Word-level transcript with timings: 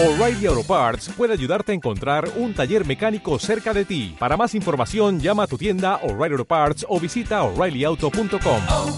O'Reilly 0.00 0.46
Auto 0.46 0.62
Parts 0.62 1.08
puede 1.08 1.32
ayudarte 1.32 1.72
a 1.72 1.74
encontrar 1.74 2.30
un 2.36 2.54
taller 2.54 2.86
mecánico 2.86 3.36
cerca 3.40 3.74
de 3.74 3.84
ti. 3.84 4.14
Para 4.16 4.36
más 4.36 4.54
información, 4.54 5.18
llama 5.18 5.42
a 5.42 5.46
tu 5.48 5.58
tienda 5.58 5.96
O'Reilly 6.04 6.34
Auto 6.34 6.44
Parts 6.44 6.86
o 6.88 7.00
visita 7.00 7.42
oreillyauto.com. 7.42 8.62
oh, 8.68 8.96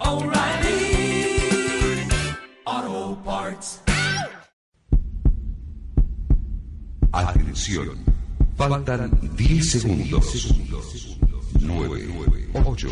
oh, 0.00 0.24
O'Reilly 0.24 1.38
Auto 2.64 3.22
Parts. 3.24 3.80
Atención. 7.12 8.04
Faltan 8.56 9.16
10 9.36 9.70
segundos. 9.70 11.25
9, 11.60 12.06
8, 12.54 12.88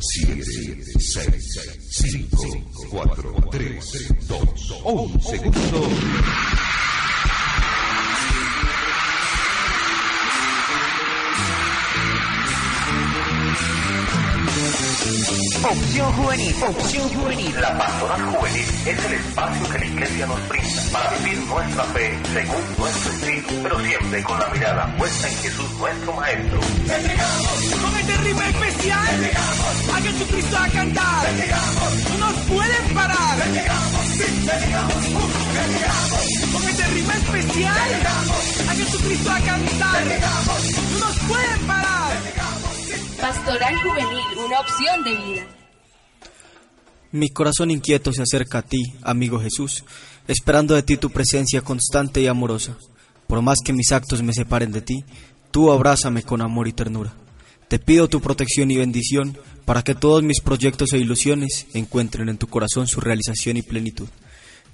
7, 0.00 0.44
6, 1.00 1.78
5, 1.90 2.88
4, 2.90 3.34
3, 3.50 3.80
2, 4.26 4.38
1 4.84 5.20
segundo. 5.20 5.88
Opción 15.64 16.12
Juvenil. 16.12 16.54
Opción 16.62 17.08
Juvenil. 17.08 17.60
La 17.60 17.78
pastoral 17.78 18.22
juvenil 18.22 18.68
es 18.84 19.04
el 19.06 19.14
espacio 19.14 19.68
que 19.70 19.78
la 19.78 19.86
iglesia 19.86 20.26
nos 20.26 20.48
brinda 20.48 20.82
para 20.92 21.10
vivir 21.16 21.38
nuestra 21.46 21.84
fe 21.84 22.18
según 22.34 22.62
nuestro 22.76 23.12
estilo, 23.12 23.48
pero 23.62 23.80
siempre 23.80 24.22
con 24.24 24.38
la 24.40 24.46
mirada 24.48 24.96
puesta 24.98 25.26
en 25.26 25.36
Jesús 25.36 25.72
nuestro 25.78 26.12
Maestro. 26.12 26.60
Llegamos 26.84 27.80
con 27.80 27.96
este 27.96 28.16
ritmo 28.18 28.42
especial. 28.42 29.20
Llegamos 29.20 29.88
a 29.88 30.00
Jesucristo 30.02 30.56
a 30.58 30.68
cantar. 30.68 31.34
Llegamos, 31.34 32.10
no 32.10 32.18
nos 32.18 32.36
pueden 32.44 32.94
parar. 32.94 33.48
Llegamos, 33.48 34.06
sí, 34.18 34.24
llegamos, 34.44 35.04
llegamos. 35.72 36.52
Con 36.52 36.68
este 36.68 36.84
ritmo 36.88 37.12
especial. 37.12 37.88
Llegamos 37.88 38.68
a 38.68 38.74
Jesucristo 38.74 39.30
a 39.30 39.40
cantar. 39.40 40.04
Llegamos, 40.04 40.62
no 40.92 40.98
nos 40.98 41.18
pueden 41.20 41.66
parar. 41.66 41.94
Pastoral 43.24 43.74
Juvenil, 43.80 44.44
una 44.44 44.60
opción 44.60 45.02
de 45.02 45.10
vida. 45.12 45.46
Mi 47.10 47.30
corazón 47.30 47.70
inquieto 47.70 48.12
se 48.12 48.20
acerca 48.20 48.58
a 48.58 48.62
ti, 48.62 48.82
amigo 49.00 49.40
Jesús, 49.40 49.82
esperando 50.28 50.74
de 50.74 50.82
ti 50.82 50.98
tu 50.98 51.08
presencia 51.08 51.62
constante 51.62 52.20
y 52.20 52.26
amorosa. 52.26 52.76
Por 53.26 53.40
más 53.40 53.60
que 53.64 53.72
mis 53.72 53.92
actos 53.92 54.22
me 54.22 54.34
separen 54.34 54.72
de 54.72 54.82
ti, 54.82 55.06
tú 55.50 55.72
abrázame 55.72 56.22
con 56.22 56.42
amor 56.42 56.68
y 56.68 56.74
ternura. 56.74 57.14
Te 57.68 57.78
pido 57.78 58.08
tu 58.08 58.20
protección 58.20 58.70
y 58.70 58.76
bendición 58.76 59.38
para 59.64 59.80
que 59.80 59.94
todos 59.94 60.22
mis 60.22 60.42
proyectos 60.42 60.92
e 60.92 60.98
ilusiones 60.98 61.66
encuentren 61.72 62.28
en 62.28 62.36
tu 62.36 62.48
corazón 62.48 62.86
su 62.86 63.00
realización 63.00 63.56
y 63.56 63.62
plenitud. 63.62 64.08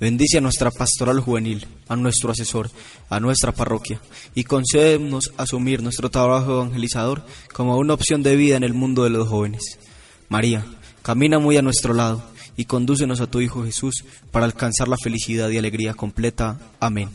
Bendice 0.01 0.39
a 0.39 0.41
nuestra 0.41 0.70
pastoral 0.70 1.20
juvenil, 1.20 1.67
a 1.87 1.95
nuestro 1.95 2.33
asesor, 2.33 2.70
a 3.11 3.20
nuestra 3.20 3.53
parroquia 3.53 4.01
y 4.34 4.45
concédenos 4.45 5.31
asumir 5.37 5.83
nuestro 5.83 6.11
trabajo 6.11 6.62
evangelizador 6.62 7.23
como 7.53 7.77
una 7.77 7.93
opción 7.93 8.23
de 8.23 8.34
vida 8.34 8.56
en 8.56 8.65
el 8.65 8.73
mundo 8.73 9.05
de 9.05 9.11
los 9.11 9.28
jóvenes. 9.28 9.78
María, 10.31 10.65
camina 11.03 11.39
muy 11.39 11.59
a 11.59 11.62
nuestro 11.62 11.93
lado 11.93 12.23
y 12.56 12.65
condúcenos 12.65 13.21
a 13.21 13.27
tu 13.27 13.43
Hijo 13.43 13.62
Jesús 13.65 14.05
para 14.31 14.47
alcanzar 14.47 14.89
la 14.89 14.97
felicidad 14.97 15.51
y 15.51 15.59
alegría 15.59 15.93
completa. 15.93 16.59
Amén. 16.81 17.11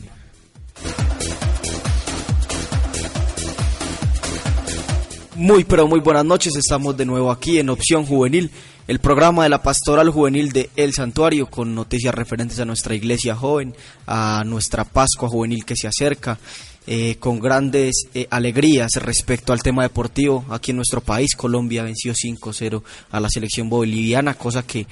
Muy 5.34 5.64
pero 5.64 5.88
muy 5.88 5.98
buenas 5.98 6.24
noches, 6.24 6.54
estamos 6.56 6.96
de 6.96 7.04
nuevo 7.04 7.32
aquí 7.32 7.58
en 7.58 7.68
Opción 7.68 8.06
Juvenil, 8.06 8.50
el 8.86 9.00
programa 9.00 9.42
de 9.42 9.48
la 9.48 9.62
Pastoral 9.62 10.10
Juvenil 10.10 10.52
de 10.52 10.70
El 10.76 10.92
Santuario 10.92 11.46
con 11.46 11.74
noticias 11.74 12.14
referentes 12.14 12.60
a 12.60 12.64
nuestra 12.64 12.94
iglesia 12.94 13.34
joven, 13.34 13.74
a 14.06 14.44
nuestra 14.46 14.84
Pascua 14.84 15.28
Juvenil 15.28 15.64
que 15.64 15.74
se 15.74 15.88
acerca, 15.88 16.38
eh, 16.86 17.16
con 17.18 17.40
grandes 17.40 18.06
eh, 18.14 18.28
alegrías 18.30 18.92
respecto 18.96 19.52
al 19.52 19.62
tema 19.62 19.82
deportivo. 19.82 20.44
Aquí 20.50 20.70
en 20.70 20.76
nuestro 20.76 21.00
país, 21.00 21.34
Colombia 21.34 21.82
venció 21.82 22.12
5-0 22.12 22.82
a 23.10 23.18
la 23.18 23.28
selección 23.28 23.68
boliviana, 23.68 24.34
cosa 24.34 24.64
que, 24.64 24.86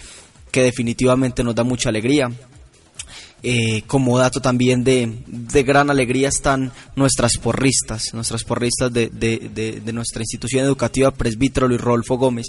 que 0.50 0.62
definitivamente 0.62 1.44
nos 1.44 1.54
da 1.54 1.62
mucha 1.62 1.90
alegría. 1.90 2.32
Eh, 3.46 3.82
como 3.86 4.18
dato 4.18 4.40
también 4.40 4.84
de, 4.84 5.18
de, 5.26 5.62
gran 5.64 5.90
alegría 5.90 6.30
están 6.30 6.72
nuestras 6.96 7.36
porristas, 7.36 8.14
nuestras 8.14 8.42
porristas 8.42 8.90
de, 8.90 9.10
de, 9.10 9.82
de, 9.84 9.92
nuestra 9.92 10.22
institución 10.22 10.64
educativa 10.64 11.10
Presbítero 11.10 11.68
Luis 11.68 11.78
Rodolfo 11.78 12.16
Gómez, 12.16 12.46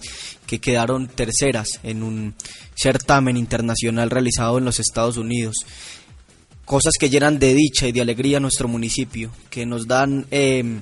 que 0.48 0.60
quedaron 0.60 1.10
terceras 1.10 1.82
en 1.84 2.02
un 2.02 2.34
certamen 2.76 3.36
internacional 3.36 4.10
realizado 4.10 4.58
en 4.58 4.64
los 4.64 4.80
Estados 4.80 5.18
Unidos. 5.18 5.56
Cosas 6.64 6.94
que 6.98 7.10
llenan 7.10 7.40
de 7.40 7.54
dicha 7.54 7.90
y 7.90 7.92
de 7.92 8.00
alegría 8.00 8.38
a 8.38 8.40
nuestro 8.40 8.70
municipio, 8.70 9.32
que 9.50 9.66
nos 9.66 9.88
dan 9.88 10.26
eh, 10.32 10.80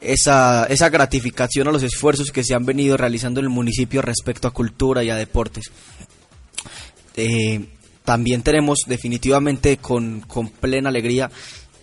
esa, 0.00 0.64
esa 0.64 0.88
gratificación 0.88 1.68
a 1.68 1.72
los 1.72 1.82
esfuerzos 1.82 2.30
que 2.30 2.42
se 2.42 2.54
han 2.54 2.64
venido 2.64 2.96
realizando 2.96 3.40
en 3.40 3.44
el 3.44 3.50
municipio 3.50 4.00
respecto 4.00 4.48
a 4.48 4.54
cultura 4.54 5.04
y 5.04 5.10
a 5.10 5.16
deportes. 5.16 5.70
Eh, 7.16 7.66
también 8.04 8.42
tenemos 8.42 8.80
definitivamente 8.86 9.78
con, 9.78 10.20
con 10.20 10.50
plena 10.50 10.90
alegría 10.90 11.30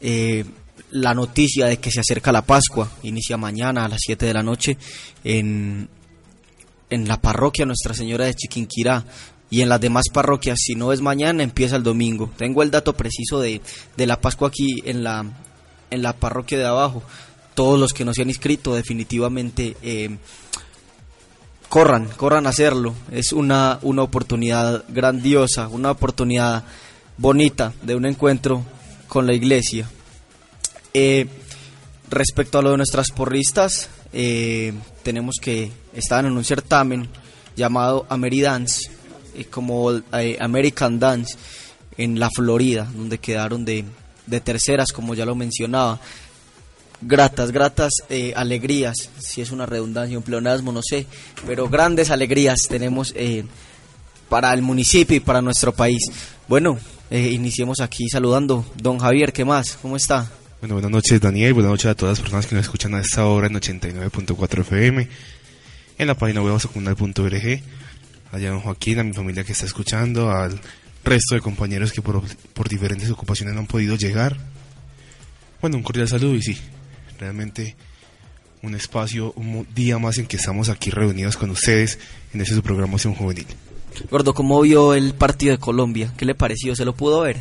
eh, 0.01 0.45
la 0.91 1.15
noticia 1.15 1.65
de 1.65 1.77
que 1.77 1.91
se 1.91 1.99
acerca 1.99 2.31
la 2.31 2.45
Pascua. 2.45 2.91
Inicia 3.03 3.37
mañana 3.37 3.85
a 3.85 3.87
las 3.87 4.01
7 4.05 4.27
de 4.27 4.33
la 4.33 4.43
noche 4.43 4.77
en, 5.23 5.89
en 6.89 7.07
la 7.07 7.19
parroquia 7.19 7.65
Nuestra 7.65 7.95
Señora 7.95 8.25
de 8.25 8.35
Chiquinquirá. 8.35 9.03
Y 9.49 9.61
en 9.61 9.69
las 9.69 9.81
demás 9.81 10.05
parroquias, 10.13 10.59
si 10.61 10.75
no 10.75 10.93
es 10.93 11.01
mañana, 11.01 11.43
empieza 11.43 11.75
el 11.75 11.83
domingo. 11.83 12.31
Tengo 12.37 12.63
el 12.63 12.71
dato 12.71 12.93
preciso 12.93 13.41
de, 13.41 13.59
de 13.97 14.05
la 14.05 14.21
Pascua 14.21 14.47
aquí 14.47 14.81
en 14.85 15.03
la, 15.03 15.25
en 15.89 16.01
la 16.01 16.13
parroquia 16.13 16.57
de 16.57 16.65
abajo. 16.65 17.03
Todos 17.53 17.79
los 17.79 17.93
que 17.93 18.05
no 18.05 18.13
se 18.13 18.21
han 18.21 18.29
inscrito 18.29 18.75
definitivamente 18.75 19.75
eh, 19.81 20.17
corran, 21.71 22.09
corran 22.17 22.47
a 22.47 22.49
hacerlo. 22.49 22.93
Es 23.11 23.31
una, 23.31 23.79
una 23.81 24.03
oportunidad 24.03 24.83
grandiosa, 24.89 25.69
una 25.69 25.91
oportunidad 25.91 26.65
bonita 27.17 27.71
de 27.81 27.95
un 27.95 28.05
encuentro 28.05 28.65
con 29.07 29.25
la 29.25 29.33
iglesia. 29.33 29.89
Eh, 30.93 31.27
respecto 32.09 32.59
a 32.59 32.61
lo 32.61 32.71
de 32.71 32.77
nuestras 32.77 33.09
porristas, 33.11 33.89
eh, 34.11 34.73
tenemos 35.01 35.37
que 35.41 35.71
estaban 35.93 36.25
en 36.25 36.33
un 36.33 36.43
certamen 36.43 37.07
llamado 37.55 38.05
Ameridance, 38.09 38.91
eh, 39.33 39.45
como 39.45 39.91
American 40.41 40.99
Dance, 40.99 41.37
en 41.95 42.19
la 42.19 42.29
Florida, 42.31 42.85
donde 42.93 43.19
quedaron 43.19 43.63
de, 43.63 43.85
de 44.27 44.41
terceras, 44.41 44.91
como 44.91 45.15
ya 45.15 45.25
lo 45.25 45.35
mencionaba 45.35 46.01
gratas, 47.01 47.51
gratas 47.51 47.93
eh, 48.09 48.33
alegrías, 48.35 49.09
si 49.19 49.41
es 49.41 49.51
una 49.51 49.65
redundancia, 49.65 50.17
un 50.17 50.23
pleonasmo, 50.23 50.71
no 50.71 50.81
sé, 50.83 51.05
pero 51.45 51.67
grandes 51.67 52.11
alegrías 52.11 52.59
tenemos 52.69 53.13
eh, 53.15 53.43
para 54.29 54.53
el 54.53 54.61
municipio 54.61 55.17
y 55.17 55.19
para 55.19 55.41
nuestro 55.41 55.73
país. 55.73 56.03
Bueno, 56.47 56.79
eh, 57.09 57.31
iniciemos 57.31 57.81
aquí 57.81 58.07
saludando. 58.09 58.65
Don 58.75 58.99
Javier, 58.99 59.33
¿qué 59.33 59.43
más? 59.43 59.77
¿Cómo 59.81 59.97
está? 59.97 60.31
Bueno, 60.61 60.75
buenas 60.75 60.91
noches 60.91 61.19
Daniel, 61.19 61.53
buenas 61.53 61.71
noches 61.71 61.87
a 61.87 61.95
todas 61.95 62.17
las 62.17 62.21
personas 62.21 62.45
que 62.45 62.55
nos 62.55 62.65
escuchan 62.65 62.93
a 62.93 63.01
esta 63.01 63.25
hora 63.25 63.47
en 63.47 63.53
89.4 63.53 64.61
FM, 64.61 65.07
en 65.97 66.07
la 66.07 66.13
página 66.13 66.43
web 66.43 66.59
secundal.org, 66.59 67.61
allá 68.31 68.49
don 68.51 68.61
Joaquín, 68.61 68.99
a 68.99 69.03
mi 69.03 69.13
familia 69.13 69.43
que 69.43 69.53
está 69.53 69.65
escuchando, 69.65 70.29
al 70.29 70.61
resto 71.03 71.33
de 71.33 71.41
compañeros 71.41 71.91
que 71.91 72.03
por, 72.03 72.21
por 72.53 72.69
diferentes 72.69 73.09
ocupaciones 73.09 73.55
no 73.55 73.61
han 73.61 73.67
podido 73.67 73.95
llegar. 73.95 74.37
Bueno, 75.61 75.77
un 75.77 75.83
cordial 75.83 76.07
saludo 76.07 76.35
y 76.35 76.43
sí, 76.43 76.57
realmente 77.21 77.75
un 78.63 78.73
espacio, 78.73 79.31
un 79.35 79.67
día 79.75 79.99
más 79.99 80.17
en 80.17 80.25
que 80.25 80.37
estamos 80.37 80.69
aquí 80.69 80.89
reunidos 80.89 81.37
con 81.37 81.51
ustedes 81.51 81.99
en 82.33 82.41
ese 82.41 82.55
su 82.55 82.63
programación 82.63 83.13
juvenil. 83.13 83.45
Gordo, 84.09 84.33
¿cómo 84.33 84.59
vio 84.61 84.95
el 84.95 85.13
partido 85.13 85.51
de 85.51 85.59
Colombia? 85.59 86.11
¿Qué 86.17 86.25
le 86.25 86.33
pareció? 86.33 86.75
¿Se 86.75 86.83
lo 86.83 86.95
pudo 86.95 87.21
ver? 87.21 87.37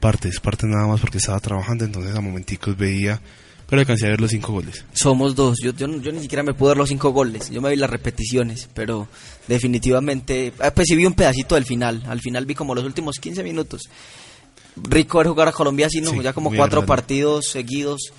Partes, 0.00 0.40
partes 0.40 0.68
nada 0.68 0.86
más 0.86 1.00
porque 1.00 1.18
estaba 1.18 1.38
trabajando, 1.40 1.84
entonces 1.84 2.16
a 2.16 2.22
momenticos 2.22 2.76
veía, 2.76 3.20
pero 3.68 3.80
alcancé 3.80 4.06
a 4.06 4.10
ver 4.10 4.20
los 4.20 4.30
cinco 4.30 4.52
goles. 4.52 4.82
Somos 4.94 5.34
dos, 5.34 5.58
yo, 5.62 5.72
yo, 5.72 5.88
yo 6.00 6.10
ni 6.10 6.20
siquiera 6.20 6.42
me 6.42 6.54
pude 6.54 6.70
ver 6.70 6.78
los 6.78 6.88
cinco 6.88 7.10
goles, 7.10 7.50
yo 7.50 7.60
me 7.60 7.68
vi 7.68 7.76
las 7.76 7.90
repeticiones, 7.90 8.68
pero 8.72 9.08
definitivamente, 9.46 10.54
pues 10.74 10.88
sí 10.88 10.96
vi 10.96 11.04
un 11.04 11.14
pedacito 11.14 11.54
del 11.54 11.66
final, 11.66 12.02
al 12.08 12.20
final 12.20 12.46
vi 12.46 12.54
como 12.54 12.74
los 12.74 12.84
últimos 12.84 13.18
15 13.18 13.42
minutos. 13.42 13.90
Rico 14.74 15.18
ver 15.18 15.26
jugar 15.26 15.48
a 15.48 15.52
Colombia 15.52 15.86
así, 15.86 16.00
¿no? 16.00 16.10
Sí, 16.12 16.22
ya 16.22 16.32
como 16.32 16.48
cuatro 16.48 16.80
agradable. 16.80 16.86
partidos 16.86 17.46
seguidos 17.46 18.12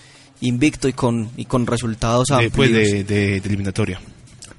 invicto 0.47 0.87
y 0.87 0.93
con, 0.93 1.29
y 1.37 1.45
con 1.45 1.65
resultados 1.67 2.29
amplios. 2.31 2.51
Después 2.51 2.71
de, 2.71 3.03
de- 3.03 3.39
de 3.41 3.47
eliminatoria, 3.47 3.99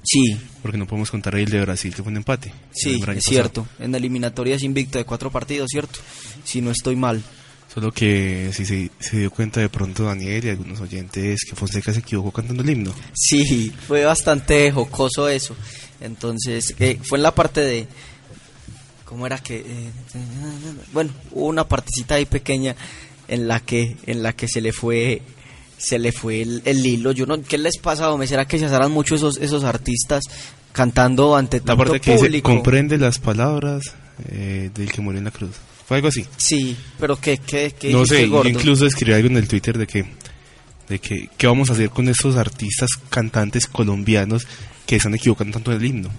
Sí, 0.07 0.37
porque 0.61 0.77
no 0.77 0.85
podemos 0.85 1.09
contar 1.09 1.33
el 1.35 1.49
de 1.49 1.61
Brasil, 1.61 1.93
que 1.95 2.03
fue 2.03 2.11
un 2.11 2.17
empate. 2.17 2.51
sí, 2.71 2.91
es 2.93 2.99
pasado. 2.99 3.19
cierto. 3.21 3.67
En 3.79 3.95
eliminatoria 3.95 4.55
es 4.55 4.61
invicto 4.61 4.99
de 4.99 5.03
cuatro 5.03 5.31
partidos, 5.31 5.67
¿cierto? 5.71 5.99
Si 6.43 6.61
no 6.61 6.69
estoy 6.69 6.95
mal. 6.95 7.23
Solo 7.73 7.91
que 7.91 8.51
si 8.53 8.65
se, 8.67 8.91
se 8.99 9.17
dio 9.17 9.31
cuenta 9.31 9.59
de 9.61 9.67
pronto 9.69 10.03
Daniel 10.03 10.45
y 10.45 10.49
algunos 10.49 10.79
oyentes 10.79 11.41
que 11.49 11.55
Fonseca 11.55 11.91
se 11.91 11.99
equivocó 12.01 12.31
cantando 12.31 12.61
el 12.61 12.69
himno. 12.69 12.93
Sí, 13.13 13.73
fue 13.87 14.05
bastante 14.05 14.71
jocoso 14.71 15.27
eso. 15.27 15.55
Entonces, 15.99 16.75
eh, 16.79 16.99
fue 17.03 17.17
en 17.17 17.23
la 17.23 17.33
parte 17.33 17.61
de... 17.61 17.87
¿Cómo 19.05 19.25
era 19.25 19.39
que...? 19.39 19.57
eh, 19.57 19.89
bueno, 20.93 21.11
hubo 21.31 21.47
una 21.47 21.67
partecita 21.67 22.15
ahí 22.15 22.25
pequeña 22.25 22.75
en 23.27 23.47
la 23.47 23.59
que, 23.59 23.97
en 24.05 24.21
la 24.23 24.33
que 24.33 24.47
se 24.47 24.61
le 24.61 24.71
fue 24.71 25.21
se 25.77 25.99
le 25.99 26.11
fue 26.11 26.41
el, 26.41 26.61
el 26.65 26.85
hilo. 26.85 27.11
Yo 27.11 27.25
no, 27.25 27.41
¿Qué 27.41 27.57
les 27.57 27.77
pasa, 27.77 28.11
hombre? 28.11 28.27
¿Será 28.27 28.45
que 28.45 28.57
se 28.59 28.65
asarán 28.65 28.91
mucho 28.91 29.15
esos, 29.15 29.37
esos 29.37 29.63
artistas 29.63 30.23
cantando 30.71 31.35
ante 31.35 31.59
La 31.59 31.65
tanto 31.65 31.83
parte 31.85 31.99
que 32.01 32.11
dice, 32.13 32.25
público? 32.25 32.49
comprende 32.51 32.97
las 32.97 33.19
palabras 33.19 33.93
eh, 34.29 34.69
del 34.73 34.91
que 34.91 35.01
murió 35.01 35.19
en 35.19 35.25
la 35.25 35.31
cruz. 35.31 35.51
Fue 35.87 35.97
algo 35.97 36.07
así. 36.09 36.25
Sí, 36.37 36.75
pero 36.99 37.19
¿qué, 37.19 37.37
qué, 37.37 37.73
qué 37.77 37.91
No 37.91 38.05
sé, 38.05 38.27
yo 38.27 38.43
incluso 38.45 38.85
escribí 38.85 39.13
algo 39.13 39.27
en 39.27 39.37
el 39.37 39.47
Twitter 39.47 39.77
de 39.77 39.85
que, 39.85 40.05
de 40.89 40.99
que, 40.99 41.29
¿qué 41.37 41.47
vamos 41.47 41.69
a 41.69 41.73
hacer 41.73 41.89
con 41.91 42.09
estos 42.09 42.35
artistas 42.37 42.89
cantantes 43.09 43.67
colombianos 43.67 44.47
que 44.87 44.95
están 44.95 45.13
equivocando 45.13 45.53
tanto 45.53 45.71
en 45.71 45.77
el 45.77 45.85
himno? 45.85 46.09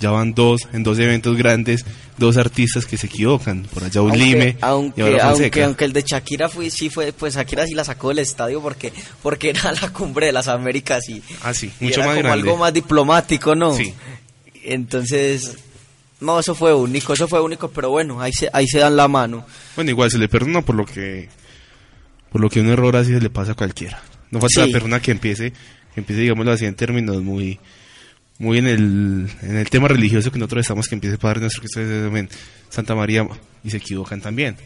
Ya 0.00 0.10
van 0.10 0.34
dos, 0.34 0.62
en 0.72 0.82
dos 0.82 0.98
eventos 0.98 1.36
grandes, 1.36 1.84
dos 2.18 2.36
artistas 2.36 2.84
que 2.84 2.96
se 2.96 3.06
equivocan. 3.06 3.62
Por 3.72 3.84
allá 3.84 4.02
Ulime 4.02 4.56
aunque, 4.60 5.00
y 5.00 5.04
ahora 5.04 5.28
aunque, 5.30 5.62
aunque 5.62 5.84
el 5.84 5.92
de 5.92 6.02
Shakira 6.02 6.48
fue, 6.48 6.68
sí 6.70 6.90
fue, 6.90 7.12
pues 7.12 7.36
Shakira 7.36 7.64
sí 7.66 7.74
la 7.74 7.84
sacó 7.84 8.08
del 8.08 8.18
estadio 8.18 8.60
porque, 8.60 8.92
porque 9.22 9.50
era 9.50 9.72
la 9.72 9.90
cumbre 9.92 10.26
de 10.26 10.32
las 10.32 10.48
Américas 10.48 11.08
y, 11.08 11.22
Ah, 11.42 11.54
sí, 11.54 11.70
y 11.80 11.84
mucho 11.84 12.00
era 12.00 12.06
más 12.08 12.16
como 12.16 12.28
grande. 12.28 12.42
algo 12.42 12.56
más 12.58 12.74
diplomático, 12.74 13.54
¿no? 13.54 13.72
Sí. 13.74 13.94
Entonces, 14.64 15.56
no, 16.20 16.40
eso 16.40 16.54
fue 16.54 16.74
único, 16.74 17.12
eso 17.12 17.28
fue 17.28 17.40
único, 17.40 17.68
pero 17.70 17.90
bueno, 17.90 18.20
ahí 18.20 18.32
se, 18.32 18.48
ahí 18.52 18.66
se 18.66 18.78
dan 18.78 18.96
la 18.96 19.08
mano. 19.08 19.44
Bueno, 19.76 19.90
igual 19.90 20.10
se 20.10 20.18
le 20.18 20.28
perdona 20.28 20.62
por 20.62 20.74
lo 20.74 20.84
que 20.86 21.28
por 22.32 22.40
lo 22.40 22.50
que 22.50 22.60
un 22.60 22.68
error 22.68 22.96
así 22.96 23.12
se 23.12 23.20
le 23.20 23.30
pasa 23.30 23.52
a 23.52 23.54
cualquiera. 23.54 24.02
No 24.32 24.40
falta 24.40 24.64
Sí. 24.64 24.66
la 24.66 24.72
persona 24.72 25.00
que 25.00 25.12
empiece, 25.12 25.52
que 25.94 26.00
empiece, 26.00 26.22
digámoslo 26.22 26.50
así, 26.52 26.66
en 26.66 26.74
términos 26.74 27.22
muy 27.22 27.60
muy 28.38 28.58
en 28.58 28.66
el, 28.66 29.30
en 29.42 29.56
el 29.56 29.70
tema 29.70 29.88
religioso 29.88 30.30
que 30.32 30.38
nosotros 30.38 30.62
estamos, 30.62 30.88
que 30.88 30.94
empiece 30.96 31.18
Padre 31.18 31.40
nuestro 31.40 31.60
Cristo 31.62 31.80
en 31.80 32.28
Santa 32.68 32.94
María 32.94 33.26
y 33.62 33.70
se 33.70 33.76
equivocan 33.78 34.20
también. 34.20 34.56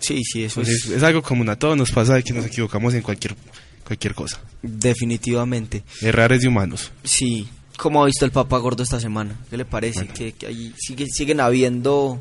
Sí, 0.00 0.22
sí, 0.24 0.44
eso 0.44 0.60
Entonces, 0.60 0.84
es 0.86 0.96
es 0.98 1.02
algo 1.02 1.22
común 1.22 1.48
a 1.48 1.56
todos 1.56 1.76
nos 1.76 1.90
pasa 1.90 2.14
de 2.14 2.22
que 2.22 2.32
nos 2.32 2.46
equivocamos 2.46 2.94
en 2.94 3.02
cualquier 3.02 3.34
cualquier 3.84 4.14
cosa. 4.14 4.40
definitivamente. 4.62 5.82
Errar 6.02 6.32
es 6.32 6.42
de 6.42 6.48
humanos. 6.48 6.92
Sí, 7.04 7.48
¿cómo 7.78 8.02
ha 8.02 8.06
visto 8.06 8.24
el 8.24 8.30
Papa 8.30 8.58
Gordo 8.58 8.82
esta 8.82 9.00
semana? 9.00 9.34
¿Qué 9.50 9.56
le 9.56 9.64
parece? 9.64 10.00
Bueno. 10.00 10.14
Que, 10.14 10.32
que 10.32 10.46
ahí 10.46 10.74
sigue- 10.78 11.06
siguen 11.12 11.40
habiendo 11.40 12.20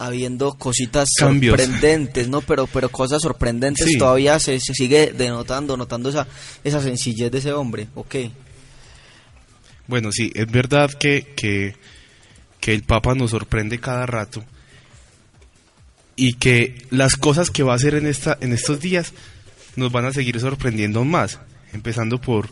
habiendo 0.00 0.54
cositas 0.54 1.08
Cambios. 1.18 1.56
sorprendentes, 1.60 2.28
¿no? 2.28 2.40
Pero 2.40 2.66
pero 2.68 2.88
cosas 2.88 3.20
sorprendentes 3.20 3.86
Sí. 3.86 3.98
todavía 3.98 4.38
se, 4.38 4.58
se 4.60 4.72
sigue 4.72 5.12
denotando, 5.16 5.76
notando 5.76 6.08
esa 6.08 6.26
esa 6.64 6.80
sencillez 6.80 7.30
de 7.32 7.38
ese 7.38 7.52
hombre, 7.52 7.88
¿ok? 7.96 8.14
Bueno, 9.88 10.12
sí, 10.12 10.30
es 10.34 10.46
verdad 10.48 10.92
que, 10.92 11.32
que, 11.34 11.74
que 12.60 12.74
el 12.74 12.84
Papa 12.84 13.14
nos 13.14 13.32
sorprende 13.32 13.80
cada 13.80 14.06
rato 14.06 14.44
y 16.14 16.34
que 16.34 16.86
las 16.90 17.16
cosas 17.16 17.50
que 17.50 17.62
va 17.64 17.72
a 17.72 17.76
hacer 17.76 17.94
en, 17.94 18.06
esta, 18.06 18.38
en 18.40 18.52
estos 18.52 18.78
días 18.80 19.12
nos 19.74 19.90
van 19.90 20.04
a 20.04 20.12
seguir 20.12 20.38
sorprendiendo 20.38 21.04
más, 21.04 21.40
empezando 21.72 22.20
por, 22.20 22.50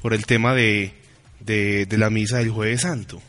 por 0.00 0.14
el 0.14 0.26
tema 0.26 0.54
de, 0.54 0.92
de, 1.40 1.86
de 1.86 1.98
la 1.98 2.10
misa 2.10 2.38
del 2.38 2.50
jueves 2.50 2.82
santo. 2.82 3.20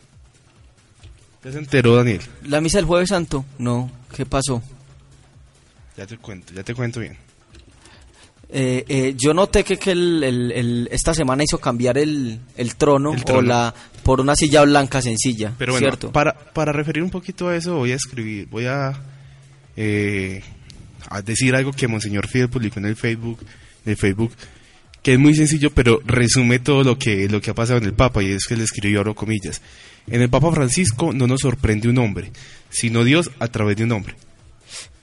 ¿Ya 1.44 1.52
se 1.54 1.60
enteró, 1.60 1.96
Daniel? 1.96 2.22
La 2.44 2.60
misa 2.60 2.80
del 2.80 2.86
Jueves 2.86 3.10
Santo, 3.10 3.46
no, 3.58 3.90
¿qué 4.14 4.26
pasó? 4.26 4.62
Ya 5.96 6.06
te 6.06 6.18
cuento, 6.18 6.54
ya 6.54 6.64
te 6.64 6.76
cuento 6.76 7.00
bien. 7.00 7.18
Eh, 8.52 8.84
eh, 8.88 9.14
yo 9.16 9.34
noté 9.34 9.64
que, 9.64 9.78
que 9.78 9.92
el, 9.92 10.24
el- 10.24 10.52
el- 10.52 10.90
esta 10.92 11.14
semana 11.14 11.44
hizo 11.44 11.60
cambiar 11.60 11.98
el, 12.00 12.40
el 12.58 12.76
trono, 12.76 13.16
trono. 13.24 13.40
o 13.40 13.42
la 13.44 13.76
por 14.04 14.20
una 14.22 14.36
silla 14.36 14.64
blanca 14.64 15.02
sencilla, 15.04 15.54
Pero 15.58 15.74
bueno, 15.74 15.86
¿cierto? 15.86 16.12
para, 16.12 16.34
para 16.34 16.72
referir 16.72 17.04
un 17.04 17.12
poquito 17.12 17.48
a 17.50 17.56
eso, 17.56 17.76
voy 17.76 17.92
a 17.92 17.96
escribir, 17.96 18.48
voy 18.50 18.66
a, 18.66 19.00
eh, 19.78 20.42
a 21.10 21.22
decir 21.22 21.54
algo 21.56 21.72
que 21.74 21.88
Monseñor 21.88 22.28
Fidel 22.28 22.50
publicó 22.50 22.80
en 22.80 22.86
el 22.88 22.96
Facebook, 22.96 23.40
el 23.86 23.96
Facebook, 23.98 24.32
que 25.04 25.14
es 25.14 25.20
muy 25.20 25.36
sencillo, 25.36 25.70
pero 25.72 26.02
resume 26.06 26.58
todo 26.58 26.84
lo 26.84 26.98
que, 26.98 27.30
lo 27.30 27.40
que 27.42 27.52
ha 27.52 27.54
pasado 27.56 27.78
en 27.78 27.86
el 27.86 27.94
Papa, 27.94 28.24
y 28.24 28.32
es 28.32 28.46
que 28.48 28.56
le 28.56 28.64
escribió, 28.64 29.00
abro 29.02 29.14
comillas. 29.14 29.62
En 30.08 30.22
el 30.24 30.30
Papa 30.30 30.52
Francisco 30.52 31.14
no 31.14 31.28
nos 31.28 31.42
sorprende 31.42 31.88
un 31.88 32.00
hombre, 32.00 32.32
sino 32.72 33.04
Dios 33.04 33.30
a 33.38 33.48
través 33.48 33.78
de 33.78 33.84
un 33.84 33.92
hombre. 33.92 34.16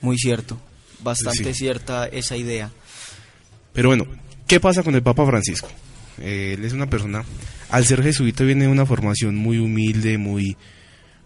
Muy 0.00 0.18
cierto, 0.18 0.60
bastante 1.00 1.54
Sí. 1.54 1.60
cierta 1.60 2.06
esa 2.06 2.36
idea. 2.36 2.72
Pero 3.76 3.90
bueno, 3.90 4.06
¿qué 4.48 4.58
pasa 4.58 4.82
con 4.82 4.94
el 4.94 5.02
Papa 5.02 5.26
Francisco? 5.26 5.68
Eh, 6.18 6.54
él 6.58 6.64
es 6.64 6.72
una 6.72 6.88
persona, 6.88 7.22
al 7.70 7.84
ser 7.84 8.02
jesuita 8.02 8.42
viene 8.42 8.64
de 8.64 8.70
una 8.70 8.86
formación 8.86 9.36
muy 9.36 9.58
humilde, 9.58 10.16
muy, 10.16 10.56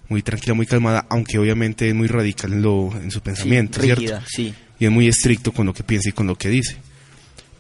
muy 0.09 0.21
tranquila, 0.23 0.55
muy 0.55 0.67
calmada, 0.67 1.07
aunque 1.09 1.39
obviamente 1.39 1.89
es 1.89 1.95
muy 1.95 2.09
radical 2.09 2.53
en, 2.53 2.63
lo, 2.63 2.91
en 3.01 3.13
su 3.13 3.21
pensamiento, 3.21 3.81
Sí, 3.81 3.87
¿cierto? 3.87 4.01
rígida, 4.01 4.25
sí. 4.27 4.53
Y 4.81 4.85
es 4.87 4.91
muy 4.91 5.07
estricto 5.07 5.53
con 5.53 5.65
lo 5.65 5.73
que 5.73 5.85
piensa 5.85 6.09
y 6.09 6.13
con 6.13 6.27
lo 6.27 6.35
que 6.35 6.49
dice. 6.49 6.77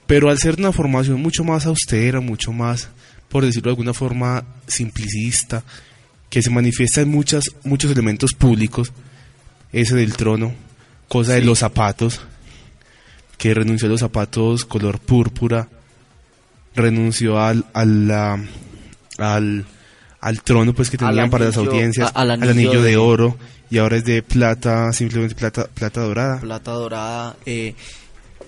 Pero 0.08 0.28
al 0.28 0.38
ser 0.38 0.56
una 0.58 0.72
formación 0.72 1.22
mucho 1.22 1.44
más 1.44 1.66
austera, 1.66 2.20
mucho 2.20 2.52
más, 2.52 2.88
por 3.28 3.44
decirlo 3.46 3.68
de 3.68 3.74
alguna 3.74 3.94
forma, 3.94 4.44
simplicista, 4.66 5.62
que 6.28 6.42
se 6.42 6.50
manifiesta 6.50 7.00
en 7.00 7.10
muchas, 7.10 7.44
muchos 7.62 7.92
elementos 7.92 8.32
públicos, 8.32 8.92
ese 9.72 9.94
del 9.94 10.16
trono, 10.16 10.52
cosa 11.06 11.34
de 11.34 11.42
los 11.42 11.60
zapatos, 11.60 12.22
que 13.40 13.54
renunció 13.54 13.88
a 13.88 13.90
los 13.90 14.00
zapatos 14.00 14.66
color 14.66 14.98
púrpura, 15.00 15.66
renunció 16.74 17.40
al, 17.40 17.64
al, 17.72 18.10
al, 19.18 19.64
al 20.20 20.42
trono 20.42 20.74
pues 20.74 20.90
que 20.90 20.98
tenían 20.98 21.30
para 21.30 21.46
las 21.46 21.56
audiencias, 21.56 22.12
a- 22.14 22.20
al 22.20 22.30
al 22.32 22.42
anillo 22.48 22.82
de 22.82 22.90
de- 22.90 22.96
oro, 22.98 23.38
y 23.70 23.78
ahora 23.78 23.96
es 23.96 24.04
de 24.04 24.22
plata, 24.22 24.92
simplemente 24.92 25.34
plata, 25.34 25.66
plata 25.72 26.02
dorada. 26.02 26.38
Plata 26.40 26.70
dorada, 26.72 27.36
eh, 27.46 27.74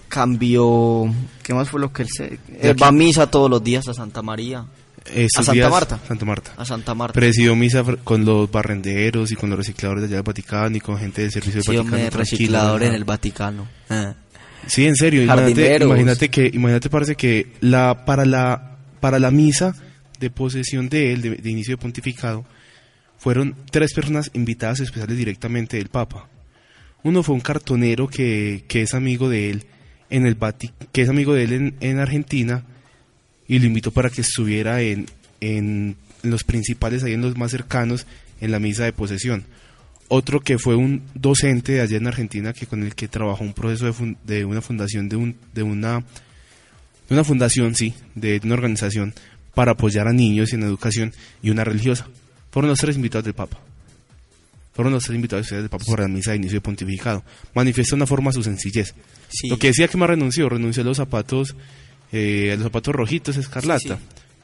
cambió, 0.09 1.07
¿qué 1.43 1.55
más 1.55 1.71
fue 1.71 1.81
lo 1.81 1.91
que 1.93 2.03
él 2.03 2.09
se... 2.15 2.39
Él 2.61 2.81
va 2.81 2.89
a 2.89 2.93
misa 2.93 3.31
todos 3.31 3.49
los 3.51 3.65
días 3.65 3.89
a 3.89 3.95
Santa 3.95 4.21
María, 4.21 4.67
Estos 5.07 5.49
¿A 5.49 5.53
Santa 5.53 5.69
Marta? 5.71 6.01
Santa 6.07 6.25
Marta. 6.27 6.53
a 6.59 6.65
Santa 6.67 6.95
Marta. 6.95 7.15
Presidió 7.15 7.57
misa 7.57 7.83
con 8.05 8.25
los 8.27 8.51
barrenderos 8.51 9.33
y 9.33 9.37
con 9.37 9.49
los 9.49 9.59
recicladores 9.59 10.03
de 10.03 10.09
allá 10.09 10.17
del 10.17 10.23
Vaticano 10.25 10.77
y 10.77 10.81
con 10.81 10.99
gente 10.99 11.23
del 11.23 11.31
servicio 11.33 11.61
del 11.61 11.63
Sí, 11.65 11.77
hombre, 11.79 12.11
Vaticano. 12.11 12.77
en 12.85 12.95
el 12.95 13.05
Vaticano. 13.05 13.67
Ah. 13.89 14.15
Sí, 14.67 14.87
en 14.87 14.97
serio. 14.97 15.23
Imagínate, 15.87 16.29
que, 16.29 16.51
imagínate 16.53 16.89
parece 16.91 17.15
que 17.15 17.49
la 17.61 18.05
para 18.05 18.25
la 18.25 18.77
para 19.01 19.19
la 19.19 19.31
misa 19.31 19.75
de 20.21 20.31
posesión 20.31 20.89
de 20.89 21.13
él, 21.13 21.23
de, 21.23 21.31
de 21.31 21.51
inicio 21.51 21.77
de 21.77 21.83
pontificado, 21.83 22.45
fueron 23.19 23.57
tres 23.71 23.93
personas 23.93 24.31
invitadas 24.35 24.81
especiales 24.81 25.17
directamente 25.17 25.77
del 25.77 25.89
Papa. 25.89 26.29
Uno 27.03 27.23
fue 27.25 27.35
un 27.35 27.41
cartonero 27.41 28.07
que, 28.07 28.65
que 28.69 28.83
es 28.83 28.95
amigo 28.95 29.29
de 29.29 29.51
él 29.51 29.65
en 30.11 30.27
el 30.27 30.39
Vati- 30.39 30.73
que 30.93 31.03
es 31.03 31.09
amigo 31.09 31.35
de 31.35 31.43
él 31.45 31.53
en, 31.53 31.75
en 31.81 31.99
Argentina 31.99 32.65
y 33.49 33.59
lo 33.59 33.67
invitó 33.67 33.91
para 33.91 34.11
que 34.11 34.21
estuviera 34.21 34.81
en, 34.83 35.07
en 35.41 35.97
los 36.23 36.45
principales, 36.45 37.03
ahí 37.03 37.15
en 37.15 37.23
los 37.23 37.37
más 37.37 37.51
cercanos, 37.51 38.07
en 38.41 38.53
la 38.53 38.61
misa 38.61 38.85
de 38.85 38.93
posesión. 38.93 39.45
Otro 40.15 40.41
que 40.41 40.59
fue 40.59 40.77
un 40.77 41.01
docente 41.15 41.73
de 41.73 41.81
allá 41.81 41.97
en 41.97 42.07
Argentina 42.07 42.53
que 42.53 42.67
con 42.67 42.83
el 42.83 42.95
que 42.95 43.09
trabajó 43.09 43.45
un 43.45 43.55
proceso 43.55 43.91
de, 44.25 44.45
una 44.45 44.61
fundación, 44.61 45.09
de, 45.09 45.17
un, 45.17 45.37
de 45.55 45.63
una 45.63 46.01
de 47.09 47.15
una 47.15 47.25
fundación, 47.25 47.75
sí, 47.75 47.95
de 48.15 48.39
una 48.45 48.53
organización 48.53 49.15
para 49.55 49.73
apoyar 49.73 50.09
a 50.09 50.13
niños 50.13 50.53
en 50.53 50.65
educación 50.65 51.15
y 51.43 51.49
una 51.49 51.65
religiosa. 51.65 52.09
Fueron 52.51 52.69
los 52.69 52.79
tres 52.79 52.97
invitados 52.97 53.25
del 53.25 53.33
Papa. 53.33 53.59
Fueron 54.75 54.93
los 54.93 55.03
tres 55.03 55.17
invitados 55.17 55.49
del 55.49 55.71
Papa 55.71 55.87
para 55.89 56.03
la 56.03 56.09
misa 56.09 56.33
de 56.33 56.37
inicio 56.37 56.59
de 56.59 56.61
pontificado. 56.61 57.25
Manifiesta 57.55 57.97
una 57.97 58.07
forma 58.07 58.33
su 58.33 58.43
sencillez. 58.43 58.93
Sí. 59.31 59.49
Lo 59.49 59.59
que 59.59 59.69
decía 59.69 59.89
que 59.89 59.97
más 59.97 60.11
renunció, 60.11 60.47
renunció 60.51 60.83
a 60.83 60.85
los 60.85 60.99
zapatos, 60.99 61.57
eh, 62.13 62.51
a 62.53 62.57
los 62.57 62.65
zapatos 62.65 62.95
rojitos 62.95 63.39
escarlata. 63.39 63.99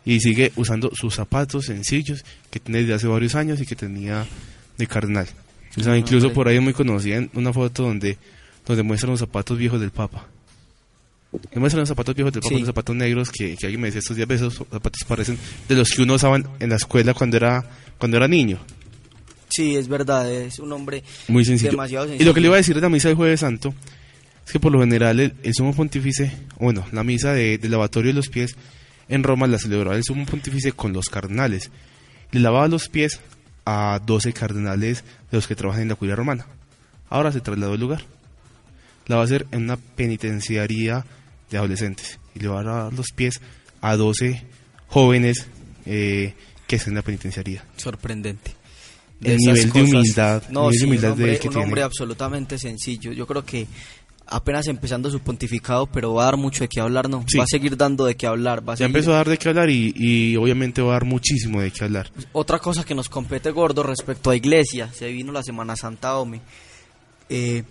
Y 0.06 0.20
sigue 0.20 0.50
usando 0.56 0.90
sus 0.94 1.14
zapatos 1.14 1.66
sencillos 1.66 2.24
que 2.50 2.58
tiene 2.58 2.80
desde 2.80 2.94
hace 2.94 3.06
varios 3.06 3.34
años 3.34 3.60
y 3.60 3.66
que 3.66 3.76
tenía 3.76 4.26
de 4.78 4.86
cardenal. 4.86 5.28
O 5.78 5.84
sea, 5.84 5.96
incluso 5.96 6.32
por 6.32 6.48
ahí 6.48 6.58
muy 6.60 6.72
conocida 6.72 7.16
en 7.16 7.30
una 7.34 7.52
foto 7.52 7.82
donde, 7.84 8.16
donde 8.66 8.82
muestran 8.82 9.10
los 9.12 9.20
zapatos 9.20 9.56
viejos 9.58 9.80
del 9.80 9.90
Papa. 9.90 10.26
Me 11.54 11.60
muestran 11.60 11.80
los 11.80 11.88
zapatos 11.88 12.14
viejos 12.14 12.32
del 12.32 12.42
Papa, 12.42 12.54
Sí. 12.54 12.60
los 12.60 12.66
zapatos 12.68 12.96
negros 12.96 13.30
que, 13.30 13.54
que 13.56 13.66
alguien 13.66 13.80
me 13.82 13.88
decía 13.88 13.98
estos 13.98 14.16
días, 14.16 14.30
esos 14.30 14.54
zapatos 14.70 15.02
parecen 15.06 15.38
de 15.68 15.74
los 15.74 15.90
que 15.90 16.02
uno 16.02 16.14
usaba 16.14 16.36
en 16.36 16.68
la 16.70 16.76
escuela 16.76 17.12
cuando 17.14 17.36
era, 17.36 17.64
cuando 17.98 18.16
era 18.16 18.26
niño. 18.28 18.58
Sí, 19.50 19.76
es 19.76 19.88
verdad, 19.88 20.30
es 20.30 20.58
un 20.58 20.72
hombre 20.72 21.02
Muy 21.28 21.44
sencillo. 21.44 21.70
demasiado 21.72 22.06
Y 22.06 22.08
sencillo. 22.10 22.30
lo 22.30 22.34
que 22.34 22.40
le 22.40 22.46
iba 22.46 22.56
a 22.56 22.58
decir 22.58 22.74
de 22.74 22.80
la 22.80 22.88
misa 22.88 23.08
del 23.08 23.16
Jueves 23.16 23.40
Santo 23.40 23.74
es 24.46 24.52
que 24.52 24.60
por 24.60 24.72
lo 24.72 24.80
general 24.80 25.20
el, 25.20 25.34
el 25.42 25.54
sumo 25.54 25.74
pontífice, 25.74 26.32
bueno, 26.58 26.86
la 26.92 27.02
misa 27.04 27.32
de, 27.32 27.58
del 27.58 27.70
lavatorio 27.70 28.10
de 28.10 28.16
los 28.16 28.28
pies 28.28 28.56
en 29.08 29.22
Roma 29.22 29.46
la 29.46 29.58
celebraba 29.58 29.96
el 29.96 30.04
sumo 30.04 30.24
pontífice 30.26 30.72
con 30.72 30.92
los 30.92 31.08
cardenales. 31.08 31.70
Le 32.30 32.40
lavaba 32.40 32.68
los 32.68 32.88
pies 32.88 33.20
a 33.70 33.98
12 34.04 34.32
cardenales 34.32 35.04
de 35.30 35.36
los 35.36 35.46
que 35.46 35.54
trabajan 35.54 35.82
en 35.82 35.88
la 35.88 35.94
curia 35.94 36.16
romana. 36.16 36.46
Ahora 37.10 37.32
se 37.32 37.40
trasladó 37.42 37.74
el 37.74 37.80
lugar. 37.80 38.02
La 39.06 39.16
va 39.16 39.22
a 39.22 39.24
hacer 39.26 39.46
en 39.52 39.64
una 39.64 39.76
penitenciaría 39.76 41.04
de 41.50 41.58
adolescentes. 41.58 42.18
Y 42.34 42.40
le 42.40 42.48
va 42.48 42.60
a 42.60 42.62
lavar 42.62 42.92
los 42.94 43.08
pies 43.14 43.40
a 43.80 43.96
12 43.96 44.42
jóvenes 44.88 45.46
eh, 45.86 46.34
que 46.66 46.76
están 46.76 46.92
en 46.92 46.96
la 46.96 47.02
penitenciaría. 47.02 47.62
sorprendente. 47.76 48.52
de 49.20 49.32
el 49.34 49.38
nivel 49.38 49.70
de 49.72 49.82
humildad, 49.82 50.42
No, 50.50 50.70
el 50.70 50.70
nivel 50.70 50.72
sí, 50.72 50.78
de 50.78 50.86
humildad 50.86 51.12
un 51.12 51.18
de 51.18 51.22
hombre, 51.24 51.32
él 51.34 51.40
que 51.40 51.48
un 51.48 51.52
tiene. 51.52 51.64
hombre 51.66 51.82
absolutamente 51.82 52.58
sencillo. 52.58 53.12
Yo 53.12 53.26
creo 53.26 53.44
que 53.44 53.66
apenas 54.30 54.66
empezando 54.68 55.10
su 55.10 55.20
pontificado, 55.20 55.86
pero 55.86 56.14
va 56.14 56.22
a 56.22 56.24
dar 56.26 56.36
mucho 56.36 56.64
de 56.64 56.68
qué 56.68 56.80
hablar, 56.80 57.08
¿no? 57.08 57.24
Sí. 57.26 57.38
Va 57.38 57.44
a 57.44 57.46
seguir 57.48 57.76
dando 57.76 58.04
de 58.04 58.16
qué 58.16 58.26
hablar. 58.26 58.60
Va 58.60 58.74
a 58.74 58.76
Ya 58.76 58.84
seguir- 58.86 58.96
empezó 58.96 59.12
a 59.12 59.16
dar 59.16 59.28
de 59.28 59.38
qué 59.38 59.48
hablar 59.48 59.70
y, 59.70 59.92
y 59.96 60.36
obviamente 60.36 60.82
va 60.82 60.90
a 60.90 60.92
dar 60.94 61.04
muchísimo 61.04 61.60
de 61.60 61.70
qué 61.70 61.84
hablar. 61.84 62.10
Otra 62.32 62.58
cosa 62.58 62.84
que 62.84 62.94
nos 62.94 63.08
compete 63.08 63.50
gordo 63.50 63.82
respecto 63.82 64.30
a 64.30 64.36
iglesia, 64.36 64.92
se 64.92 65.08
vino 65.08 65.32
la 65.32 65.42
Semana 65.42 65.76
Santa 65.76 66.16
Ome. 66.18 66.40
Eh, 67.30 67.62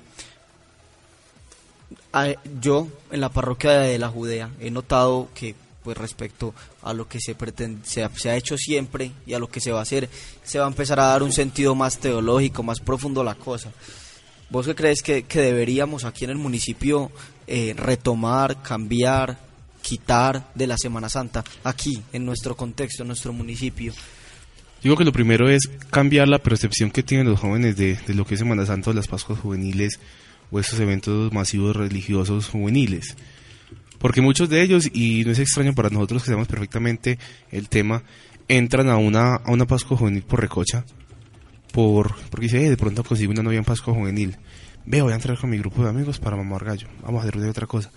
a- 2.13 2.33
yo 2.61 2.87
en 3.11 3.21
la 3.21 3.29
parroquia 3.29 3.71
de 3.79 3.97
la 3.99 4.09
Judea 4.09 4.49
he 4.59 4.71
notado 4.71 5.29
que 5.33 5.55
pues 5.83 5.97
respecto 5.97 6.53
a 6.83 6.91
lo 6.93 7.07
que 7.07 7.17
se 7.21 7.33
pretende, 7.33 7.79
se 7.87 8.03
ha, 8.03 8.09
se 8.09 8.29
ha 8.29 8.35
hecho 8.35 8.57
siempre 8.57 9.11
y 9.25 9.33
a 9.33 9.39
lo 9.39 9.47
que 9.47 9.61
se 9.61 9.71
va 9.71 9.79
a 9.79 9.83
hacer, 9.83 10.09
se 10.43 10.59
va 10.59 10.65
a 10.65 10.67
empezar 10.67 10.99
a 10.99 11.05
dar 11.07 11.23
un 11.23 11.31
sentido 11.31 11.75
más 11.75 11.97
teológico, 11.97 12.61
más 12.61 12.81
profundo 12.81 13.21
a 13.21 13.23
la 13.23 13.35
cosa. 13.35 13.71
¿Vos 14.49 14.65
qué 14.65 14.75
crees 14.75 15.01
que, 15.01 15.23
que 15.23 15.41
deberíamos 15.41 16.05
aquí 16.05 16.23
en 16.23 16.31
el 16.31 16.37
municipio 16.37 17.11
eh, 17.47 17.73
retomar, 17.77 18.61
cambiar, 18.61 19.37
quitar 19.81 20.51
de 20.55 20.67
la 20.67 20.77
Semana 20.77 21.09
Santa, 21.09 21.43
aquí, 21.63 22.01
en 22.13 22.25
nuestro 22.25 22.55
contexto, 22.55 23.03
en 23.03 23.07
nuestro 23.07 23.33
municipio? 23.33 23.93
Digo 24.81 24.95
que 24.95 25.03
lo 25.03 25.11
primero 25.11 25.49
es 25.49 25.69
cambiar 25.89 26.27
la 26.27 26.39
percepción 26.39 26.91
que 26.91 27.03
tienen 27.03 27.27
los 27.27 27.39
jóvenes 27.39 27.75
de, 27.75 27.95
de 27.95 28.13
lo 28.13 28.25
que 28.25 28.35
es 28.35 28.39
Semana 28.39 28.65
Santa 28.65 28.93
las 28.93 29.07
Pascuas 29.07 29.39
juveniles 29.39 29.99
o 30.51 30.59
esos 30.59 30.79
eventos 30.79 31.33
masivos 31.33 31.75
religiosos 31.75 32.47
juveniles. 32.47 33.17
Porque 33.97 34.21
muchos 34.21 34.49
de 34.49 34.61
ellos, 34.61 34.89
y 34.93 35.25
no 35.25 35.31
es 35.31 35.39
extraño 35.39 35.73
para 35.73 35.89
nosotros 35.89 36.21
que 36.21 36.27
sabemos 36.27 36.47
perfectamente 36.47 37.17
el 37.51 37.67
tema, 37.67 38.03
entran 38.47 38.89
a 38.89 38.97
una, 38.97 39.35
a 39.35 39.51
una 39.51 39.65
Pascua 39.65 39.97
juvenil 39.97 40.23
por 40.23 40.39
recocha, 40.39 40.85
por, 41.71 42.15
porque 42.29 42.45
dice, 42.45 42.65
"Eh, 42.65 42.69
de 42.69 42.77
pronto 42.77 43.03
consigo 43.03 43.31
una 43.31 43.43
novia 43.43 43.57
en 43.59 43.65
Pascua 43.65 43.93
juvenil. 43.93 44.35
Ve, 44.85 45.01
voy 45.01 45.11
a 45.11 45.15
entrar 45.15 45.37
con 45.37 45.49
mi 45.49 45.57
grupo 45.57 45.83
de 45.83 45.89
amigos 45.89 46.17
para 46.19 46.35
mamar 46.37 46.63
gallo. 46.63 46.87
Vamos 47.03 47.19
a 47.23 47.27
hacer 47.27 47.39
de 47.41 47.49
otra 47.49 47.67
cosa. 47.67 47.91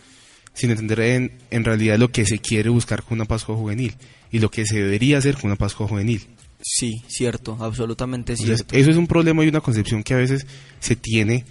Sin 0.53 0.71
entender 0.71 1.01
en, 1.01 1.33
en 1.51 1.65
realidad 1.65 1.99
lo 1.99 2.11
que 2.11 2.27
se 2.27 2.39
quiere 2.41 2.69
buscar 2.69 3.03
con 3.05 3.19
una 3.19 3.25
Pascua 3.25 3.55
juvenil 3.57 3.95
y 4.33 4.41
lo 4.41 4.51
que 4.51 4.67
se 4.67 4.83
debería 4.83 5.19
hacer 5.19 5.35
con 5.37 5.47
una 5.47 5.57
Pascua 5.57 5.87
juvenil. 5.87 6.27
Sí, 6.63 7.03
cierto, 7.09 7.57
absolutamente 7.61 8.33
Entonces, 8.33 8.57
cierto. 8.59 8.77
eso 8.77 8.91
es 8.91 8.97
un 8.97 9.07
problema 9.07 9.45
y 9.45 9.49
una 9.49 9.61
concepción 9.61 10.03
que 10.03 10.15
a 10.15 10.19
veces 10.19 10.47
se 10.81 10.97
tiene 10.97 11.45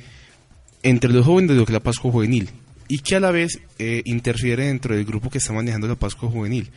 entre 0.83 1.11
los 1.11 1.25
jóvenes 1.25 1.51
de 1.51 1.55
lo 1.55 1.65
que 1.65 1.71
es 1.71 1.73
la 1.73 1.79
Pascua 1.79 2.11
juvenil 2.11 2.49
y 2.87 2.99
que 2.99 3.15
a 3.15 3.19
la 3.19 3.31
vez 3.31 3.59
eh, 3.79 4.01
interfiere 4.05 4.65
dentro 4.67 4.95
del 4.95 5.05
grupo 5.05 5.29
que 5.29 5.37
está 5.39 5.53
manejando 5.53 5.87
la 5.87 5.95
Pascua 5.95 6.29
juvenil, 6.29 6.69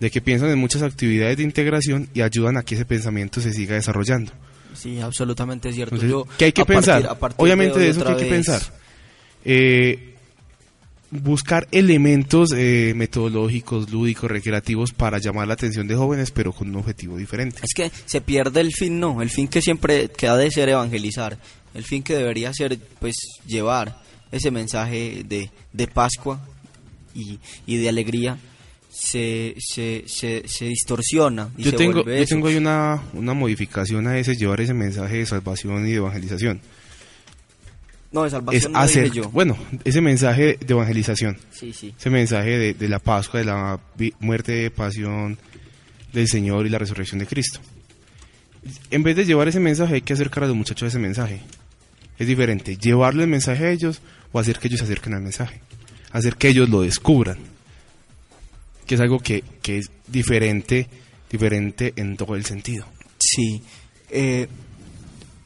de 0.00 0.10
que 0.10 0.20
piensan 0.20 0.50
en 0.50 0.58
muchas 0.58 0.82
actividades 0.82 1.36
de 1.36 1.42
integración 1.44 2.08
y 2.14 2.22
ayudan 2.22 2.56
a 2.56 2.62
que 2.62 2.74
ese 2.74 2.84
pensamiento 2.84 3.40
se 3.40 3.52
siga 3.52 3.74
desarrollando. 3.74 4.32
Sí, 4.74 5.00
absolutamente 5.00 5.72
cierto. 5.72 5.94
Entonces, 5.96 6.10
Yo, 6.10 6.26
¿Qué 6.38 6.46
hay 6.46 6.52
que 6.52 6.62
a 6.62 6.64
partir- 6.64 6.92
pensar? 6.92 7.06
a 7.10 7.18
partir 7.18 7.36
Obviamente 7.42 7.78
de 7.78 7.88
eso 7.88 8.04
que 8.04 8.12
hay 8.12 8.18
que 8.18 8.24
pensar. 8.26 8.62
Eh, 9.44 10.08
buscar 11.10 11.68
elementos 11.72 12.52
eh, 12.56 12.94
metodológicos, 12.96 13.90
lúdicos, 13.90 14.30
recreativos 14.30 14.92
para 14.92 15.18
llamar 15.18 15.46
la 15.46 15.54
atención 15.54 15.86
de 15.86 15.94
jóvenes, 15.94 16.30
pero 16.30 16.52
con 16.52 16.68
un 16.70 16.76
objetivo 16.76 17.16
diferente. 17.18 17.60
Es 17.62 17.74
que 17.74 17.90
se 18.06 18.20
pierde 18.22 18.60
el 18.60 18.72
fin, 18.72 18.98
no, 18.98 19.20
el 19.20 19.28
fin 19.30 19.48
que 19.48 19.60
siempre 19.60 20.08
que 20.08 20.26
ha 20.28 20.36
de 20.36 20.50
ser 20.50 20.70
evangelizar, 20.70 21.36
el 21.74 21.84
fin 21.84 22.02
que 22.02 22.14
debería 22.14 22.52
ser, 22.54 22.78
pues, 22.98 23.16
llevar 23.46 24.00
ese 24.30 24.50
mensaje 24.50 25.22
de, 25.28 25.50
de 25.72 25.86
Pascua 25.86 26.40
y, 27.14 27.38
y 27.66 27.76
de 27.76 27.88
alegría, 27.90 28.38
se, 28.94 29.54
se, 29.58 30.04
se, 30.06 30.42
se 30.46 30.66
distorsiona 30.66 31.48
y 31.56 31.62
yo 31.62 31.70
se 31.70 31.76
tengo, 31.78 32.04
yo 32.04 32.26
tengo 32.26 32.48
ahí 32.48 32.56
una, 32.56 33.02
una 33.14 33.32
modificación 33.32 34.06
a 34.06 34.18
ese, 34.18 34.36
llevar 34.36 34.60
ese 34.60 34.74
mensaje 34.74 35.16
de 35.18 35.26
salvación 35.26 35.86
y 35.86 35.92
de 35.92 35.96
evangelización. 35.96 36.60
No, 38.12 38.20
de 38.22 38.26
Es 38.28 38.32
salvación 38.32 38.72
no 38.72 38.78
hacer, 38.78 39.04
dije 39.04 39.16
yo. 39.16 39.30
bueno, 39.30 39.56
ese 39.84 40.02
mensaje 40.02 40.58
de 40.60 40.72
evangelización, 40.74 41.38
Sí, 41.50 41.72
sí. 41.72 41.94
ese 41.98 42.10
mensaje 42.10 42.58
de, 42.58 42.74
de 42.74 42.88
la 42.88 42.98
Pascua, 42.98 43.40
de 43.40 43.46
la 43.46 43.80
muerte, 44.20 44.70
pasión 44.70 45.38
del 46.12 46.28
Señor 46.28 46.66
y 46.66 46.68
la 46.68 46.78
resurrección 46.78 47.18
de 47.20 47.26
Cristo. 47.26 47.60
En 48.90 49.02
vez 49.02 49.16
de 49.16 49.24
llevar 49.24 49.48
ese 49.48 49.60
mensaje, 49.60 49.94
hay 49.94 50.02
que 50.02 50.12
acercar 50.12 50.44
a 50.44 50.46
los 50.48 50.54
muchachos 50.56 50.82
a 50.82 50.88
ese 50.88 50.98
mensaje. 50.98 51.40
Es 52.18 52.26
diferente, 52.26 52.76
llevarle 52.76 53.22
el 53.24 53.30
mensaje 53.30 53.64
a 53.64 53.70
ellos 53.70 54.02
o 54.30 54.38
hacer 54.38 54.58
que 54.58 54.68
ellos 54.68 54.80
se 54.80 54.84
acerquen 54.84 55.14
al 55.14 55.22
mensaje. 55.22 55.62
Hacer 56.12 56.36
que 56.36 56.48
ellos 56.48 56.68
lo 56.68 56.82
descubran. 56.82 57.38
Que 58.92 58.96
es 58.96 59.00
algo 59.00 59.20
que, 59.20 59.42
que 59.62 59.78
es 59.78 59.90
diferente, 60.06 60.86
diferente 61.30 61.94
en 61.96 62.14
todo 62.18 62.34
el 62.34 62.44
sentido. 62.44 62.84
Sí, 63.18 63.62
eh, 64.10 64.46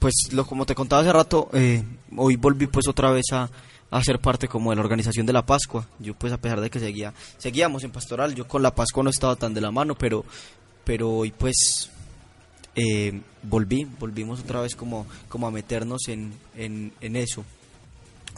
pues 0.01 0.15
lo 0.33 0.45
como 0.45 0.67
te 0.67 0.75
contaba 0.75 1.03
hace 1.03 1.13
rato, 1.13 1.49
eh, 1.53 1.81
hoy 2.17 2.35
volví 2.35 2.67
pues 2.67 2.89
otra 2.89 3.13
vez 3.13 3.27
a, 3.31 3.49
a 3.93 4.03
ser 4.03 4.19
parte 4.19 4.49
como 4.49 4.71
de 4.71 4.77
la 4.77 4.83
organización 4.83 5.27
de 5.27 5.33
la 5.33 5.47
Pascua. 5.47 5.87
Yo 6.01 6.15
pues 6.15 6.33
a 6.33 6.39
pesar 6.39 6.61
de 6.61 6.71
que 6.71 6.81
seguía, 6.81 7.15
seguíamos 7.39 7.85
en 7.85 7.93
pastoral, 7.93 8.35
yo 8.35 8.49
con 8.49 8.65
la 8.65 8.75
Pascua 8.75 9.05
no 9.05 9.11
estaba 9.11 9.37
tan 9.37 9.55
de 9.55 9.61
la 9.61 9.71
mano, 9.71 9.95
pero, 9.95 10.25
pero 10.83 11.09
hoy 11.09 11.31
pues 11.31 11.89
eh, 12.75 13.21
volví, 13.45 13.87
volvimos 14.01 14.41
otra 14.41 14.61
vez 14.63 14.75
como, 14.75 15.07
como 15.29 15.47
a 15.47 15.53
meternos 15.53 16.01
en, 16.09 16.33
en, 16.57 16.93
en 17.01 17.15
eso. 17.15 17.45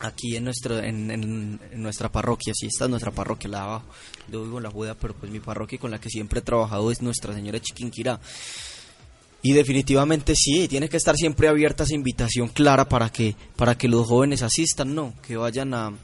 Aquí 0.00 0.36
en, 0.36 0.44
nuestro, 0.44 0.78
en, 0.78 1.58
nuestra 1.74 2.08
parroquia, 2.08 2.52
sí, 2.54 2.66
esta 2.66 2.84
es 2.84 2.90
nuestra 2.90 3.10
parroquia, 3.10 3.50
la 3.50 3.58
de 3.58 3.64
abajo. 3.64 3.84
Yo 4.30 4.44
vivo 4.44 4.58
en 4.58 4.62
la 4.62 4.70
Judea, 4.70 4.94
pero 4.94 5.14
pues 5.14 5.32
mi 5.32 5.40
parroquia 5.40 5.78
con 5.78 5.90
la 5.90 6.00
que 6.00 6.08
siempre 6.08 6.38
he 6.38 6.42
trabajado 6.42 6.90
es 6.92 7.02
Nuestra 7.02 7.34
Señora 7.34 7.58
Chiquinquirá. 7.60 8.20
Y 9.42 9.52
definitivamente 9.52 10.34
sí, 10.36 10.68
tiene 10.68 10.88
que 10.88 10.96
estar 10.96 11.16
siempre 11.16 11.48
abierta 11.48 11.84
esa 11.84 11.94
invitación 11.94 12.48
clara 12.48 12.88
para 12.88 13.10
que, 13.10 13.34
para 13.56 13.76
que 13.76 13.88
los 13.88 14.06
jóvenes 14.06 14.42
asistan, 14.42 14.94
no, 14.94 15.14
que 15.26 15.36
vayan 15.36 15.74
a, 15.74 15.86
a, 15.88 15.94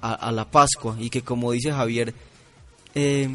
a- 0.00 0.14
a 0.14 0.32
la 0.32 0.50
Pascua 0.50 0.96
y 0.98 1.10
que 1.10 1.22
como 1.22 1.52
dice 1.52 1.72
Javier, 1.72 2.14
eh, 2.94 3.28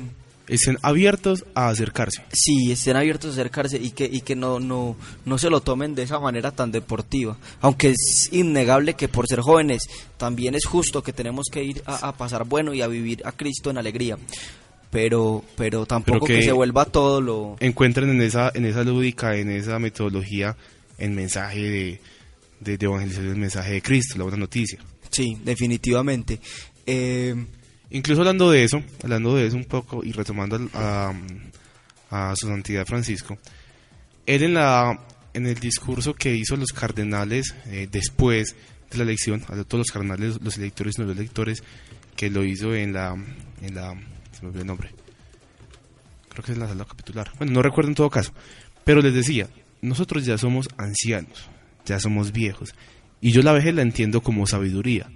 Estén 0.50 0.78
abiertos 0.82 1.46
a 1.54 1.70
acercarse. 1.70 2.24
sí, 2.34 2.72
estén 2.72 2.96
abiertos 2.98 3.30
a 3.30 3.34
acercarse 3.34 3.78
y 3.78 3.92
que, 3.92 4.06
y 4.12 4.22
que 4.22 4.36
no, 4.36 4.60
no, 4.60 4.98
no 5.26 5.38
se 5.38 5.50
lo 5.50 5.62
tomen 5.62 5.94
de 5.96 6.04
esa 6.04 6.20
manera 6.20 6.52
tan 6.52 6.72
deportiva. 6.72 7.38
Aunque 7.62 7.90
es 7.92 8.30
innegable 8.32 8.96
que 8.96 9.08
por 9.08 9.28
ser 9.28 9.42
jóvenes 9.42 9.84
también 10.18 10.56
es 10.56 10.66
justo 10.66 11.04
que 11.04 11.14
tenemos 11.14 11.46
que 11.52 11.64
ir 11.64 11.84
a, 11.86 12.08
a 12.10 12.18
pasar 12.18 12.46
bueno 12.46 12.74
y 12.74 12.82
a 12.82 12.88
vivir 12.88 13.22
a 13.26 13.32
Cristo 13.32 13.70
en 13.70 13.78
alegría. 13.78 14.18
Pero, 14.92 15.44
pero 15.56 15.86
tampoco 15.86 16.26
Pero 16.26 16.26
que, 16.26 16.40
que- 16.40 16.46
se 16.46 16.52
vuelva 16.52 16.86
todo 16.86 17.22
lo... 17.22 17.56
encuentren 17.60 18.10
en 18.10 18.22
esa, 18.24 18.52
en 18.56 18.66
esa 18.66 18.84
lúdica, 18.84 19.36
en 19.38 19.52
esa 19.52 19.78
metodología, 19.78 20.58
el 20.98 21.12
mensaje 21.12 21.60
de, 21.62 22.02
de, 22.60 22.78
de 22.78 22.86
evangelización, 22.88 23.30
el 23.34 23.38
mensaje 23.38 23.74
de 23.74 23.82
Cristo, 23.84 24.18
la 24.18 24.24
buena 24.24 24.40
noticia. 24.40 24.80
Sí, 25.12 25.38
definitivamente. 25.44 26.40
Eh, 26.88 27.36
Incluso 27.92 28.22
hablando 28.22 28.52
de 28.52 28.64
eso, 28.64 28.84
hablando 29.04 29.36
de 29.36 29.48
eso 29.48 29.58
un 29.58 29.66
poco 29.66 30.04
y 30.04 30.12
retomando 30.12 30.60
a, 30.74 31.14
su 32.36 32.48
santidad 32.48 32.86
Francisco, 32.86 33.38
él 34.26 34.44
en, 34.44 34.54
la, 34.54 35.00
en 35.34 35.48
el 35.48 35.56
discurso 35.56 36.14
que 36.14 36.36
hizo 36.36 36.56
los 36.56 36.72
cardenales 36.72 37.56
eh, 37.68 37.88
después 37.92 38.56
de 38.92 38.98
la 38.98 39.04
elección, 39.04 39.44
a 39.48 39.64
todos 39.64 39.80
los 39.80 39.92
cardenales, 39.92 40.40
los 40.42 40.58
electores 40.58 40.98
y 40.98 41.02
los 41.02 41.18
electores, 41.18 41.64
que 42.16 42.30
lo 42.30 42.44
hizo 42.44 42.76
en 42.76 42.94
la, 42.94 43.16
en 43.62 43.76
la, 43.76 43.94
se 44.32 44.42
me 44.42 44.50
olvidó 44.50 44.62
el 44.62 44.68
nombre, 44.68 44.92
creo 46.30 46.44
que 46.44 46.52
es 46.52 46.58
en 46.58 46.64
la 46.64 46.68
sala 46.68 46.86
capitular, 46.86 47.32
bueno, 47.38 47.54
no 47.54 47.62
recuerdo 47.62 47.90
en 47.90 47.96
todo 47.96 48.10
caso, 48.10 48.34
pero 48.84 49.02
les 49.02 49.14
decía, 49.14 49.48
nosotros 49.82 50.26
ya 50.26 50.38
somos 50.38 50.68
ancianos, 50.78 51.48
ya 51.86 52.00
somos 52.00 52.32
viejos, 52.32 52.76
y 53.22 53.32
yo 53.32 53.42
la 53.42 53.54
vejez 53.54 53.74
la 53.74 53.82
entiendo 53.82 54.22
como 54.22 54.48
sabiduría. 54.48 55.10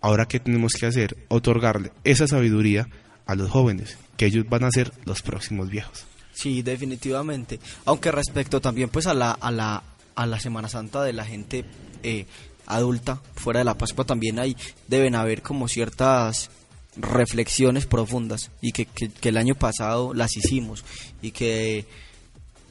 Ahora, 0.00 0.26
¿qué 0.26 0.40
tenemos 0.40 0.72
que 0.72 0.86
hacer? 0.86 1.16
Otorgarle 1.28 1.92
esa 2.04 2.26
sabiduría 2.26 2.88
a 3.26 3.34
los 3.34 3.50
jóvenes, 3.50 3.98
que 4.16 4.26
ellos 4.26 4.44
van 4.48 4.64
a 4.64 4.70
ser 4.70 4.92
los 5.04 5.22
próximos 5.22 5.68
viejos. 5.68 6.04
Sí, 6.32 6.62
definitivamente. 6.62 7.60
Aunque 7.84 8.10
respecto 8.10 8.60
también 8.60 8.88
pues 8.88 9.06
a 9.06 9.14
la, 9.14 9.32
a 9.32 9.50
la, 9.50 9.82
a 10.14 10.26
la 10.26 10.40
Semana 10.40 10.68
Santa 10.68 11.02
de 11.02 11.12
la 11.12 11.24
gente 11.24 11.64
eh, 12.02 12.26
adulta, 12.66 13.20
fuera 13.34 13.58
de 13.60 13.64
la 13.64 13.76
Pascua 13.76 14.04
también 14.04 14.38
hay, 14.38 14.56
deben 14.88 15.14
haber 15.14 15.42
como 15.42 15.68
ciertas 15.68 16.50
reflexiones 16.96 17.86
profundas 17.86 18.50
y 18.60 18.72
que, 18.72 18.86
que, 18.86 19.10
que 19.10 19.28
el 19.28 19.36
año 19.36 19.54
pasado 19.54 20.14
las 20.14 20.36
hicimos 20.36 20.84
y 21.22 21.30
que, 21.30 21.86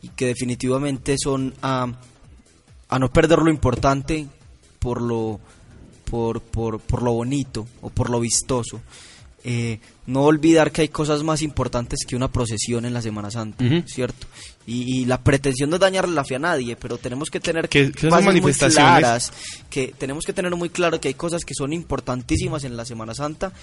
y 0.01 0.09
que 0.09 0.25
definitivamente 0.25 1.15
son 1.21 1.53
a, 1.62 1.88
a 2.89 3.00
no 3.00 3.12
perder 3.13 3.39
lo 3.39 3.50
importante 3.50 4.27
por 4.79 5.01
lo, 5.01 5.39
por, 6.10 6.42
por, 6.42 6.80
por 6.80 7.01
lo 7.04 7.13
bonito 7.13 7.68
o 7.82 7.89
por 7.89 8.10
lo 8.10 8.20
vistoso. 8.20 8.82
Eh, 9.46 9.80
no 10.06 10.24
olvidar 10.24 10.72
que 10.74 10.82
hay 10.82 10.89
cosas 10.89 11.24
más 11.24 11.42
importantes 11.42 12.00
que 12.06 12.16
una 12.18 12.30
procesión 12.30 12.84
en 12.86 12.94
la 12.94 13.01
Semana 13.01 13.32
Santa. 13.32 13.63
¿cierto? 13.86 14.28
Y, 14.68 15.00
y 15.01 15.06
la 15.06 15.22
pretensión 15.24 15.70
no 15.70 15.78
es 15.78 15.80
dañarle 15.80 16.13
la 16.13 16.25
fe 16.25 16.36
a 16.36 16.39
nadie, 16.39 16.75
pero 16.75 16.98
tenemos 16.98 17.30
que 17.30 17.39
tener 17.39 17.70
Que- 17.70 17.86
muy 18.04 18.24
manifestaciones- 18.24 18.74
claras, 19.00 19.34
que 19.70 19.94
tenemos 19.98 20.25
que 20.25 20.34
tener 20.34 20.54
muy 20.56 20.70
claro 20.70 21.00
que 21.00 21.08
hay 21.08 21.13
cosas 21.13 21.46
que 21.46 21.54
son 21.54 21.72
importantísimas 21.72 22.66
en 22.66 22.75
la 22.75 22.84
Semana 22.86 23.13
Santa 23.13 23.54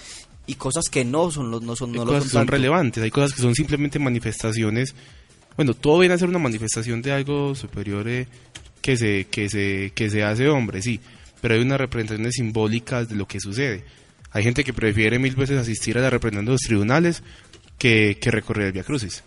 y 0.47 0.55
cosas 0.55 0.85
que 0.89 1.05
no 1.05 1.29
son, 1.29 1.51
lo- 1.51 1.59
no 1.59 1.75
son, 1.75 1.91
Hay 1.91 1.95
no 1.97 2.05
lo 2.05 2.11
cosas 2.13 2.23
son 2.23 2.29
que 2.29 2.37
son 2.39 2.47
relevantes, 2.47 3.03
hay 3.03 3.11
cosas 3.11 3.33
que 3.33 3.41
son 3.43 3.53
simplemente 3.53 3.99
manifestaciones 3.99 4.95
bueno, 5.55 5.73
todo 5.73 5.97
viene 5.99 6.13
a 6.13 6.17
ser 6.19 6.29
una 6.29 6.37
manifestación 6.39 7.01
de 7.01 7.11
algo 7.11 7.55
superior 7.55 8.07
eh, 8.07 8.27
que, 8.81 8.95
se, 8.95 9.25
que, 9.25 9.49
se, 9.49 9.91
que 9.95 10.07
se 10.09 10.23
hace 10.23 10.47
hombre, 10.49 10.81
sí, 10.83 10.99
pero 11.41 11.53
hay 11.55 11.61
unas 11.61 11.79
representaciones 11.79 12.33
simbólicas 12.35 13.09
de 13.09 13.15
lo 13.15 13.27
que 13.27 13.39
sucede. 13.39 13.83
Hay 14.31 14.43
gente 14.43 14.63
que 14.63 14.73
prefiere 14.73 15.19
mil 15.19 15.35
veces 15.35 15.59
asistir 15.59 15.97
a 15.97 16.01
la 16.01 16.09
representación 16.09 16.45
de 16.45 16.51
los 16.51 16.61
tribunales 16.61 17.23
que, 17.77 18.17
que 18.19 18.31
recorrer 18.31 18.67
el 18.67 18.71
Via 18.73 18.83
Crucis. 18.83 19.23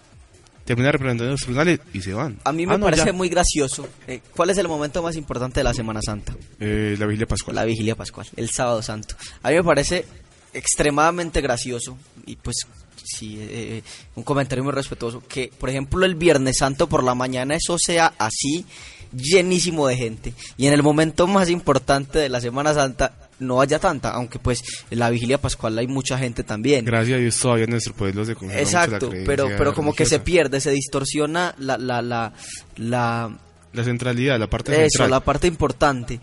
Termina 0.65 0.93
representando 0.93 1.33
los 1.33 1.41
tribunales 1.41 1.81
y 1.93 2.01
se 2.03 2.13
van. 2.13 2.39
A 2.45 2.53
mí 2.53 2.67
me 2.67 2.75
Ah, 2.75 2.79
no, 2.79 2.85
parece 2.85 3.07
ya. 3.07 3.13
muy 3.13 3.29
gracioso. 3.29 3.89
Eh, 4.07 4.21
¿Cuál 4.37 4.51
es 4.51 4.59
el 4.59 4.69
momento 4.69 5.03
más 5.03 5.17
importante 5.17 5.61
de 5.61 5.65
la 5.65 5.75
Semana 5.75 6.01
Santa? 6.03 6.37
Eh, 6.61 6.95
la 6.99 7.07
Biblia 7.07 7.27
Pascual. 7.27 7.57
La 7.57 7.65
vigilia 7.65 7.97
pascual, 7.97 8.29
el 8.37 8.51
sábado 8.51 8.81
santo. 8.83 9.17
A 9.43 9.49
mí 9.51 9.57
me 9.57 9.65
parece 9.65 10.05
extremadamente 10.53 11.41
gracioso 11.41 11.97
y 12.27 12.37
pues 12.37 12.57
sí, 13.03 13.39
eh, 13.41 13.83
un 14.17 14.23
comentario 14.25 14.63
muy 14.65 14.73
respetuoso 14.73 15.23
que 15.29 15.51
por 15.59 15.71
ejemplo 15.71 16.05
el 16.05 16.15
viernes 16.17 16.57
santo 16.59 16.89
por 16.89 17.03
la 17.05 17.15
mañana 17.15 17.55
eso 17.55 17.77
sea 17.79 18.13
así 18.19 18.67
llenísimo 19.13 19.87
de 19.89 19.97
gente 19.97 20.35
y 20.57 20.67
en 20.67 20.73
el 20.73 20.83
momento 20.83 21.27
más 21.27 21.51
importante 21.51 22.19
de 22.19 22.29
la 22.29 22.41
Semana 22.41 22.75
Santa 22.75 23.13
no 23.39 23.61
haya 23.61 23.79
tanta, 23.79 24.11
aunque 24.11 24.39
pues 24.39 24.63
en 24.91 24.99
la 24.99 25.09
vigilia 25.11 25.39
pascual 25.41 25.79
hay 25.79 25.87
mucha 25.87 26.19
gente 26.19 26.45
también. 26.45 26.85
Gracias 26.85 27.17
a 27.17 27.21
Dios 27.21 27.39
todavía 27.39 27.65
en 27.65 27.71
nuestro 27.71 27.95
pueblo 27.95 28.25
se 28.25 28.35
mucho 28.35 28.47
la 28.49 28.61
Exacto, 28.61 29.09
creencia 29.09 29.25
pero 29.27 29.49
pero 29.57 29.75
como 29.75 29.95
que 29.95 30.05
se 30.07 30.21
pierde, 30.21 30.61
se 30.61 30.71
distorsiona 30.71 31.55
la 31.59 31.79
la 31.79 32.03
la 32.03 32.33
la 32.77 33.39
La 33.73 33.85
centralidad, 33.85 34.39
la 34.39 34.49
parte 34.51 34.73
eso, 34.73 34.89
central. 34.91 35.11
la 35.11 35.21
parte 35.21 35.47
importante. 35.47 36.21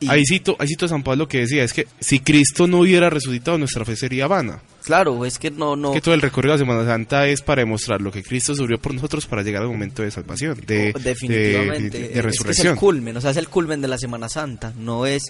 Y- 0.00 0.08
Ahí 0.08 0.24
cito, 0.26 0.56
ahí 0.58 0.66
cito 0.66 0.86
a 0.86 0.88
San 0.88 1.02
Pablo 1.02 1.28
que 1.28 1.40
decía, 1.40 1.62
es 1.62 1.72
que 1.74 1.86
si 2.00 2.20
Cristo 2.20 2.66
no 2.66 2.78
hubiera 2.80 3.10
resucitado, 3.10 3.58
nuestra 3.58 3.84
fe 3.84 3.96
sería 3.96 4.26
vana. 4.26 4.62
Claro, 4.82 5.26
es 5.26 5.38
que 5.38 5.50
no 5.50 5.76
no 5.76 5.92
Que 5.92 6.00
todo 6.00 6.14
el 6.14 6.22
recorrido 6.22 6.54
de 6.54 6.58
la 6.64 6.64
Semana 6.66 6.86
Santa 6.90 7.26
es 7.28 7.42
para 7.42 7.60
demostrar 7.60 8.00
lo 8.00 8.10
que 8.10 8.22
Cristo 8.22 8.54
sufrió 8.54 8.80
por 8.80 8.94
nosotros 8.94 9.26
para 9.26 9.42
llegar 9.42 9.62
al 9.62 9.68
momento 9.68 10.02
de 10.02 10.10
salvación, 10.10 10.58
de, 10.66 10.92
definitivamente 10.94 11.90
de- 11.90 11.98
de 11.98 12.04
Es 12.06 12.12
que 12.12 12.18
es 12.18 12.24
resurrección. 12.24 12.72
el 12.72 12.78
culmen 12.78 13.16
o 13.16 13.20
sea 13.20 13.30
es 13.32 13.36
el 13.36 13.48
culmen 13.48 13.82
de 13.82 13.88
la 13.88 13.98
Semana 13.98 14.28
Santa 14.30 14.72
no 14.78 15.04
es 15.04 15.22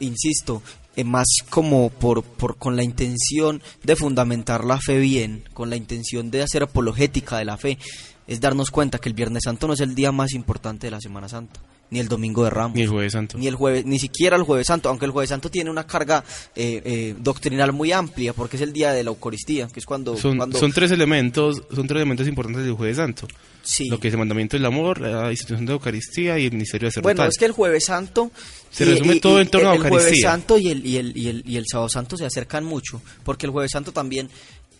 insisto 0.00 0.62
eh, 0.96 1.04
más 1.04 1.26
como 1.48 1.90
por, 1.90 2.22
por 2.24 2.56
con 2.56 2.74
la 2.76 2.82
intención 2.82 3.62
de 3.84 3.96
fundamentar 3.96 4.64
la 4.64 4.78
fe 4.80 4.98
bien 4.98 5.44
con 5.52 5.70
la 5.70 5.76
intención 5.76 6.30
de 6.30 6.42
hacer 6.42 6.62
apologética 6.64 7.38
de 7.38 7.44
la 7.44 7.56
fe 7.56 7.78
es 8.26 8.40
darnos 8.40 8.70
cuenta 8.70 8.98
que 8.98 9.08
el 9.08 9.14
Viernes 9.14 9.42
Santo 9.44 9.66
no 9.66 9.74
es 9.74 9.80
el 9.80 9.94
día 9.94 10.10
más 10.12 10.32
importante 10.32 10.86
de 10.86 10.90
la 10.92 11.00
Semana 11.00 11.28
Santa 11.28 11.60
ni 11.90 11.98
el 11.98 12.08
Domingo 12.08 12.44
de 12.44 12.50
Ramos 12.50 12.76
Ni 12.76 12.82
el 12.82 12.88
Jueves 12.88 13.12
Santo. 13.12 13.36
ni 13.38 13.46
el 13.48 13.54
jueves, 13.56 13.84
ni 13.84 13.98
siquiera 13.98 14.36
el 14.36 14.42
jueves 14.44 14.66
santo, 14.68 14.88
aunque 14.88 15.06
el 15.06 15.10
jueves 15.10 15.28
santo 15.30 15.50
tiene 15.50 15.70
una 15.70 15.86
carga 15.86 16.24
eh, 16.54 16.80
eh, 16.84 17.14
doctrinal 17.18 17.72
muy 17.72 17.92
amplia, 17.92 18.32
porque 18.32 18.56
es 18.56 18.62
el 18.62 18.72
día 18.72 18.92
de 18.92 19.02
la 19.04 19.10
Eucaristía, 19.10 19.66
que 19.68 19.80
es 19.80 19.86
cuando, 19.86 20.16
Son, 20.16 20.36
cuando 20.36 20.58
son 20.58 20.72
tres 20.72 20.90
elementos, 20.92 21.62
son 21.74 21.86
tres 21.86 21.96
elementos 21.96 22.26
importantes 22.28 22.64
del 22.64 22.74
Jueves 22.74 22.96
Santo. 22.96 23.26
sí. 23.62 23.88
Lo 23.88 23.98
que 23.98 24.08
es 24.08 24.14
el 24.14 24.18
mandamiento 24.18 24.56
del 24.56 24.66
amor, 24.66 25.00
la 25.00 25.30
institución 25.30 25.66
de 25.66 25.70
la 25.72 25.74
Eucaristía 25.74 26.38
y 26.38 26.46
el 26.46 26.52
ministerio 26.52 26.90
de 26.94 27.00
Bueno, 27.00 27.24
es 27.24 27.36
que 27.36 27.44
el 27.46 27.52
jueves 27.52 27.84
santo 27.86 28.30
Se 28.70 28.84
resume 28.84 29.18
todo 29.20 29.40
en 29.40 29.48
torno 29.48 29.70
a 29.70 29.74
el 29.74 29.80
jueves 29.80 29.98
Eucaristía. 29.98 30.30
santo 30.30 30.58
y 30.58 30.68
el, 30.68 30.86
y, 30.86 30.96
el, 30.96 31.16
y, 31.16 31.28
el, 31.28 31.42
y 31.46 31.56
el 31.56 31.64
sábado 31.70 31.88
santo 31.88 32.16
se 32.16 32.24
acercan 32.24 32.64
mucho, 32.64 33.02
porque 33.24 33.46
el 33.46 33.52
jueves 33.52 33.72
santo 33.72 33.92
también 33.92 34.28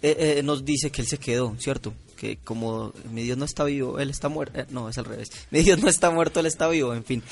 eh, 0.02 0.36
eh, 0.38 0.42
nos 0.42 0.64
dice 0.64 0.90
que 0.90 1.02
él 1.02 1.08
se 1.08 1.18
quedó, 1.18 1.54
¿cierto? 1.58 1.92
Que 2.20 2.36
como 2.36 2.92
mi 3.10 3.22
Dios 3.22 3.38
no 3.38 3.46
está 3.46 3.64
vivo, 3.64 3.98
él 3.98 4.10
está 4.10 4.28
muerto. 4.28 4.60
no, 4.68 4.90
es 4.90 4.98
al 4.98 5.06
revés. 5.06 5.30
Mi 5.50 5.62
Dios 5.62 5.78
no 5.78 5.88
está 5.88 6.10
muerto, 6.10 6.40
él 6.40 6.44
está 6.46 6.68
vivo, 6.68 6.92
en 6.92 7.02
fin. 7.02 7.22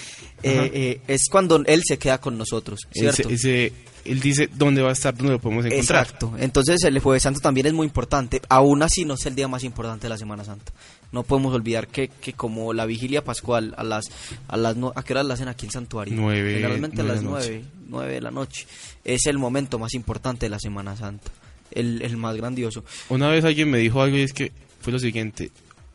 Eh, 0.42 0.71
eh, 0.73 1.00
es 1.07 1.26
cuando 1.30 1.62
él 1.66 1.83
se 1.87 1.99
queda 1.99 2.18
con 2.18 2.38
nosotros, 2.38 2.80
¿cierto? 2.90 3.28
Ese- 3.28 3.35
ese- 3.66 3.73
él 4.07 4.21
dice 4.21 4.49
dónde 4.54 4.80
va 4.80 4.88
a 4.88 4.92
estar, 4.92 5.14
dónde 5.14 5.33
lo 5.35 5.40
podemos 5.40 5.66
encontrar. 5.66 6.04
Exacto. 6.04 6.33
Entonces 6.38 6.83
el 6.85 6.99
jueves 7.00 7.23
santo 7.23 7.40
también 7.40 7.66
es 7.66 7.75
muy 7.75 7.87
importante. 7.87 8.40
Aún 8.49 8.83
así 8.83 9.04
no 9.04 9.12
es 9.14 9.26
el 9.26 9.35
día 9.35 9.47
más 9.47 9.62
importante 9.62 10.04
de 10.07 10.09
la 10.09 10.16
Semana 10.16 10.42
Santa. 10.45 10.73
No 11.12 11.23
podemos 11.23 11.52
olvidar 11.54 11.88
que, 11.88 12.09
que 12.09 12.33
como 12.33 12.73
la 12.73 12.87
vigilia 12.87 13.23
pascual 13.23 13.75
a 13.76 13.85
las 13.85 14.07
a 14.47 14.57
las 14.57 14.75
no- 14.76 14.95
a 14.97 15.02
qué 15.02 15.12
horas 15.12 15.26
la 15.26 15.35
hacen 15.35 15.49
aquí 15.49 15.66
en 15.66 15.73
santuario. 15.73 16.14
Nueve- 16.16 16.54
Generalmente 16.54 17.02
a 17.02 17.04
nueve 17.04 17.14
las 17.14 17.21
de 17.23 17.25
la 17.26 17.30
noche. 17.30 17.49
nueve, 17.50 17.64
nueve 17.88 18.12
de 18.14 18.21
la 18.23 18.30
noche. 18.30 18.66
Es 19.04 19.26
el 19.26 19.37
momento 19.37 19.78
más 19.78 19.92
importante 19.92 20.47
de 20.47 20.50
la 20.50 20.59
Semana 20.59 20.97
Santa. 20.97 21.30
El, 21.70 22.01
el 22.01 22.16
más 22.16 22.35
grandioso. 22.37 22.83
Una 23.11 23.29
vez 23.29 23.44
alguien 23.44 23.68
me 23.70 23.77
dijo 23.77 24.01
algo 24.01 24.16
y 24.16 24.22
es 24.22 24.33
que 24.33 24.53
fue 24.88 24.92
lo 24.94 24.98
siguiente, 24.98 25.51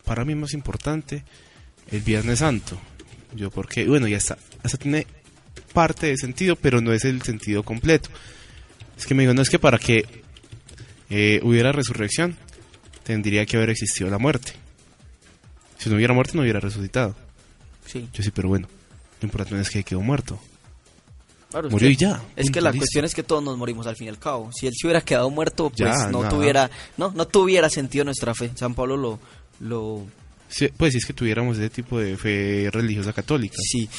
para 0.05 0.23
mí 0.23 0.35
más 0.35 0.53
importante 0.53 1.23
el 1.89 2.01
Viernes 2.01 2.37
Santo. 2.37 2.79
Yo, 3.35 3.49
porque, 3.49 3.87
bueno, 3.87 4.07
ya 4.07 4.17
está, 4.17 4.37
hasta 4.61 4.77
tiene 4.77 5.07
parte 5.73 6.05
de 6.05 6.15
sentido, 6.15 6.55
pero 6.55 6.79
no 6.79 6.93
es 6.93 7.03
el 7.03 7.23
sentido 7.23 7.63
completo. 7.63 8.11
Es 8.95 9.07
que 9.07 9.15
me 9.15 9.23
dijo, 9.23 9.33
no 9.33 9.41
es 9.41 9.49
que 9.49 9.57
para 9.57 9.79
que 9.79 10.05
eh, 11.09 11.39
hubiera 11.41 11.71
resurrección, 11.71 12.37
tendría 13.01 13.47
que 13.47 13.57
haber 13.57 13.71
existido 13.71 14.11
la 14.11 14.19
muerte. 14.19 14.51
Si 15.79 15.89
no 15.89 15.95
hubiera 15.95 16.13
muerte, 16.13 16.33
no 16.35 16.43
hubiera 16.43 16.59
resucitado. 16.59 17.15
Sí. 17.87 18.07
Yo 18.13 18.21
sí, 18.21 18.29
pero 18.29 18.47
bueno, 18.47 18.67
lo 19.21 19.25
importante 19.25 19.55
no 19.55 19.61
es 19.61 19.71
que 19.71 19.83
quedó 19.83 20.01
muerto. 20.01 20.39
Claro, 21.53 21.69
Murió 21.69 21.87
que- 21.87 21.93
y 21.93 21.95
ya, 21.95 22.21
Es 22.35 22.51
que 22.51 22.59
la 22.59 22.71
listo. 22.71 22.81
cuestión 22.81 23.05
es 23.05 23.15
que 23.15 23.23
todos 23.23 23.41
nos 23.41 23.57
morimos 23.57 23.87
al 23.87 23.95
fin 23.95 24.07
y 24.07 24.09
al 24.09 24.19
cabo. 24.19 24.49
Si 24.51 24.67
él 24.67 24.73
se 24.75 24.85
hubiera 24.87 24.99
quedado 25.01 25.29
muerto, 25.29 25.69
pues 25.69 25.79
Ya, 25.79 26.07
no 26.07 26.19
nada. 26.23 26.29
tuviera 26.29 26.69
no 26.97 27.11
no 27.15 27.25
tuviera 27.27 27.69
sentido 27.69 28.03
nuestra 28.03 28.33
fe. 28.33 28.51
San 28.55 28.73
Pablo 28.73 28.97
lo 28.97 29.19
lo 29.61 30.05
Sí, 30.49 30.67
pues 30.75 30.91
si 30.91 30.97
es 30.97 31.05
que 31.05 31.13
tuviéramos 31.13 31.57
ese 31.57 31.69
tipo 31.69 31.97
de 31.99 32.17
fe 32.17 32.69
religiosa 32.71 33.13
católica. 33.13 33.55
Sí. 33.59 33.89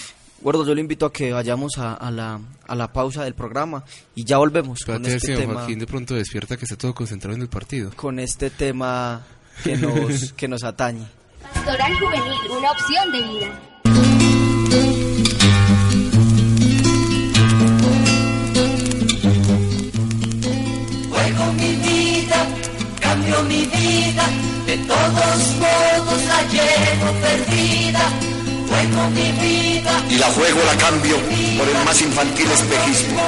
Gordo, 0.41 0.67
yo 0.67 0.75
le 0.75 0.81
invito 0.83 1.07
a 1.07 1.13
que 1.13 1.33
vayamos 1.33 1.79
a, 1.79 1.95
a 1.95 2.11
la, 2.11 2.39
a 2.67 2.75
la 2.75 2.93
pausa 2.93 3.25
del 3.25 3.35
programa 3.35 3.83
y 4.15 4.25
ya 4.25 4.37
volvemos 4.37 4.81
con 4.85 4.97
Espérate, 4.97 5.17
este 5.17 5.37
tema 5.37 5.55
Joaquín 5.55 5.79
de 5.79 5.87
pronto 5.87 6.15
despierta 6.15 6.57
que 6.59 6.65
está 6.67 6.77
todo 6.77 6.95
concentrado 6.95 7.35
en 7.35 7.41
el 7.43 7.49
partido. 7.49 7.91
con 7.97 8.19
este 8.19 8.51
tema 8.51 9.23
que 9.63 9.77
nos 9.79 10.33
que 10.37 10.47
nos 10.47 10.63
atañe. 10.65 11.07
Pastoral 11.55 11.95
Juvenil, 11.99 12.41
una 12.59 12.71
opción 12.73 13.13
de 13.13 13.23
vida. 13.23 13.61
Mi 21.57 21.77
vida, 21.77 22.47
cambio 23.01 23.43
mi 23.43 23.65
vida, 23.67 24.25
de 24.67 24.77
todos 24.79 25.39
modos 25.63 26.21
la 26.27 26.43
llevo 26.55 27.13
perdida. 27.21 28.05
Juego 28.69 29.11
mi 29.11 29.33
vida, 29.41 29.93
y 30.11 30.17
la 30.19 30.27
juego 30.27 30.61
la 30.65 30.77
cambio 30.77 31.17
por 31.59 31.69
el 31.69 31.85
más 31.85 32.01
infantil 32.01 32.51
espejismo. 32.51 33.21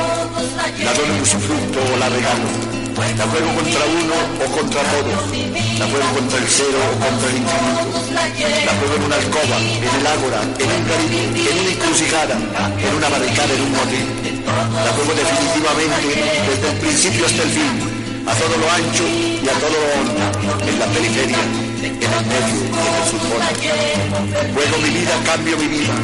La 0.84 0.92
doy 0.94 1.06
en 1.06 1.22
usufructo 1.22 1.78
o 1.94 1.96
la 1.98 2.08
regalo. 2.08 2.76
La 2.96 3.26
juego 3.26 3.54
contra 3.54 3.80
uno 3.84 4.16
o 4.44 4.56
contra 4.56 4.82
todos. 4.82 5.20
La 5.78 5.86
juego 5.86 6.08
contra 6.14 6.38
el 6.38 6.48
cero 6.48 6.78
o 6.80 7.04
contra 7.04 7.28
el 7.28 7.36
infinito. 7.36 7.96
La 8.66 8.72
juego 8.78 8.94
en 8.96 9.02
una 9.04 9.16
alcoba, 9.16 9.56
en 9.60 9.84
el 9.84 10.06
ágora, 10.06 10.40
en 10.42 10.70
un 10.76 10.88
garibí, 10.88 11.48
en 11.48 11.58
una 11.60 11.70
encrucijada, 11.70 12.34
en 12.34 12.94
una 12.94 13.08
barricada, 13.08 13.52
en 13.54 13.60
un 13.60 13.72
motel. 13.72 14.06
La 14.46 14.92
juego 14.92 15.12
definitivamente 15.14 16.08
desde 16.48 16.68
el 16.70 16.78
principio 16.78 17.26
hasta 17.26 17.42
el 17.42 17.50
fin. 17.50 17.95
A 18.26 18.34
todo 18.34 18.56
lo 18.58 18.66
ancho 18.70 19.04
y 19.06 19.48
a 19.48 19.52
todo 19.62 19.70
lo 19.70 19.86
hondo. 19.94 20.22
En 20.66 20.78
la 20.78 20.86
periferia, 20.86 21.38
en 21.78 21.94
el 21.94 22.26
medio 22.26 22.58
en 22.66 22.94
el 22.98 23.06
fútbol. 23.06 23.40
Juego 24.54 24.76
mi 24.82 24.90
vida, 24.90 25.14
cambio 25.24 25.56
mi 25.56 25.68
vida. 25.68 25.94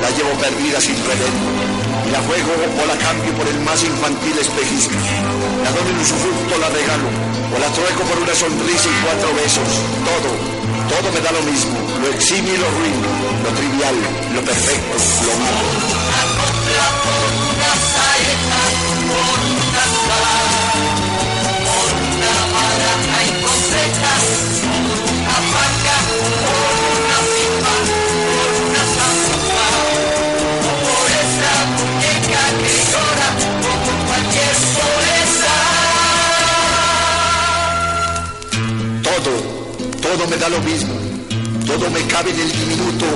La 0.00 0.08
llevo 0.16 0.32
perdida 0.40 0.80
sin 0.80 0.96
redentor. 0.96 1.60
Y 2.06 2.10
la 2.10 2.20
juego 2.24 2.52
o 2.56 2.86
la 2.86 2.96
cambio 2.96 3.32
por 3.36 3.46
el 3.46 3.60
más 3.60 3.84
infantil 3.84 4.38
espejismo. 4.40 4.96
La 5.62 5.70
doy 5.70 5.92
en 5.92 6.00
usufructo, 6.00 6.58
la 6.58 6.68
regalo. 6.72 7.08
O 7.52 7.58
la 7.60 7.68
trueco 7.76 8.02
por 8.08 8.18
una 8.24 8.34
sonrisa 8.34 8.88
y 8.88 8.96
cuatro 9.04 9.28
besos. 9.36 9.70
Todo, 10.08 10.30
todo 10.88 11.12
me 11.12 11.20
da 11.20 11.30
lo 11.32 11.42
mismo. 11.44 11.76
Lo 12.00 12.08
eximio 12.08 12.54
y 12.54 12.56
lo 12.56 12.68
ruino. 12.72 13.08
Lo 13.44 13.50
trivial, 13.52 13.96
lo 14.34 14.40
perfecto, 14.42 14.96
lo 15.28 15.34
malo. 15.44 15.90
Todo 40.10 40.26
me 40.26 40.36
da 40.36 40.48
lo 40.48 40.58
mismo. 40.60 40.94
Todo 41.66 41.88
me 41.90 42.02
cabe 42.10 42.30
en 42.30 42.40
el 42.40 42.50
diminuto, 42.50 43.06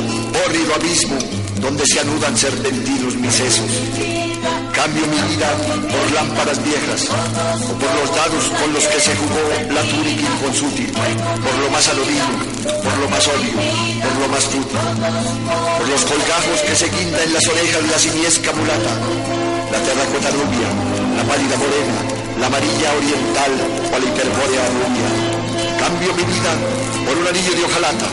hórrido 0.46 0.74
abismo 0.76 1.18
donde 1.60 1.84
se 1.86 1.98
anudan 1.98 2.36
serpentinos 2.36 3.16
mis 3.16 3.34
sesos. 3.34 3.70
Cambio 4.72 5.02
mi 5.06 5.20
vida 5.34 5.48
por 5.90 6.12
lámparas 6.12 6.62
viejas 6.62 7.08
o 7.10 7.72
por 7.82 7.90
los 7.98 8.10
dados 8.14 8.44
con 8.60 8.72
los 8.74 8.86
que 8.86 9.00
se 9.00 9.16
jugó 9.16 9.42
la 9.74 9.82
túnica 9.90 10.22
inconsútil, 10.22 10.92
por 10.92 11.56
lo 11.58 11.70
más 11.70 11.88
anodino, 11.88 12.30
por 12.84 12.94
lo 12.98 13.08
más 13.08 13.26
obvio, 13.26 13.58
por 14.04 14.14
lo 14.20 14.28
más 14.28 14.44
fútil, 14.44 14.78
por 15.78 15.88
los 15.88 16.02
colgajos 16.04 16.58
que 16.62 16.76
se 16.76 16.88
guinda 16.90 17.24
en 17.24 17.32
las 17.32 17.46
orejas 17.48 17.82
la 17.90 17.98
simiesca 17.98 18.52
mulata, 18.52 18.92
la 19.72 19.78
terracota 19.82 20.30
rubia, 20.30 20.68
la 21.16 21.24
pálida 21.24 21.56
morena, 21.58 21.98
la 22.38 22.46
amarilla 22.46 22.88
oriental 22.94 23.52
o 23.88 23.98
la 23.98 24.06
hiperbórea 24.06 24.62
rubia 24.78 25.33
Cambio 25.84 26.14
mi 26.16 26.24
vida 26.24 26.52
por 27.04 27.12
un 27.12 27.28
anillo 27.28 27.52
de 27.52 27.62
hojalata, 27.62 28.08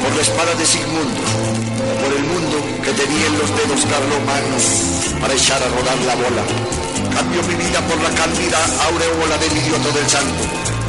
por 0.00 0.16
la 0.16 0.22
espada 0.22 0.54
de 0.56 0.64
Sigmundo, 0.64 1.20
por 2.00 2.08
el 2.08 2.24
mundo 2.24 2.56
que 2.80 2.92
tenía 2.96 3.26
en 3.28 3.36
los 3.36 3.52
dedos 3.52 3.84
Carlomagno 3.84 4.56
para 5.20 5.34
echar 5.36 5.60
a 5.60 5.68
rodar 5.76 5.98
la 6.08 6.16
bola. 6.16 6.40
Cambio 7.12 7.42
mi 7.52 7.56
vida 7.60 7.84
por 7.84 8.00
la 8.00 8.08
cándida 8.16 8.56
aureola 8.88 9.36
del 9.36 9.52
idioto 9.60 9.92
del 9.92 10.08
santo. 10.08 10.40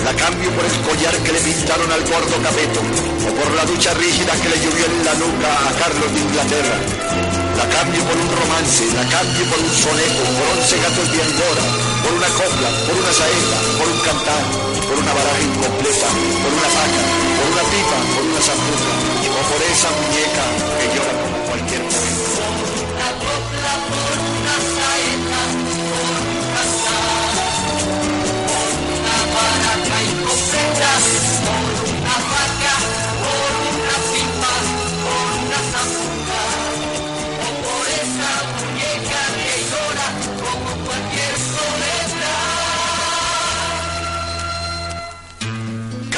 La 0.08 0.15
cambio 0.15 0.48
por 0.56 0.63
el 0.63 0.80
collar 0.88 1.15
que 1.28 1.34
le 1.36 1.43
pintaron 1.43 1.91
al 1.91 2.04
gordo 2.08 2.39
Capeto, 2.39 2.80
o 3.28 3.30
por 3.36 3.50
la 3.60 3.67
ducha 3.67 3.91
rígida 4.00 4.32
que 4.39 4.48
le 4.48 4.63
llovió 4.63 4.88
en 4.88 5.04
la 5.04 5.13
nuca 5.20 5.52
a 5.60 5.72
Carlos 5.76 6.08
de 6.08 6.20
Inglaterra. 6.24 6.78
La 7.60 7.67
cambio 7.67 8.00
por 8.08 8.15
un 8.15 8.32
romance, 8.32 8.88
la 8.96 9.04
cambio 9.12 9.43
por 9.52 9.60
un 9.60 9.76
soneto, 9.76 10.24
por 10.24 10.48
once 10.56 10.76
gatos 10.80 11.08
de 11.12 11.20
Angora, 11.20 11.96
por 12.08 12.15
una 12.15 12.28
copla, 12.28 12.70
por 12.88 12.96
una 12.96 13.12
saeta, 13.12 13.58
por 13.78 13.88
un 13.88 14.00
cantar, 14.00 14.43
por 14.88 14.98
una 14.98 15.13
baraja 15.13 15.41
incompleta, 15.41 16.08
por 16.41 16.54
una 16.54 16.70
vaca, 16.78 17.02
por 17.36 17.48
una 17.52 17.63
pipa, 17.67 17.98
por 18.15 18.24
una 18.32 18.41
zambuca, 18.41 18.93
o 19.36 19.41
por 19.52 19.62
esa 19.62 19.89
muñeca 19.91 20.43
que 20.80 20.86
llora 20.96 21.13
como 21.22 21.38
cualquier 21.48 21.82
poeta. 21.82 22.57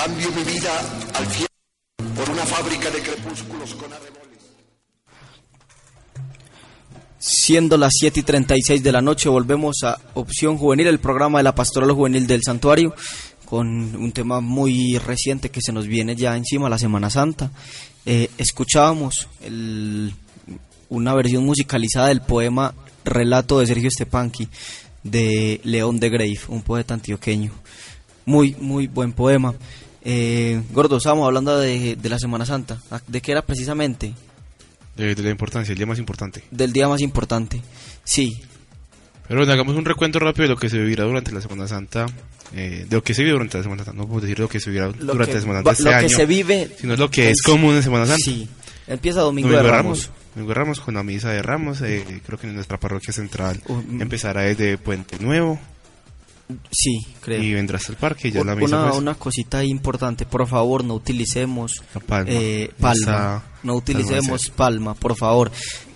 Cambio 0.05 0.31
mi 0.31 0.43
vida 0.43 0.71
al 1.13 1.27
cielo 1.27 1.47
por 2.15 2.29
una 2.29 2.45
fábrica 2.45 2.89
de 2.89 3.01
crepúsculos 3.01 3.75
con 3.75 3.91
arreboles. 3.91 4.39
Siendo 7.17 7.77
las 7.77 7.91
7 7.99 8.21
y 8.21 8.23
36 8.23 8.81
de 8.81 8.91
la 8.93 9.01
noche, 9.01 9.27
volvemos 9.27 9.83
a 9.83 9.99
Opción 10.13 10.57
Juvenil, 10.57 10.87
el 10.87 10.99
programa 10.99 11.39
de 11.39 11.43
la 11.43 11.53
Pastoral 11.53 11.91
Juvenil 11.91 12.27
del 12.27 12.43
Santuario, 12.43 12.95
con 13.43 13.67
un 13.67 14.13
tema 14.13 14.39
muy 14.39 14.97
reciente 14.99 15.49
que 15.49 15.61
se 15.61 15.73
nos 15.73 15.85
viene 15.85 16.15
ya 16.15 16.37
encima, 16.37 16.69
la 16.69 16.77
Semana 16.77 17.09
Santa. 17.09 17.51
Eh, 18.05 18.29
escuchábamos 18.37 19.27
una 20.87 21.13
versión 21.13 21.45
musicalizada 21.45 22.07
del 22.07 22.21
poema 22.21 22.73
Relato 23.03 23.59
de 23.59 23.67
Sergio 23.67 23.91
Stepanqui 23.91 24.47
de 25.03 25.59
León 25.65 25.99
de 25.99 26.09
Grave, 26.09 26.39
un 26.47 26.61
poeta 26.61 26.93
antioqueño. 26.93 27.51
Muy, 28.25 28.55
muy 28.61 28.87
buen 28.87 29.11
poema. 29.11 29.53
Eh, 30.03 30.61
Gordo, 30.71 30.97
estábamos 30.97 31.25
hablando 31.25 31.59
de, 31.59 31.95
de 31.95 32.09
la 32.09 32.19
Semana 32.19 32.45
Santa. 32.45 32.77
¿De 33.07 33.21
qué 33.21 33.31
era 33.33 33.41
precisamente? 33.41 34.13
De, 34.95 35.15
de 35.15 35.23
la 35.23 35.29
importancia, 35.29 35.71
el 35.71 35.77
día 35.77 35.87
más 35.87 35.99
importante. 35.99 36.43
Del 36.51 36.71
día 36.73 36.87
más 36.87 37.01
importante. 37.01 37.61
Sí, 38.03 38.41
Pero 39.27 39.39
bueno, 39.41 39.53
hagamos 39.53 39.75
un 39.75 39.85
recuento 39.85 40.19
rápido 40.19 40.43
de 40.43 40.49
lo 40.49 40.57
que 40.57 40.69
se 40.69 40.77
vivirá 40.79 41.03
durante 41.03 41.31
la 41.31 41.41
Semana 41.41 41.67
Santa. 41.67 42.05
eh, 42.55 42.85
de 42.89 42.95
lo 42.95 43.03
que 43.03 43.13
se 43.13 43.21
vive 43.21 43.33
durante 43.33 43.57
la 43.57 43.63
Semana 43.63 43.83
Santa. 43.83 43.97
No 44.01 44.07
puedo 44.07 44.21
decir 44.21 44.39
lo 44.39 44.49
que 44.49 44.59
se 44.59 44.69
vivirá 44.69 44.87
Lo 44.87 44.93
durante 45.13 45.25
que 45.27 45.33
la 45.35 45.41
Semana 45.41 45.59
Santa 45.59 45.69
lo 45.71 45.71
este 45.71 45.89
que 45.89 45.95
año. 45.95 46.09
se 46.17 46.25
vive 46.25 46.75
Sino 46.79 46.95
lo 46.95 47.09
que 47.11 47.25
es, 47.29 47.31
es- 47.37 47.41
común 47.43 47.75
en 47.75 47.83
Semana 47.83 48.05
Santa. 48.07 48.21
Sí, 48.23 48.47
empieza 48.87 49.21
Domingo, 49.21 49.49
Domingo 49.49 49.63
de 49.67 49.71
Ramos. 49.71 49.99
Ramos. 50.07 50.19
Domingo 50.35 50.49
de 50.49 50.55
Ramos 50.55 50.79
con 50.79 50.93
la 50.95 51.03
misa 51.03 51.29
de 51.31 51.41
Ramos. 51.43 51.81
eh, 51.81 52.21
creo 52.25 52.39
que 52.39 52.47
en 52.47 52.55
nuestra 52.55 52.79
parroquia 52.79 53.13
central 53.13 53.61
Uh, 53.67 53.79
empezará 54.01 54.41
desde 54.41 54.77
Puente 54.77 55.17
Nuevo 55.19 55.59
Sí, 56.71 57.05
creo. 57.21 57.43
y 57.43 57.53
vendrá 57.53 57.77
hasta 57.77 57.91
el 57.91 57.97
parque. 57.97 58.29
y 58.29 58.31
Ya 58.31 58.43
la 58.43 58.55
misa 58.55 58.77
una, 58.85 58.93
una 58.93 59.15
cosita 59.15 59.63
importante, 59.63 60.25
por 60.25 60.47
favor, 60.47 60.83
no 60.83 60.95
utilicemos 60.95 61.81
La 61.93 62.01
palma. 62.01 62.31
eh, 62.31 62.71
palma, 62.79 62.93
Esa- 63.01 63.43
no 63.63 63.75
utilicemos 63.75 64.49
palma 64.49 64.93
por 64.95 65.15
favor. 65.15 65.51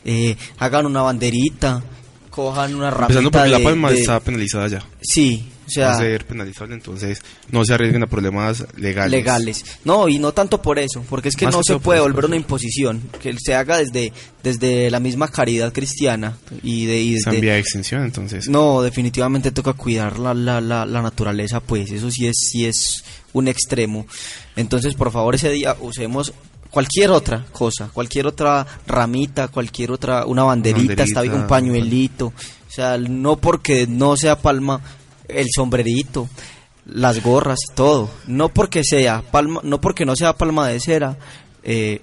Eh, 0.05 0.35
hagan 0.59 0.85
una 0.85 1.01
banderita, 1.01 1.81
cojan 2.29 2.75
una 2.75 2.91
ramita 2.91 3.19
Empezando 3.19 3.31
porque 3.31 3.49
la 3.49 3.59
palma 3.63 3.91
de- 3.91 3.99
está 4.01 4.19
penalizada 4.19 4.67
ya. 4.67 4.83
Sí, 5.01 5.49
o 5.65 5.69
sea, 5.69 5.87
va 5.87 5.93
a 5.93 5.99
ser 5.99 6.25
penalizable, 6.25 6.73
entonces 6.75 7.21
no 7.51 7.63
se 7.65 7.73
arriesguen 7.73 8.03
a 8.03 8.07
problemas 8.07 8.65
legales. 8.77 9.11
legales. 9.11 9.65
No, 9.85 10.07
y 10.09 10.19
no 10.19 10.31
tanto 10.33 10.61
por 10.61 10.79
eso, 10.79 11.03
porque 11.09 11.29
es 11.29 11.35
que 11.35 11.45
Más 11.45 11.53
no 11.55 11.61
que 11.61 11.73
se 11.73 11.79
puede 11.79 11.99
volver 12.01 12.25
una 12.25 12.35
imposición, 12.35 13.01
que 13.21 13.35
se 13.39 13.55
haga 13.55 13.77
desde 13.77 14.11
desde 14.43 14.91
la 14.91 14.99
misma 14.99 15.29
caridad 15.29 15.71
cristiana 15.71 16.37
y 16.61 16.85
de 16.85 16.99
y 17.01 17.13
desde- 17.13 17.39
vía 17.39 17.53
de 17.53 17.59
extensión, 17.59 18.03
entonces. 18.03 18.49
No, 18.49 18.81
definitivamente 18.81 19.51
toca 19.51 19.71
cuidar 19.73 20.19
la, 20.19 20.33
la, 20.33 20.59
la, 20.59 20.85
la 20.85 21.01
naturaleza, 21.01 21.61
pues 21.61 21.91
eso 21.91 22.11
sí 22.11 22.27
es, 22.27 22.35
sí 22.51 22.65
es 22.65 23.03
un 23.31 23.47
extremo. 23.47 24.05
Entonces, 24.55 24.95
por 24.95 25.11
favor, 25.11 25.35
ese 25.35 25.49
día 25.49 25.75
usemos 25.79 26.33
cualquier 26.69 27.11
otra 27.11 27.45
cosa, 27.51 27.89
cualquier 27.93 28.27
otra 28.27 28.65
ramita, 28.87 29.47
cualquier 29.47 29.91
otra, 29.91 30.25
una 30.25 30.43
banderita, 30.43 30.79
banderita, 30.79 31.03
está 31.03 31.21
bien, 31.21 31.35
un 31.35 31.47
pañuelito. 31.47 32.27
O 32.27 32.71
sea, 32.75 32.97
no 32.97 33.37
porque 33.37 33.85
no 33.87 34.17
sea 34.17 34.39
palma, 34.39 34.81
el 35.27 35.47
sombrerito, 35.55 36.29
las 36.85 37.21
gorras, 37.23 37.59
todo. 37.75 38.09
No 38.27 38.49
porque 38.49 38.83
sea 38.83 39.21
palma, 39.21 39.61
no 39.63 39.79
porque 39.81 40.05
no 40.05 40.15
sea 40.15 40.33
palma 40.33 40.67
de 40.67 40.79
cera, 40.79 41.17
eh, 41.63 42.01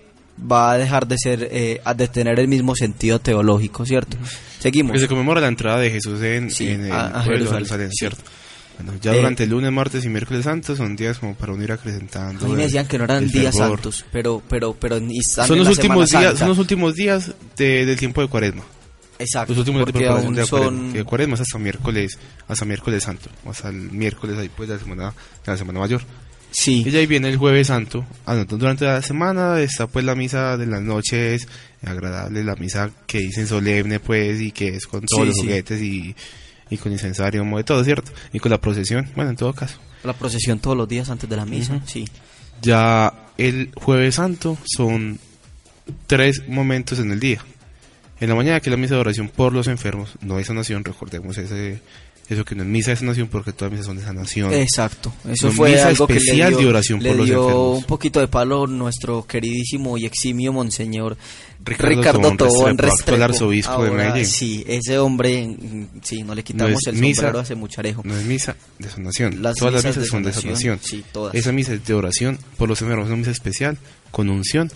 va 0.50 0.72
a 0.72 0.78
dejar 0.78 1.06
de 1.06 1.16
ser, 1.18 1.48
eh, 1.52 1.80
a 1.84 1.92
de 1.94 2.08
tener 2.08 2.38
el 2.40 2.48
mismo 2.48 2.74
sentido 2.74 3.18
teológico, 3.18 3.84
¿cierto? 3.84 4.16
Seguimos. 4.58 4.90
Porque 4.90 5.00
se 5.02 5.08
conmemora 5.08 5.40
la 5.40 5.48
entrada 5.48 5.78
de 5.78 5.90
Jesús 5.90 6.20
en, 6.22 6.50
Sí, 6.50 6.68
en 6.68 6.86
el 6.86 6.92
a- 6.92 7.06
a 7.08 7.10
pueblo 7.24 7.30
de 7.32 7.38
Jerusalén, 7.38 7.58
Jerusalén, 7.66 7.90
sí. 7.90 7.96
¿cierto? 7.98 8.22
Bueno, 8.82 8.98
ya 9.02 9.12
Eh, 9.12 9.16
durante 9.18 9.44
el 9.44 9.50
lunes, 9.50 9.70
martes 9.70 10.04
y 10.06 10.08
miércoles 10.08 10.44
santos 10.44 10.78
son 10.78 10.96
días 10.96 11.18
como 11.18 11.34
para 11.34 11.52
uno 11.52 11.62
ir 11.62 11.70
acrecentando. 11.72 12.46
A 12.46 12.48
mí 12.48 12.54
me 12.54 12.62
decían 12.62 12.86
que 12.86 12.96
no 12.96 13.04
eran 13.04 13.28
días 13.28 13.54
fervor. 13.54 13.76
santos, 13.78 14.06
pero 14.10 14.42
pero 14.48 14.72
pero 14.72 14.98
ni 14.98 15.18
están 15.18 15.46
Son 15.46 15.58
en 15.58 15.64
los 15.64 15.76
últimos 15.76 16.08
días, 16.08 16.22
Santa. 16.24 16.38
son 16.38 16.48
los 16.48 16.58
últimos 16.58 16.94
días 16.94 17.30
de- 17.58 17.84
del 17.84 17.98
tiempo 17.98 18.22
de 18.22 18.28
Cuaresma. 18.28 18.62
Exacto, 19.20 19.52
Los 19.52 19.58
últimos 19.60 19.78
días 19.80 19.86
de 19.86 19.92
porque 19.92 19.98
preparación 20.06 20.26
aún 20.26 20.34
de 20.34 20.46
son 20.46 20.92
Que 20.92 21.04
Cuaresma 21.04 21.34
es 21.34 21.40
hasta 21.42 21.58
miércoles, 21.58 22.18
hasta 22.48 22.64
miércoles 22.64 23.02
santo, 23.04 23.30
hasta 23.46 23.68
el 23.68 23.92
miércoles 23.92 24.38
ahí 24.38 24.48
pues 24.48 24.68
de 24.68 24.74
la 24.76 24.80
semana, 24.80 25.14
de 25.44 25.52
la 25.52 25.56
semana 25.58 25.78
mayor. 25.80 26.02
sí, 26.50 26.82
Y 26.86 26.96
ahí 26.96 27.06
viene 27.06 27.28
el 27.28 27.36
jueves 27.36 27.66
santo. 27.68 28.04
Ah, 28.26 28.34
no, 28.34 28.44
durante 28.44 28.84
la 28.86 29.02
semana 29.02 29.60
está 29.60 29.86
pues 29.86 30.04
la 30.04 30.14
misa 30.14 30.56
de 30.56 30.66
las 30.66 30.80
noches, 30.82 31.46
agradable, 31.84 32.42
la 32.44 32.56
misa 32.56 32.90
que 33.06 33.18
dicen 33.18 33.46
solemne 33.46 34.00
pues 34.00 34.40
y 34.40 34.50
que 34.52 34.68
es 34.76 34.86
con 34.86 35.02
todos 35.02 35.20
Sí, 35.22 35.26
los 35.26 35.34
sí. 35.36 35.40
juguetes 35.42 35.80
y, 35.82 36.16
y 36.70 36.76
con 36.78 36.90
incensario, 36.92 37.44
de 37.44 37.64
todo, 37.64 37.84
¿cierto? 37.84 38.10
Y 38.32 38.38
con 38.40 38.50
la 38.50 38.58
procesión, 38.60 39.08
bueno, 39.14 39.30
en 39.30 39.36
todo 39.36 39.52
caso. 39.52 39.78
la 40.02 40.12
procesión 40.14 40.58
todos 40.60 40.76
los 40.76 40.88
días 40.88 41.10
antes 41.10 41.28
de 41.28 41.36
la 41.36 41.44
misa, 41.44 41.80
sí. 41.86 42.08
Ya 42.62 43.12
el 43.38 43.70
jueves 43.74 44.14
santo 44.16 44.56
son 44.64 45.18
tres 46.06 46.42
momentos 46.48 46.98
en 46.98 47.10
el 47.12 47.20
día. 47.20 47.44
En 48.20 48.28
la 48.28 48.34
mañana 48.34 48.60
que 48.60 48.68
es 48.68 48.72
la 48.72 48.76
misa 48.76 48.94
de 48.94 49.00
oración 49.00 49.28
por 49.28 49.52
los 49.52 49.66
enfermos, 49.66 50.10
no 50.20 50.38
es 50.38 50.46
sanación, 50.46 50.84
recordemos 50.84 51.38
ese, 51.38 51.80
eso 52.28 52.44
que 52.44 52.54
no 52.54 52.62
es 52.62 52.68
misa 52.68 52.90
de 52.90 52.96
sanación 52.96 53.28
porque 53.28 53.52
todas 53.52 53.72
misas 53.72 53.86
son 53.86 53.96
de 53.96 54.04
sanación. 54.04 54.52
Exacto, 54.52 55.12
eso 55.28 55.48
No, 55.48 55.52
fue 55.54 55.70
misa 55.70 55.88
algo 55.88 56.06
que 56.06 56.14
le 56.14 56.18
especial 56.20 56.50
dio, 56.50 56.58
de 56.58 56.66
oración 56.66 57.02
le 57.02 57.08
por 57.08 57.18
los 57.18 57.28
enfermos. 57.30 57.78
un 57.78 57.84
poquito 57.84 58.20
de 58.20 58.28
palo 58.28 58.66
nuestro 58.66 59.26
queridísimo 59.26 59.96
y 59.96 60.04
eximio 60.04 60.52
monseñor 60.52 61.16
Ricardo 61.64 61.96
Ricardo, 61.96 62.36
Tobón 62.36 62.78
Restrepo, 62.78 63.24
arzobispo 63.24 63.82
de 63.82 63.88
Ahora, 63.88 64.04
Medellín. 64.04 64.26
Sí, 64.26 64.64
ese 64.66 64.98
hombre, 64.98 65.46
mm, 65.46 65.86
sí, 66.02 66.22
no 66.22 66.34
le 66.34 66.42
quitamos 66.42 66.72
No 66.72 66.78
es 66.78 66.86
el 66.86 66.96
misa, 66.96 67.22
sombrero 67.22 67.40
ese 67.40 67.54
mucharejo. 67.54 68.02
No 68.04 68.16
es 68.16 68.24
misa 68.24 68.56
de 68.78 68.88
sanación. 68.90 69.42
Las 69.42 69.56
todas 69.56 69.74
las 69.74 69.84
misas 69.84 70.02
de 70.02 70.08
son 70.08 70.22
de 70.22 70.32
sanación, 70.32 70.78
sí, 70.82 71.04
todas. 71.12 71.34
Esa 71.34 71.52
misa 71.52 71.72
es 71.74 71.84
de 71.84 71.94
oración 71.94 72.38
por 72.56 72.68
los 72.68 72.80
enfermos, 72.82 73.08
una 73.08 73.16
misa 73.16 73.30
especial 73.30 73.78
con 74.10 74.28
unción 74.30 74.70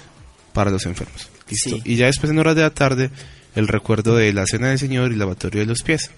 para 0.55 0.71
los 0.71 0.87
enfermos. 0.87 1.29
¿Listo? 1.51 1.69
Sí. 1.77 1.83
Y 1.85 1.97
ya 1.97 2.07
después 2.07 2.33
en 2.33 2.39
horas 2.39 2.57
de 2.57 2.63
la 2.63 2.71
tarde, 2.71 3.11
el 3.55 3.69
recuerdo 3.69 4.17
de 4.17 4.33
la 4.33 4.47
cena 4.47 4.69
del 4.71 4.79
Señor 4.79 5.11
y 5.11 5.13
el 5.15 5.19
lavatorio 5.19 5.61
de 5.61 5.67
los 5.67 5.83
pies. 5.83 6.11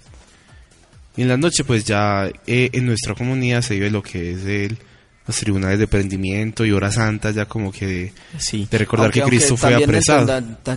Y 1.16 1.22
en 1.22 1.29
la 1.29 1.37
noche, 1.37 1.64
pues 1.64 1.85
ya 1.85 2.31
eh, 2.46 2.70
en 2.72 2.87
nuestra 2.87 3.14
comunidad 3.14 3.62
se 3.62 3.75
vive 3.75 3.90
lo 3.90 4.03
que 4.03 4.33
es 4.33 4.44
el, 4.44 4.79
los 5.27 5.37
tribunales 5.37 5.79
de 5.79 5.88
prendimiento 5.88 6.64
y 6.64 6.72
hora 6.72 6.92
santa, 6.92 7.31
ya 7.31 7.46
como 7.46 7.72
que 7.72 8.12
Sí. 8.38 8.68
de 8.70 8.79
recordar 8.79 9.11
que 9.11 9.22
Cristo 9.22 9.57
fue 9.57 9.75
apresado. 9.75 10.27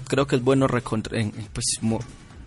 creo 0.07 0.25
que 0.25 0.37
es 0.37 0.41
bueno 0.41 0.65
en- 1.11 1.31
pues, 1.53 1.65
mo- 1.81 1.99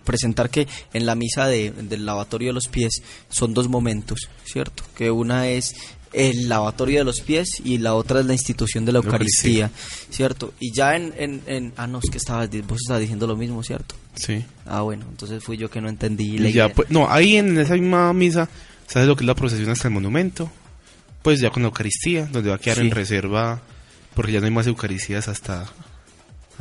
presentar 0.04 0.50
que 0.50 0.66
en 0.94 1.06
la 1.06 1.14
misa 1.14 1.46
de, 1.46 1.70
del 1.70 2.04
lavatorio 2.04 2.48
de 2.48 2.54
los 2.54 2.66
pies 2.68 2.90
son 3.28 3.54
dos 3.54 3.68
momentos, 3.68 4.18
¿cierto? 4.44 4.82
Que 4.96 5.10
una 5.12 5.46
es 5.48 5.74
el 6.12 6.48
lavatorio 6.48 6.98
de 6.98 7.04
los 7.04 7.20
pies 7.20 7.48
y 7.64 7.78
la 7.78 7.94
otra 7.94 8.20
es 8.20 8.26
la 8.26 8.32
institución 8.34 8.84
de 8.84 8.92
la 8.92 8.98
Eucaristía. 8.98 9.66
Eucaristía, 9.66 10.06
¿cierto? 10.10 10.52
Y 10.60 10.72
ya 10.72 10.96
en, 10.96 11.12
en, 11.16 11.42
en- 11.46 11.72
ah 11.76 11.86
no, 11.86 12.00
es 12.02 12.10
que 12.10 12.18
estabas, 12.18 12.48
vos 12.66 12.78
estabas 12.82 13.00
diciendo 13.00 13.26
lo 13.26 13.36
mismo, 13.36 13.62
¿cierto? 13.62 13.94
Sí. 14.14 14.44
Ah 14.66 14.82
bueno, 14.82 15.06
entonces 15.08 15.42
fui 15.42 15.56
yo 15.56 15.70
que 15.70 15.80
no 15.80 15.88
entendí 15.88 16.36
Y 16.38 16.52
ya, 16.52 16.68
pues, 16.68 16.90
no, 16.90 17.10
ahí 17.10 17.36
en 17.36 17.56
esa 17.58 17.74
misma 17.74 18.12
misa 18.12 18.48
hace 18.88 19.06
lo 19.06 19.16
que 19.16 19.22
es 19.24 19.26
la 19.26 19.34
procesión 19.34 19.70
hasta 19.70 19.88
el 19.88 19.94
monumento, 19.94 20.50
pues 21.22 21.40
ya 21.40 21.48
con 21.50 21.62
la 21.62 21.68
Eucaristía, 21.68 22.26
donde 22.30 22.50
va 22.50 22.56
a 22.56 22.58
quedar 22.58 22.76
Sí. 22.78 22.82
en 22.84 22.90
reserva, 22.90 23.62
porque 24.14 24.32
ya 24.32 24.40
no 24.40 24.46
hay 24.46 24.52
más 24.52 24.66
Eucaristías 24.66 25.28
hasta, 25.28 25.64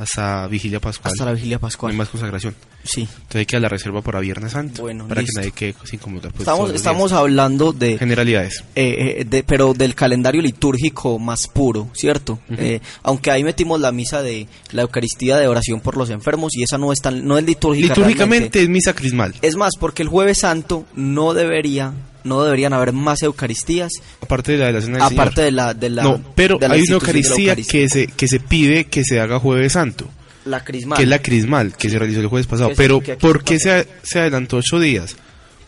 hasta 0.02 0.48
Vigilia 0.48 0.80
Pascual. 0.80 1.12
hasta 1.12 1.26
la 1.26 1.34
vigilia 1.34 1.56
no 1.56 1.60
hay 1.60 1.62
pascual. 1.62 1.94
más 1.94 2.10
consagración. 2.10 2.56
Sí. 2.84 3.02
Entonces 3.02 3.36
hay 3.36 3.46
que 3.46 3.56
dar 3.56 3.62
la 3.62 3.70
reserva 3.70 4.02
para 4.02 4.20
Viernes 4.20 4.52
Santo. 4.54 4.82
Bueno, 4.82 5.08
para 5.08 5.22
listo. 5.22 5.34
que 5.36 5.40
nadie 5.40 5.52
quede 5.52 5.76
sin 5.86 6.00
comulgar. 6.00 6.32
pues, 6.32 6.42
Estamos, 6.42 6.72
estamos 6.74 7.12
hablando 7.12 7.72
de, 7.74 7.98
Generalidades. 7.98 8.64
eh, 8.76 9.18
eh, 9.20 9.26
de- 9.26 9.44
pero 9.44 9.74
del 9.74 9.94
calendario 9.96 10.42
litúrgico 10.42 11.20
más 11.20 11.48
puro, 11.48 11.90
¿cierto? 11.94 12.40
Eh, 12.50 12.80
aunque 13.04 13.30
ahí 13.32 13.44
metimos 13.44 13.80
la 13.80 13.92
misa 13.92 14.22
de 14.24 14.48
la 14.72 14.82
Eucaristía 14.82 15.38
de 15.38 15.48
oración 15.48 15.80
por 15.82 15.96
los 15.98 16.10
enfermos 16.10 16.56
y 16.56 16.64
esa 16.64 16.78
no 16.78 16.92
es 16.92 17.00
tan, 17.00 17.26
no 17.26 17.38
es 17.38 17.44
litúrgica. 17.46 17.90
Litúrgicamente 17.90 18.28
realmente. 18.60 18.64
es 18.64 18.70
misa 18.70 18.94
crismal. 18.94 19.36
Es 19.42 19.56
más, 19.56 19.74
porque 19.80 20.02
el 20.04 20.10
Jueves 20.10 20.40
Santo 20.40 20.86
no 20.96 21.34
debería, 21.36 21.94
no 22.24 22.44
deberían 22.44 22.74
haber 22.74 22.94
más 22.94 23.22
Eucaristías, 23.24 23.92
Aparte 24.22 24.54
de 24.54 24.58
la 24.60 24.66
de 24.68 24.74
la 24.74 24.82
cena 24.82 24.94
del 24.96 25.02
aparte 25.14 25.36
Señor. 25.36 25.46
de 25.46 25.52
la, 25.52 25.74
de 25.74 25.90
la, 25.90 26.04
no, 26.04 26.22
pero 26.36 26.58
de 26.58 26.68
la 26.68 26.74
hay 26.76 26.82
una 26.82 26.94
Eucaristía 26.94 27.56
que 27.56 27.90
se, 27.90 28.08
que 28.08 28.28
se 28.28 28.40
pide 28.40 28.86
que 28.86 29.04
se 29.04 29.20
haga 29.20 29.40
Jueves 29.40 29.74
Santo. 29.74 30.10
la 30.46 30.64
crismal. 30.64 30.98
que 30.98 31.04
es 31.04 31.10
la 31.10 31.20
crismal 31.22 31.76
que 31.78 31.90
se 31.90 31.98
realizó 32.00 32.20
el 32.22 32.28
jueves 32.28 32.48
pasado. 32.48 32.70
Que 32.70 32.76
Pero 32.76 33.00
que 33.02 33.16
¿por 33.16 33.44
qué 33.44 33.60
se, 33.60 33.88
se 34.04 34.20
adelantó 34.20 34.58
ocho 34.58 34.80
días? 34.80 35.16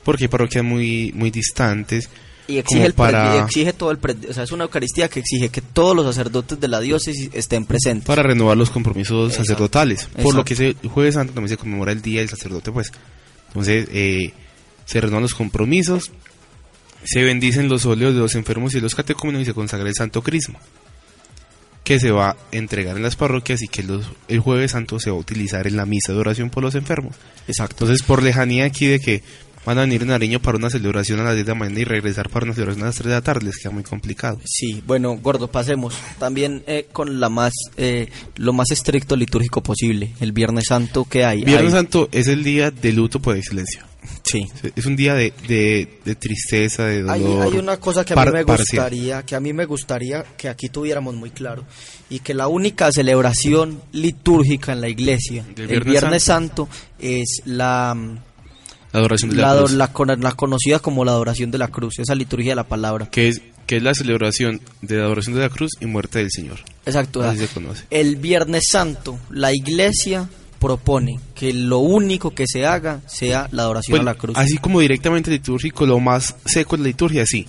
Porque 0.03 0.25
hay 0.25 0.27
parroquias 0.27 0.63
muy, 0.65 1.11
muy 1.15 1.31
distantes. 1.31 2.09
y 2.47 2.57
exige, 2.57 2.85
el 2.87 2.93
pre- 2.93 2.97
para, 2.97 3.35
y 3.37 3.39
exige 3.39 3.71
todo 3.71 3.89
el 3.91 3.97
pre- 3.99 4.17
o 4.29 4.33
sea, 4.33 4.43
es 4.43 4.51
una 4.51 4.65
Eucaristía 4.65 5.07
que 5.07 5.21
exige 5.21 5.47
que 5.49 5.61
todos 5.61 5.95
los 5.95 6.05
sacerdotes 6.05 6.59
de 6.59 6.67
la 6.67 6.81
diócesis 6.81 7.29
estén 7.33 7.65
presentes. 7.65 8.05
para 8.05 8.21
renovar 8.23 8.57
los 8.57 8.69
compromisos 8.69 9.29
Exacto, 9.31 9.45
sacerdotales. 9.53 10.09
Por 10.21 10.35
lo 10.35 10.43
que 10.43 10.53
ese 10.55 10.75
jueves 10.89 11.13
santo 11.15 11.33
también 11.33 11.49
se 11.49 11.57
conmemora 11.57 11.91
el 11.93 12.01
día 12.01 12.19
del 12.19 12.29
sacerdote, 12.29 12.71
pues. 12.71 12.91
Entonces, 13.47 13.87
eh, 13.93 14.33
se 14.85 14.99
renuevan 14.99 15.21
los 15.21 15.35
compromisos, 15.35 16.11
se 17.05 17.23
bendicen 17.23 17.69
los 17.69 17.85
óleos 17.85 18.13
de 18.13 18.19
los 18.21 18.35
enfermos 18.35 18.73
y 18.75 18.79
los 18.81 18.95
catecúmenos 18.95 19.41
y 19.41 19.45
se 19.45 19.53
consagra 19.53 19.87
el 19.89 19.95
santo 19.95 20.21
crisma, 20.21 20.59
que 21.83 21.99
se 21.99 22.11
va 22.11 22.29
a 22.31 22.37
entregar 22.51 22.95
en 22.95 23.03
las 23.03 23.15
parroquias 23.15 23.61
y 23.61 23.67
que 23.67 23.83
los- 23.83 24.05
el 24.27 24.39
jueves 24.39 24.71
santo 24.71 24.99
se 24.99 25.09
va 25.09 25.17
a 25.17 25.19
utilizar 25.19 25.67
en 25.67 25.75
la 25.75 25.85
misa 25.85 26.13
de 26.13 26.19
oración 26.19 26.49
por 26.49 26.63
los 26.63 26.75
enfermos. 26.75 27.15
Exacto. 27.47 27.85
Entonces, 27.85 28.05
por 28.05 28.23
lejanía 28.23 28.65
aquí 28.65 28.87
de 28.87 28.99
que 28.99 29.21
van 29.65 29.77
a 29.77 29.81
venir 29.81 30.01
en 30.01 30.09
Nariño 30.09 30.41
para 30.41 30.57
una 30.57 30.69
celebración 30.69 31.19
a 31.19 31.23
las 31.23 31.33
10 31.35 31.45
de 31.45 31.51
la 31.53 31.59
mañana 31.59 31.79
y 31.79 31.83
regresar 31.85 32.29
para 32.29 32.45
una 32.45 32.53
celebración 32.53 32.83
a 32.83 32.87
las 32.87 32.95
3 32.95 33.05
de 33.07 33.13
la 33.13 33.21
tarde, 33.21 33.45
les 33.45 33.57
queda 33.57 33.71
muy 33.71 33.83
complicado. 33.83 34.39
Sí, 34.45 34.83
bueno, 34.85 35.15
gordo, 35.17 35.47
pasemos. 35.49 35.95
También 36.19 36.63
eh, 36.67 36.87
con 36.91 37.19
la 37.19 37.29
más, 37.29 37.53
eh, 37.77 38.09
lo 38.35 38.53
más 38.53 38.71
estricto 38.71 39.15
litúrgico 39.15 39.61
posible. 39.63 40.13
El 40.19 40.31
Viernes 40.31 40.65
Santo 40.67 41.05
que 41.05 41.23
hay. 41.25 41.43
Viernes 41.43 41.73
Hay- 41.73 41.79
Santo 41.79 42.09
es 42.11 42.27
el 42.27 42.43
día 42.43 42.71
de 42.71 42.91
luto 42.93 43.19
por 43.21 43.35
excelencia. 43.37 43.85
Sí. 44.25 44.45
Es 44.75 44.85
un 44.85 44.97
día 44.97 45.13
de, 45.15 45.33
de, 45.47 45.99
de 46.03 46.15
tristeza, 46.15 46.85
de 46.85 47.09
Hay, 47.09 47.21
dolor. 47.21 47.43
hay 47.53 47.57
una 47.59 47.77
cosa 47.77 48.03
que 48.03 48.11
a 48.13 48.15
par- 48.15 48.27
mí 48.31 48.39
me 48.39 48.45
parcial. 48.45 48.83
gustaría, 48.83 49.23
que 49.23 49.35
a 49.35 49.39
mí 49.39 49.53
me 49.53 49.65
gustaría 49.65 50.23
que 50.37 50.49
aquí 50.49 50.67
tuviéramos 50.67 51.15
muy 51.15 51.29
claro 51.31 51.63
y 52.09 52.19
que 52.19 52.33
la 52.33 52.47
única 52.49 52.91
celebración 52.91 53.81
litúrgica 53.93 54.73
en 54.73 54.81
la 54.81 54.89
iglesia 54.89 55.43
Del 55.55 55.61
el 55.63 55.67
Viernes 55.69 55.91
Viernes 55.91 56.23
Santo, 56.23 56.67
es 56.99 57.41
la 57.45 57.95
La 58.93 58.99
adoración 58.99 59.31
de 59.31 59.37
la, 59.37 59.53
la, 59.53 59.59
cruz, 59.59 59.71
la 59.73 59.87
con- 59.91 60.21
la 60.21 60.31
conocida 60.33 60.79
como 60.79 61.03
la 61.03 61.11
adoración 61.11 61.51
de 61.51 61.57
la 61.57 61.67
cruz, 61.67 61.99
esa 61.99 62.15
liturgia 62.15 62.51
de 62.51 62.55
la 62.55 62.63
palabra. 62.67 63.07
que 63.09 63.27
es 63.27 63.41
que 63.65 63.77
es 63.77 63.83
la 63.83 63.93
celebración 63.93 64.59
de 64.81 64.97
la 64.97 65.05
adoración 65.05 65.35
de 65.35 65.41
la 65.41 65.49
cruz 65.49 65.71
y 65.79 65.85
muerte 65.85 66.19
del 66.19 66.29
Señor. 66.31 66.59
Exacto. 66.85 67.23
Así 67.23 67.39
se 67.39 67.47
conoce. 67.47 67.85
El 67.89 68.17
Viernes 68.17 68.65
Santo, 68.69 69.17
la 69.29 69.53
iglesia 69.53 70.29
propone 70.59 71.19
que 71.33 71.53
lo 71.53 71.79
único 71.79 72.31
que 72.35 72.45
se 72.45 72.65
haga 72.65 72.99
sea 73.07 73.47
la 73.51 73.63
adoración 73.63 73.93
Pues, 73.97 74.01
a 74.01 74.03
la 74.03 74.15
cruz. 74.15 74.37
así 74.37 74.57
como 74.57 74.79
directamente 74.81 75.31
litúrgico, 75.31 75.85
lo 75.85 75.99
más 76.01 76.35
seco 76.45 76.75
es 76.75 76.81
la 76.81 76.87
liturgia, 76.87 77.25
sí. 77.25 77.47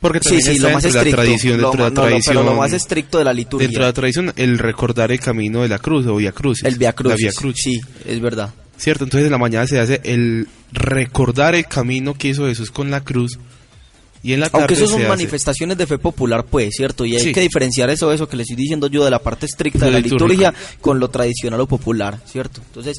Porque 0.00 0.18
sí, 0.18 0.24
también 0.24 0.42
sí, 0.44 0.50
está 0.56 0.68
lo 0.68 0.74
más 0.74 0.82
de 0.82 0.88
estricto. 0.90 1.16
la 1.16 1.22
tradición, 1.22 1.60
lo, 1.60 1.70
dentro 1.70 1.72
de 1.72 1.78
ma- 1.78 1.84
la 1.84 1.90
no, 1.94 2.00
no, 2.02 2.06
tradición, 2.08 2.36
pero 2.36 2.50
lo 2.50 2.56
más 2.60 2.72
estricto 2.72 3.18
de 3.18 3.24
la 3.24 3.32
liturgia. 3.32 3.66
dentro 3.68 3.82
de 3.84 3.88
la 3.88 3.92
tradición, 3.94 4.32
el 4.36 4.58
recordar 4.58 5.12
el 5.12 5.20
camino 5.20 5.62
de 5.62 5.68
la 5.68 5.78
cruz 5.78 6.06
o 6.06 6.16
Via 6.16 6.32
Cruz. 6.32 6.62
el 6.64 6.76
Via 6.76 6.88
La 6.88 6.92
Crucis. 6.92 7.18
Via 7.20 7.32
Crucis. 7.32 7.62
Sí, 7.62 7.80
es 8.04 8.20
verdad. 8.20 8.52
¿Cierto? 8.76 9.04
Entonces 9.04 9.26
en 9.26 9.32
la 9.32 9.38
mañana 9.38 9.66
se 9.66 9.78
hace 9.80 10.00
el 10.04 10.48
recordar 10.72 11.54
el 11.54 11.66
camino 11.66 12.14
que 12.14 12.28
hizo 12.28 12.46
Jesús 12.46 12.70
con 12.70 12.90
la 12.90 13.00
cruz. 13.02 13.38
Y 14.22 14.32
en 14.32 14.40
la 14.40 14.48
tarde 14.48 14.62
Aunque 14.64 14.74
eso 14.74 14.86
son 14.88 15.00
hace- 15.00 15.08
manifestaciones 15.08 15.76
de 15.76 15.86
fe 15.86 15.98
popular, 15.98 16.44
pues, 16.44 16.74
¿cierto? 16.74 17.04
Y 17.04 17.14
hay 17.14 17.20
Sí. 17.22 17.32
que 17.32 17.40
diferenciar 17.42 17.90
eso, 17.90 18.10
eso 18.12 18.26
que 18.28 18.36
le 18.36 18.42
estoy 18.42 18.56
diciendo 18.56 18.86
yo 18.86 19.04
de 19.04 19.10
la 19.10 19.18
parte 19.18 19.44
estricta 19.46 19.84
de 19.84 19.90
la 19.92 20.00
liturgia 20.00 20.52
con 20.80 20.98
lo 20.98 21.08
tradicional 21.10 21.60
o 21.60 21.66
popular, 21.66 22.18
¿cierto? 22.26 22.62
Entonces, 22.66 22.96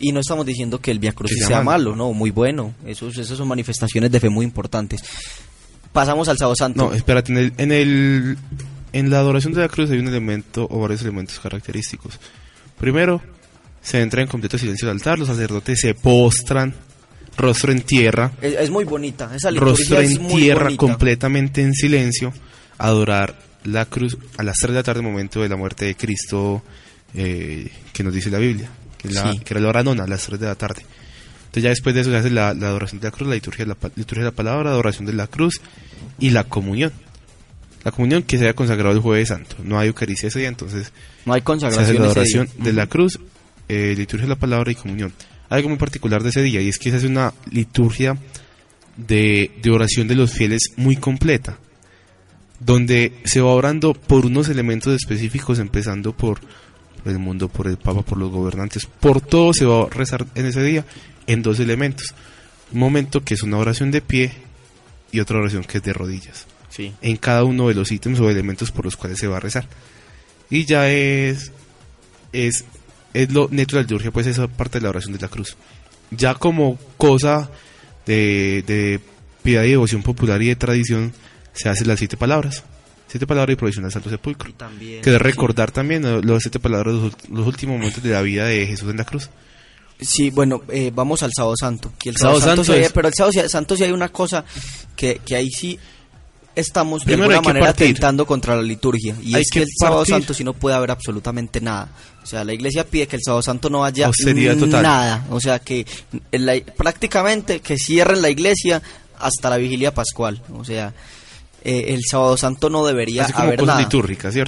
y 0.00 0.10
no 0.10 0.18
estamos 0.18 0.44
diciendo 0.44 0.80
que 0.80 0.90
el 0.90 0.98
Via 0.98 1.12
Crucis 1.12 1.38
sea 1.38 1.46
sea, 1.46 1.62
malo. 1.62 1.94
no, 1.94 2.12
muy 2.12 2.30
bueno. 2.30 2.74
Esos, 2.84 3.16
esas 3.16 3.38
son 3.38 3.46
manifestaciones 3.46 4.10
de 4.10 4.18
fe 4.18 4.28
muy 4.28 4.44
importantes. 4.44 5.00
Pasamos 5.92 6.28
al 6.28 6.36
Sábado 6.38 6.56
Santo. 6.56 6.88
No, 6.88 6.92
espérate, 6.94 7.30
en 7.32 7.38
el, 7.38 7.52
en 7.56 7.70
el 7.72 8.38
en 8.92 9.10
la 9.10 9.18
adoración 9.20 9.52
de 9.54 9.60
la 9.60 9.68
cruz 9.68 9.90
hay 9.90 9.98
un 9.98 10.08
elemento 10.08 10.66
o 10.68 10.80
varios 10.80 11.02
elementos 11.02 11.38
característicos. 11.38 12.18
Primero, 12.78 13.22
se 13.84 14.00
entra 14.00 14.20
en 14.22 14.26
completo 14.28 14.58
silencio 14.58 14.88
al 14.90 14.96
altar, 14.96 15.18
los 15.20 15.28
sacerdotes 15.28 15.78
se 15.80 15.94
postran, 15.94 16.74
rostro 17.36 17.70
en 17.70 17.82
tierra, 17.82 18.32
es, 18.40 18.54
es 18.54 18.70
muy 18.70 18.84
bonita, 18.84 19.30
esa 19.36 19.50
liturgia 19.52 19.76
rostro 19.78 20.00
es 20.00 20.10
en 20.16 20.22
muy 20.22 20.42
tierra, 20.42 20.64
bonita. 20.64 20.80
completamente 20.80 21.62
en 21.62 21.72
silencio, 21.74 22.32
adorar 22.78 23.38
la 23.64 23.86
cruz 23.86 24.16
a 24.36 24.42
las 24.42 24.56
3 24.58 24.70
de 24.72 24.78
la 24.78 24.82
tarde, 24.82 25.02
momento 25.02 25.40
de 25.42 25.48
la 25.48 25.56
muerte 25.56 25.84
de 25.84 25.94
Cristo, 25.96 26.62
eh, 27.14 27.70
que 27.92 28.02
nos 28.02 28.12
dice 28.14 28.30
la 28.30 28.38
Biblia, 28.38 28.68
que, 28.98 29.08
es 29.08 29.14
la- 29.14 29.32
Sí. 29.32 29.38
que 29.40 29.54
era 29.54 29.60
la 29.60 29.68
hora 29.68 29.82
nona, 29.82 30.04
a 30.04 30.06
las 30.06 30.24
3 30.26 30.40
de 30.40 30.46
la 30.46 30.54
tarde. 30.54 30.82
Entonces 31.46 31.62
ya 31.62 31.68
después 31.70 31.94
de 31.94 32.00
eso 32.00 32.10
se 32.10 32.16
hace 32.16 32.30
la, 32.30 32.52
la 32.54 32.66
adoración 32.68 33.00
de 33.00 33.06
la 33.06 33.10
cruz, 33.12 33.28
la 33.28 33.34
liturgia 33.36 33.64
de 33.64 33.68
la, 33.70 33.76
liturgia 33.96 34.24
de 34.24 34.30
la 34.30 34.34
palabra, 34.36 34.64
la 34.64 34.70
adoración 34.70 35.06
de 35.06 35.12
la 35.12 35.26
cruz 35.28 35.60
y 36.18 36.30
la 36.30 36.44
comunión. 36.44 36.92
La 37.84 37.92
comunión 37.92 38.22
que 38.22 38.38
se 38.38 38.44
haya 38.44 38.54
consagrado 38.54 38.92
el 38.94 39.00
jueves 39.00 39.28
santo. 39.28 39.56
No 39.62 39.78
hay 39.78 39.88
Eucaristía 39.88 40.28
ese 40.30 40.38
día, 40.40 40.48
entonces 40.48 40.90
No 41.26 41.32
hay 41.34 41.40
se 41.40 41.42
hace 41.42 41.44
consagración 41.44 41.86
la 41.86 41.92
ese 41.92 42.02
adoración 42.06 42.46
día. 42.56 42.64
de 42.64 42.72
la 42.72 42.86
cruz, 42.86 43.20
eh, 43.68 43.94
liturgia 43.96 44.26
de 44.26 44.30
la 44.34 44.38
palabra 44.38 44.70
y 44.72 44.74
comunión. 44.74 45.12
Hay 45.48 45.58
algo 45.58 45.68
muy 45.70 45.78
particular 45.78 46.22
de 46.22 46.30
ese 46.30 46.42
día 46.42 46.60
y 46.60 46.68
es 46.68 46.78
que 46.78 46.90
se 46.90 46.96
hace 46.96 47.06
una 47.06 47.32
liturgia 47.50 48.16
de, 48.96 49.50
de 49.62 49.70
oración 49.70 50.08
de 50.08 50.14
los 50.16 50.32
fieles 50.32 50.72
muy 50.76 50.96
completa, 50.96 51.58
donde 52.60 53.12
se 53.24 53.40
va 53.40 53.50
orando 53.52 53.94
por 53.94 54.26
unos 54.26 54.48
elementos 54.48 54.94
específicos, 54.94 55.58
empezando 55.58 56.16
por 56.16 56.40
el 57.04 57.18
mundo, 57.18 57.48
por 57.48 57.66
el 57.66 57.76
Papa, 57.76 58.02
por 58.02 58.18
los 58.18 58.30
gobernantes, 58.30 58.86
por 58.86 59.20
todo 59.20 59.52
se 59.52 59.66
va 59.66 59.82
a 59.82 59.90
rezar 59.90 60.26
en 60.34 60.46
ese 60.46 60.62
día 60.62 60.84
en 61.26 61.42
dos 61.42 61.60
elementos. 61.60 62.14
Un 62.72 62.80
momento 62.80 63.22
que 63.22 63.34
es 63.34 63.42
una 63.42 63.58
oración 63.58 63.90
de 63.90 64.00
pie 64.00 64.32
y 65.12 65.20
otra 65.20 65.38
oración 65.38 65.64
que 65.64 65.78
es 65.78 65.84
de 65.84 65.92
rodillas 65.92 66.46
Sí. 66.70 66.92
en 67.02 67.16
cada 67.18 67.44
uno 67.44 67.68
de 67.68 67.74
los 67.74 67.92
ítems 67.92 68.18
o 68.18 68.28
elementos 68.28 68.72
por 68.72 68.84
los 68.84 68.96
cuales 68.96 69.18
se 69.18 69.28
va 69.28 69.36
a 69.36 69.40
rezar. 69.40 69.68
Y 70.50 70.64
ya 70.64 70.90
es 70.90 71.52
es 72.32 72.64
es 73.14 73.32
lo 73.32 73.48
neto 73.50 73.76
de 73.76 73.82
la 73.82 73.88
liturgia, 73.88 74.10
pues 74.10 74.26
esa 74.26 74.46
parte 74.48 74.78
de 74.78 74.82
la 74.82 74.90
oración 74.90 75.14
de 75.14 75.20
la 75.20 75.28
cruz. 75.28 75.56
Ya 76.10 76.34
como 76.34 76.78
cosa 76.98 77.48
de, 78.06 78.62
de 78.66 79.00
piedad 79.42 79.64
y 79.64 79.70
devoción 79.70 80.02
popular 80.02 80.42
y 80.42 80.48
de 80.48 80.56
tradición, 80.56 81.12
se 81.54 81.68
hacen 81.70 81.88
las 81.88 81.98
siete 81.98 82.16
palabras. 82.16 82.64
Siete 83.08 83.26
palabras 83.26 83.54
y 83.54 83.56
provisión 83.56 83.84
al 83.84 83.92
Santo 83.92 84.10
Sepulcro. 84.10 84.52
También. 84.54 85.00
Que 85.02 85.10
de 85.10 85.18
recordar 85.18 85.70
también 85.70 86.04
eh, 86.04 86.20
los 86.22 86.42
siete 86.42 86.58
palabras, 86.58 86.94
los, 86.94 87.12
los 87.30 87.46
últimos 87.46 87.76
momentos 87.78 88.02
de 88.02 88.10
la 88.10 88.22
vida 88.22 88.46
de 88.46 88.66
Jesús 88.66 88.90
en 88.90 88.96
la 88.96 89.04
cruz. 89.04 89.30
Sí, 90.00 90.30
bueno, 90.30 90.62
eh, 90.68 90.90
vamos 90.92 91.22
al 91.22 91.30
Sábado 91.34 91.54
Santo. 91.58 91.92
Que 91.98 92.08
el 92.10 92.16
Sábado 92.16 92.40
Sábado 92.40 92.56
Santo, 92.56 92.64
Santo 92.64 92.72
sí 92.72 92.78
hay- 92.80 92.86
es- 92.86 92.92
pero 92.92 93.08
el 93.08 93.14
Sábado 93.14 93.48
Santo 93.48 93.76
sí 93.76 93.84
hay 93.84 93.92
una 93.92 94.08
cosa 94.08 94.44
que, 94.96 95.20
que 95.24 95.36
ahí 95.36 95.48
sí 95.50 95.78
estamos 96.56 97.04
de 97.04 97.14
alguna 97.14 97.40
manera 97.48 97.66
partir. 97.66 97.86
atentando 97.88 98.26
contra 98.26 98.56
la 98.56 98.62
liturgia. 98.62 99.16
Y 99.22 99.34
Hay 99.34 99.42
es 99.42 99.50
que, 99.50 99.60
que 99.60 99.64
el 99.64 99.68
Sábado 99.78 99.98
partir. 100.00 100.14
Santo 100.14 100.34
sí 100.34 100.44
no 100.44 100.52
puede 100.54 100.76
haber 100.76 100.90
absolutamente 100.90 101.60
nada. 101.60 101.88
O 102.22 102.26
sea, 102.26 102.44
la 102.44 102.52
iglesia 102.54 102.84
pide 102.86 103.06
que 103.06 103.16
el 103.16 103.22
Sábado 103.22 103.42
Santo 103.42 103.68
no 103.70 103.84
haya 103.84 104.06
total. 104.66 104.82
nada. 104.82 105.26
O 105.30 105.40
sea, 105.40 105.58
que 105.58 105.86
la- 106.32 106.60
prácticamente 106.76 107.60
que 107.60 107.76
cierren 107.76 108.22
la 108.22 108.30
iglesia 108.30 108.82
hasta 109.18 109.50
la 109.50 109.56
vigilia 109.56 109.92
pascual. 109.94 110.42
O 110.54 110.64
sea, 110.64 110.94
eh, 111.64 111.94
el 111.94 112.02
Sábado 112.08 112.36
Santo 112.36 112.68
no 112.70 112.86
debería 112.86 113.24
haber 113.46 113.58
nada. 113.66 113.80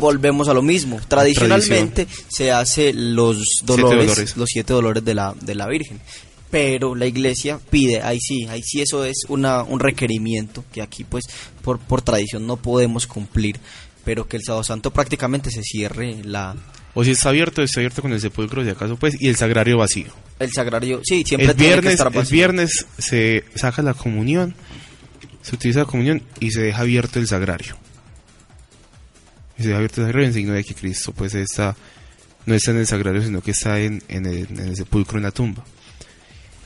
Volvemos 0.00 0.48
a 0.48 0.54
lo 0.54 0.62
mismo. 0.62 1.00
Tradicionalmente 1.08 2.06
se 2.28 2.52
hace 2.52 2.92
los 2.92 3.38
dolores, 3.64 4.06
dolores. 4.06 4.36
los 4.36 4.48
siete 4.52 4.72
dolores 4.72 5.04
de 5.04 5.14
la, 5.14 5.34
de 5.40 5.54
la 5.54 5.66
Virgen. 5.66 6.00
Pero 6.56 6.94
la 6.94 7.04
iglesia 7.04 7.60
pide, 7.68 8.00
ahí 8.00 8.18
sí, 8.18 8.46
ahí 8.48 8.62
sí 8.62 8.80
eso 8.80 9.04
es 9.04 9.26
una, 9.28 9.62
un 9.62 9.78
requerimiento 9.78 10.64
que 10.72 10.80
aquí 10.80 11.04
pues 11.04 11.24
por, 11.60 11.78
por 11.78 12.00
tradición 12.00 12.46
no 12.46 12.56
podemos 12.56 13.06
cumplir, 13.06 13.60
pero 14.06 14.26
que 14.26 14.38
el 14.38 14.42
sábado 14.42 14.64
santo 14.64 14.90
prácticamente 14.90 15.50
se 15.50 15.60
cierre 15.62 16.16
la, 16.24 16.56
O 16.94 17.04
si 17.04 17.10
está 17.10 17.28
abierto, 17.28 17.60
está 17.60 17.80
abierto 17.80 18.00
con 18.00 18.14
el 18.14 18.22
sepulcro, 18.22 18.64
si 18.64 18.70
acaso, 18.70 18.96
pues, 18.96 19.20
y 19.20 19.28
el 19.28 19.36
sagrario 19.36 19.76
vacío. 19.76 20.06
el 20.38 20.50
sagrario, 20.50 21.02
sí, 21.04 21.24
siempre 21.26 21.50
el 21.50 21.56
tiene 21.56 21.82
que 21.82 21.88
estar 21.88 22.06
el 22.06 22.14
vacío. 22.14 22.32
viernes 22.32 22.86
se 22.96 23.44
saca 23.54 23.82
la 23.82 23.92
comunión, 23.92 24.54
se 25.42 25.56
utiliza 25.56 25.80
la 25.80 25.84
comunión 25.84 26.22
y 26.40 26.52
se 26.52 26.62
deja 26.62 26.80
abierto 26.80 27.18
el 27.18 27.26
sagrario. 27.26 27.76
Y 29.58 29.62
se 29.62 29.68
deja 29.68 29.76
abierto 29.76 30.00
el 30.00 30.06
sagrario 30.06 30.28
en 30.28 30.32
signo 30.32 30.54
de 30.54 30.64
que 30.64 30.74
Cristo 30.74 31.12
pues 31.12 31.34
está, 31.34 31.76
no 32.46 32.54
está 32.54 32.70
en 32.70 32.78
el 32.78 32.86
sagrario, 32.86 33.22
sino 33.22 33.42
que 33.42 33.50
está 33.50 33.78
en, 33.78 34.02
en 34.08 34.24
el, 34.24 34.46
en 34.48 34.60
el 34.60 34.74
sepulcro, 34.74 35.18
en 35.18 35.24
la 35.24 35.32
tumba. 35.32 35.62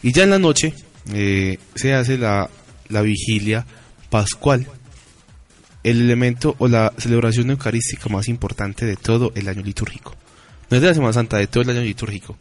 Y 0.03 0.13
ya 0.13 0.25
en 0.25 0.31
la 0.31 0.39
noche 0.39 0.75
eh, 1.13 1.59
se 1.75 1.95
hace 1.95 2.19
la, 2.19 2.49
la 2.89 3.03
vigilia 3.03 3.67
pascual, 4.09 4.67
el 5.83 6.01
elemento 6.01 6.55
o 6.59 6.69
la 6.69 6.93
celebración 6.99 7.51
eucarística 7.51 8.09
más 8.09 8.29
importante 8.29 8.87
de 8.87 8.97
todo 8.97 9.33
el 9.35 9.49
año 9.49 9.63
litúrgico. 9.63 10.15
No 10.71 10.77
es 10.77 10.83
de 10.83 10.89
la 10.89 10.95
Semana 10.95 11.13
Santa, 11.13 11.37
de 11.37 11.47
todo 11.47 11.63
el 11.63 11.71
año 11.71 11.83
litúrgico 11.83 12.37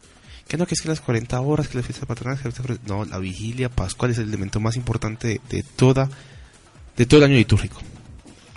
que 0.49 0.57
no, 0.57 0.65
que 0.65 0.73
es 0.73 0.81
que 0.81 0.89
las 0.89 0.99
40 0.99 1.39
horas, 1.41 1.67
que 1.67 1.77
la 1.77 1.83
fiesta 1.83 2.07
patronal, 2.07 2.39
que 2.39 2.49
no, 2.87 3.05
la 3.05 3.19
vigilia 3.19 3.69
pascual 3.69 4.11
es 4.11 4.17
el 4.17 4.29
elemento 4.29 4.59
más 4.59 4.75
importante 4.77 5.27
de, 5.27 5.41
de 5.47 5.63
toda, 5.63 6.09
de 6.97 7.05
todo 7.05 7.19
el 7.19 7.25
año 7.25 7.35
litúrgico. 7.35 7.79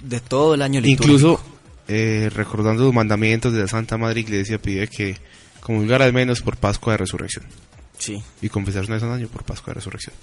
De 0.03 0.19
todo 0.21 0.55
el 0.55 0.63
año 0.63 0.81
litúrgico. 0.81 1.05
Incluso, 1.05 1.45
eh, 1.89 2.31
recordando 2.35 2.85
los 2.85 2.95
mandamientos 2.95 3.53
de 3.53 3.61
la 3.61 3.69
Santa 3.69 3.99
Madre 3.99 4.21
Iglesia, 4.21 4.57
pide 4.57 4.89
que 4.89 5.19
comulgar 5.61 6.01
al 6.01 6.15
menos 6.15 6.41
por 6.41 6.57
Pascua 6.57 6.95
de 6.95 6.97
Resurrección 6.97 7.45
Sí. 8.03 8.21
y 8.41 8.49
confesar 8.49 8.85
una 8.85 8.95
vez 8.95 9.03
al 9.05 9.13
año 9.13 9.29
por 9.29 9.45
Pascua 9.45 9.71
de 9.71 9.75
Resurrección. 9.75 10.15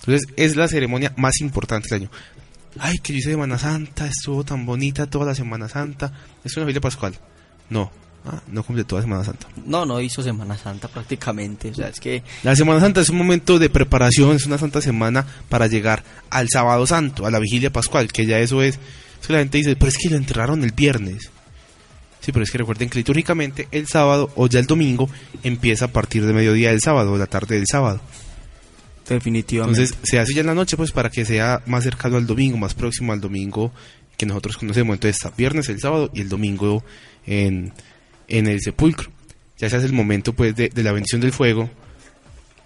Entonces, 0.00 0.28
es 0.36 0.54
la 0.54 0.68
ceremonia 0.68 1.14
más 1.16 1.40
importante 1.40 1.88
del 1.88 2.02
año. 2.02 2.10
Ay, 2.78 2.98
que 2.98 3.14
yo 3.14 3.18
hice 3.20 3.30
Semana 3.30 3.58
Santa, 3.58 4.06
estuvo 4.06 4.44
tan 4.44 4.66
bonita 4.66 5.06
toda 5.06 5.24
la 5.26 5.34
Semana 5.34 5.66
Santa. 5.66 6.12
Es 6.44 6.56
una 6.56 6.66
vigilia 6.66 6.82
pascual. 6.82 7.14
No, 7.70 7.90
ah, 8.26 8.42
no 8.48 8.62
cumple 8.62 8.84
toda 8.84 9.00
Semana 9.00 9.24
Santa. 9.24 9.48
No, 9.64 9.86
no 9.86 9.98
hizo 10.00 10.22
Semana 10.22 10.58
Santa 10.58 10.88
prácticamente. 10.88 11.70
O 11.70 11.74
sea, 11.74 11.88
es 11.88 12.00
que 12.00 12.22
La 12.42 12.54
Semana 12.54 12.80
Santa 12.80 13.00
es 13.00 13.08
un 13.08 13.16
momento 13.16 13.58
de 13.58 13.70
preparación, 13.70 14.36
es 14.36 14.44
una 14.44 14.58
santa 14.58 14.82
semana 14.82 15.26
para 15.48 15.68
llegar 15.68 16.04
al 16.28 16.48
sábado 16.50 16.86
santo, 16.86 17.24
a 17.24 17.30
la 17.30 17.38
vigilia 17.38 17.72
pascual, 17.72 18.12
que 18.12 18.26
ya 18.26 18.38
eso 18.38 18.62
es, 18.62 18.78
es 19.20 19.26
que 19.26 19.32
la 19.32 19.38
gente 19.38 19.58
dice, 19.58 19.74
pero 19.74 19.88
es 19.88 19.96
que 19.96 20.10
lo 20.10 20.16
enterraron 20.16 20.62
el 20.62 20.72
viernes. 20.72 21.30
Sí, 22.20 22.32
pero 22.32 22.42
es 22.44 22.50
que 22.50 22.58
recuerden 22.58 22.88
que 22.90 22.98
litúrgicamente 22.98 23.66
el 23.72 23.86
sábado 23.86 24.30
o 24.36 24.46
ya 24.46 24.60
el 24.60 24.66
domingo 24.66 25.08
empieza 25.42 25.86
a 25.86 25.88
partir 25.88 26.26
de 26.26 26.32
mediodía 26.34 26.70
del 26.70 26.80
sábado 26.80 27.12
o 27.12 27.18
la 27.18 27.26
tarde 27.26 27.56
del 27.56 27.66
sábado. 27.66 28.00
definitivamente. 29.08 29.80
Entonces 29.80 29.98
se 30.08 30.18
hace 30.18 30.34
ya 30.34 30.40
en 30.42 30.46
la 30.46 30.54
noche 30.54 30.76
pues 30.76 30.92
para 30.92 31.10
que 31.10 31.24
sea 31.24 31.62
más 31.66 31.82
cercano 31.84 32.16
al 32.16 32.26
domingo, 32.26 32.56
más 32.58 32.74
próximo 32.74 33.12
al 33.12 33.20
domingo 33.20 33.72
que 34.16 34.26
nosotros 34.26 34.56
conocemos. 34.56 34.94
Entonces 34.94 35.16
está 35.16 35.32
viernes, 35.36 35.68
el 35.68 35.80
sábado 35.80 36.10
y 36.14 36.20
el 36.20 36.28
domingo 36.28 36.84
en, 37.26 37.72
en 38.28 38.46
el 38.46 38.60
sepulcro. 38.60 39.10
Ya 39.58 39.68
se 39.68 39.76
hace 39.76 39.86
el 39.86 39.92
momento 39.92 40.32
pues 40.34 40.54
de, 40.54 40.68
de 40.68 40.82
la 40.82 40.92
bendición 40.92 41.20
del 41.20 41.32
fuego, 41.32 41.70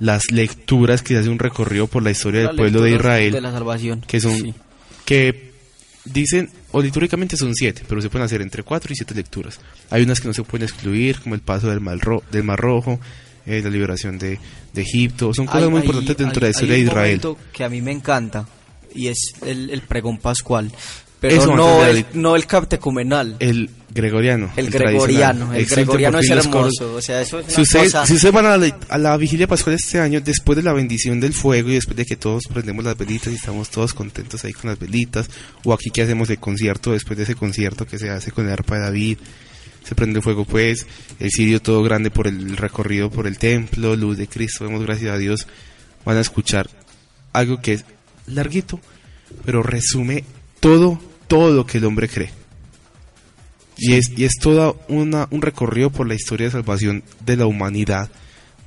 las 0.01 0.31
lecturas 0.33 1.03
que 1.03 1.15
se 1.15 1.21
hace 1.21 1.29
un 1.29 1.39
recorrido 1.39 1.87
por 1.87 2.03
la 2.03 2.11
historia 2.11 2.43
La 2.43 2.47
del 2.49 2.57
pueblo 2.57 2.83
de 2.83 2.91
Israel, 2.93 3.33
De 3.33 3.41
la 3.41 3.53
salvación. 3.53 4.01
que 4.07 4.21
son 4.21 4.33
Sí. 4.37 4.55
que 5.05 5.54
dicen, 6.05 6.51
o 6.73 6.83
litúrgicamente 6.83 7.37
son 7.37 7.55
siete, 7.55 7.83
pero 7.89 8.01
se 8.03 8.11
pueden 8.11 8.25
hacer 8.27 8.43
entre 8.43 8.63
cuatro 8.63 8.93
y 8.93 8.97
siete 8.97 9.15
lecturas. 9.15 9.59
Hay 9.91 10.03
unas 10.03 10.21
que 10.21 10.29
no 10.29 10.35
se 10.35 10.43
pueden 10.43 10.69
excluir, 10.69 11.21
como 11.21 11.35
el 11.35 11.41
paso 11.41 11.69
del 11.69 11.81
Mar, 11.81 11.99
Ro- 12.01 12.23
del 12.31 12.45
mar 12.45 12.59
Rojo, 12.61 13.01
eh, 13.47 13.61
la 13.63 13.71
liberación 13.71 14.19
de, 14.19 14.39
de 14.73 14.83
Egipto, 14.83 15.33
son 15.35 15.47
cosas 15.47 15.65
Hay- 15.65 15.69
muy 15.71 15.81
hay- 15.81 15.87
importantes 15.87 16.17
dentro 16.17 16.41
de 16.41 16.47
la 16.47 16.51
historia 16.51 16.75
hay 16.75 16.81
de 16.83 16.87
un 16.87 16.93
Israel. 16.93 17.21
que 17.53 17.65
a 17.65 17.69
mí 17.69 17.81
me 17.83 17.93
encanta 17.93 18.47
y 18.95 19.09
es 19.09 19.19
el, 19.45 19.71
el 19.71 19.83
pregón 19.83 20.19
pascual. 20.19 20.71
Pero 21.25 21.41
Eso 21.41 21.57
no 21.57 21.83
el, 21.87 22.05
no 22.13 22.37
el 22.37 22.45
captecumenal. 22.45 23.37
El 23.39 23.71
gregoriano. 23.95 24.51
El, 24.57 24.69
tradicional. 24.69 25.39
gregoriano. 25.39 25.55
El 25.55 25.65
gregoriano 25.65 26.19
es 26.19 26.29
hermoso. 26.29 26.97
O 26.97 27.01
sea, 27.01 27.23
eso 27.23 27.39
es 27.39 27.47
una 27.47 27.55
Si 27.55 27.63
ustedes, 27.63 27.93
cosa... 27.93 28.07
si 28.07 28.13
ustedes 28.13 28.35
van 28.35 28.45
a 28.45 28.59
la, 28.59 28.79
a 28.91 28.99
la 28.99 29.17
vigilia 29.17 29.47
pascual 29.47 29.77
este 29.77 29.99
año, 30.01 30.21
después 30.21 30.57
de 30.57 30.63
la 30.63 30.75
bendición 30.75 31.21
del 31.21 31.33
fuego 31.33 31.71
y 31.71 31.77
después 31.77 31.97
de 31.97 32.05
que 32.05 32.17
todos 32.17 32.43
prendemos 32.53 32.85
las 32.85 32.99
velitas 32.99 33.33
y 33.33 33.37
estamos 33.37 33.71
todos 33.71 33.95
contentos 33.95 34.45
ahí 34.45 34.53
con 34.53 34.69
las 34.69 34.79
velitas, 34.79 35.31
o 35.65 35.73
aquí 35.73 35.89
que 35.89 36.03
hacemos 36.03 36.29
el 36.29 36.39
concierto, 36.39 36.93
después 36.93 37.17
de 37.17 37.23
ese 37.23 37.37
concierto 37.37 37.87
que 37.87 37.99
se 37.99 38.11
hace 38.11 38.31
con 38.31 38.45
el 38.45 38.53
arpa 38.53 38.75
de 38.75 38.83
David, 38.83 39.19
se 39.83 39.95
prende 39.95 40.19
el 40.19 40.23
fuego 40.23 40.45
pues, 40.45 40.87
el 41.21 41.31
cirio 41.31 41.63
todo 41.63 41.83
grande 41.83 42.11
por 42.11 42.27
el 42.27 42.59
recorrido 42.59 43.09
por 43.09 43.27
el 43.27 43.39
templo, 43.39 43.97
luz 43.97 44.19
de 44.19 44.29
Cristo, 44.29 44.65
demos 44.65 44.85
gracias 44.85 45.15
a 45.15 45.17
Dios, 45.17 45.47
van 46.05 46.19
a 46.19 46.21
escuchar 46.21 46.69
algo 47.33 47.63
que 47.63 47.73
es 47.73 47.87
larguito, 48.27 48.79
pero 49.47 49.63
resume 49.63 50.25
todo, 50.61 51.01
todo 51.27 51.53
lo 51.53 51.67
que 51.67 51.79
el 51.79 51.85
hombre 51.85 52.09
cree. 52.09 52.31
Y 53.77 53.95
es, 53.95 54.11
y 54.17 54.25
es 54.25 54.35
toda 54.41 54.75
una, 54.89 55.27
un 55.31 55.43
recorrido 55.43 55.91
por 55.91 56.07
la 56.07 56.15
historia 56.15 56.47
de 56.47 56.53
salvación 56.53 57.03
de 57.25 57.37
la 57.37 57.47
humanidad 57.47 58.09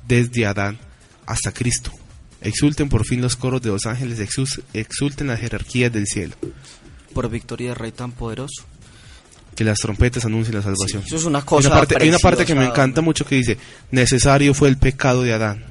desde 0.06 0.46
Adán 0.46 0.78
hasta 1.26 1.52
Cristo. 1.52 1.92
Exulten 2.40 2.88
por 2.88 3.04
fin 3.04 3.20
los 3.20 3.36
coros 3.36 3.62
de 3.62 3.70
los 3.70 3.86
ángeles, 3.86 4.20
exulten 4.72 5.26
las 5.26 5.40
jerarquías 5.40 5.92
del 5.92 6.06
cielo. 6.06 6.36
Por 7.12 7.28
victoria 7.28 7.70
del 7.70 7.76
Rey 7.76 7.92
tan 7.92 8.12
poderoso. 8.12 8.64
Que 9.56 9.64
las 9.64 9.78
trompetas 9.78 10.24
anuncien 10.24 10.54
la 10.54 10.62
salvación. 10.62 11.02
Eso 11.04 11.16
es 11.16 11.24
una 11.24 11.40
Hay 11.40 11.44
cosa 11.44 11.68
una 11.68 11.78
parte, 11.78 11.96
hay 12.00 12.08
una 12.08 12.18
parte 12.18 12.46
que 12.46 12.54
me 12.54 12.64
encanta 12.64 13.00
mucho 13.00 13.24
que 13.24 13.34
dice, 13.34 13.58
necesario 13.90 14.54
fue 14.54 14.68
el 14.68 14.76
pecado 14.76 15.22
de 15.22 15.32
Adán. 15.32 15.64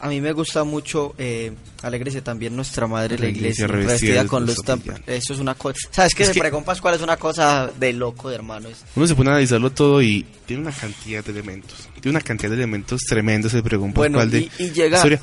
A 0.00 0.08
mí 0.08 0.20
me 0.20 0.32
gusta 0.32 0.62
mucho, 0.62 1.12
eh, 1.18 1.52
alégrese 1.82 2.22
también 2.22 2.54
nuestra 2.54 2.86
madre, 2.86 3.16
la, 3.18 3.24
La 3.24 3.30
iglesia, 3.30 3.64
iglesia 3.64 3.66
revestida 3.66 4.22
revestida 4.22 4.28
con 4.28 4.46
luz. 4.46 5.02
Eso 5.08 5.32
es 5.34 5.40
una 5.40 5.54
cosa. 5.56 5.76
¿Sabes 5.90 6.14
qué? 6.14 6.22
Es 6.22 6.28
El 6.28 6.34
que- 6.34 6.40
pregón 6.40 6.62
pascual 6.62 6.94
es 6.94 7.02
una 7.02 7.16
cosa 7.16 7.68
de 7.80 7.92
loco, 7.92 8.28
de 8.28 8.36
hermano. 8.36 8.68
Es- 8.68 8.84
Uno 8.94 9.06
se 9.08 9.16
pone 9.16 9.30
a 9.30 9.32
analizarlo 9.32 9.70
todo 9.72 10.00
y 10.00 10.24
tiene 10.46 10.62
una 10.62 10.70
cantidad 10.70 11.24
de 11.24 11.32
elementos. 11.32 11.88
Tiene 12.00 12.16
una 12.16 12.20
cantidad 12.24 12.50
de 12.50 12.56
elementos 12.56 13.00
tremendos 13.08 13.52
el 13.54 13.62
pregón 13.64 13.92
Bueno, 13.92 14.18
pascual 14.18 14.30
de 14.30 14.38
y- 14.40 14.50
y 14.64 14.70
llega- 14.70 14.98
historia. 14.98 15.20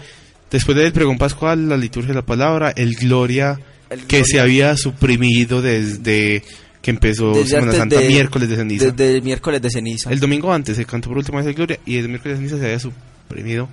Después 0.52 0.78
del 0.78 0.92
pregón 0.92 1.18
pascual, 1.18 1.70
la 1.70 1.78
liturgia 1.78 2.10
de 2.10 2.16
la 2.16 2.26
palabra, 2.26 2.72
el 2.72 2.96
gloria 2.96 3.58
El 3.90 4.02
que 4.02 4.18
gloria. 4.18 4.26
se 4.26 4.40
había 4.42 4.76
suprimido 4.78 5.62
desde 5.62 6.44
que 6.82 6.92
empezó 6.92 7.32
Desde 7.34 7.52
Semana 7.52 7.72
Santa, 7.74 8.00
de- 8.00 8.08
miércoles 8.10 8.50
de 8.50 8.56
ceniza. 8.58 8.92
Desde 8.92 9.16
el 9.16 9.24
miércoles 9.24 9.62
de 9.62 9.70
ceniza. 9.70 10.12
El 10.12 10.20
domingo 10.20 10.52
antes 10.54 10.76
se 10.76 10.86
cantó 10.86 11.08
por 11.10 11.18
última 11.18 11.38
vez 11.38 11.48
el 11.48 11.54
gloria 11.56 11.80
y 11.86 11.98
el 11.98 12.10
miércoles 12.10 12.38
de 12.38 12.46
ceniza 12.46 12.60
se 12.60 12.66
había 12.66 12.80
suprimido. 12.80 13.70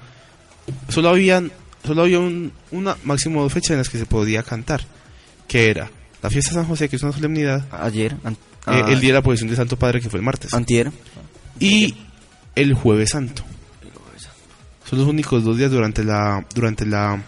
Solo 0.88 1.08
habían 1.10 1.50
solo 1.84 2.02
había 2.02 2.20
un, 2.20 2.52
una 2.70 2.96
máximo 3.04 3.42
dos 3.42 3.52
fechas 3.52 3.72
en 3.72 3.78
las 3.78 3.88
que 3.88 3.98
se 3.98 4.06
podía 4.06 4.42
cantar, 4.42 4.82
que 5.48 5.68
era 5.70 5.90
la 6.22 6.30
fiesta 6.30 6.50
de 6.52 6.54
San 6.56 6.66
José, 6.66 6.88
que 6.88 6.96
es 6.96 7.02
una 7.02 7.12
solemnidad, 7.12 7.66
Ayer. 7.72 8.16
an- 8.24 8.34
eh, 8.34 8.36
ah, 8.66 8.84
el 8.88 9.00
día 9.00 9.08
de 9.10 9.14
la 9.18 9.22
posesión 9.22 9.50
de 9.50 9.56
Santo 9.56 9.76
Padre, 9.76 10.00
que 10.00 10.08
fue 10.08 10.18
el 10.20 10.24
martes. 10.24 10.54
Antier. 10.54 10.92
y 11.58 11.96
el 12.54 12.74
jueves 12.74 13.10
santo. 13.10 13.42
Son 14.88 14.98
los 14.98 15.08
únicos 15.08 15.42
dos 15.42 15.56
días 15.56 15.70
durante 15.70 16.04
la 16.04 16.44
durante 16.54 16.84
la 16.86 17.22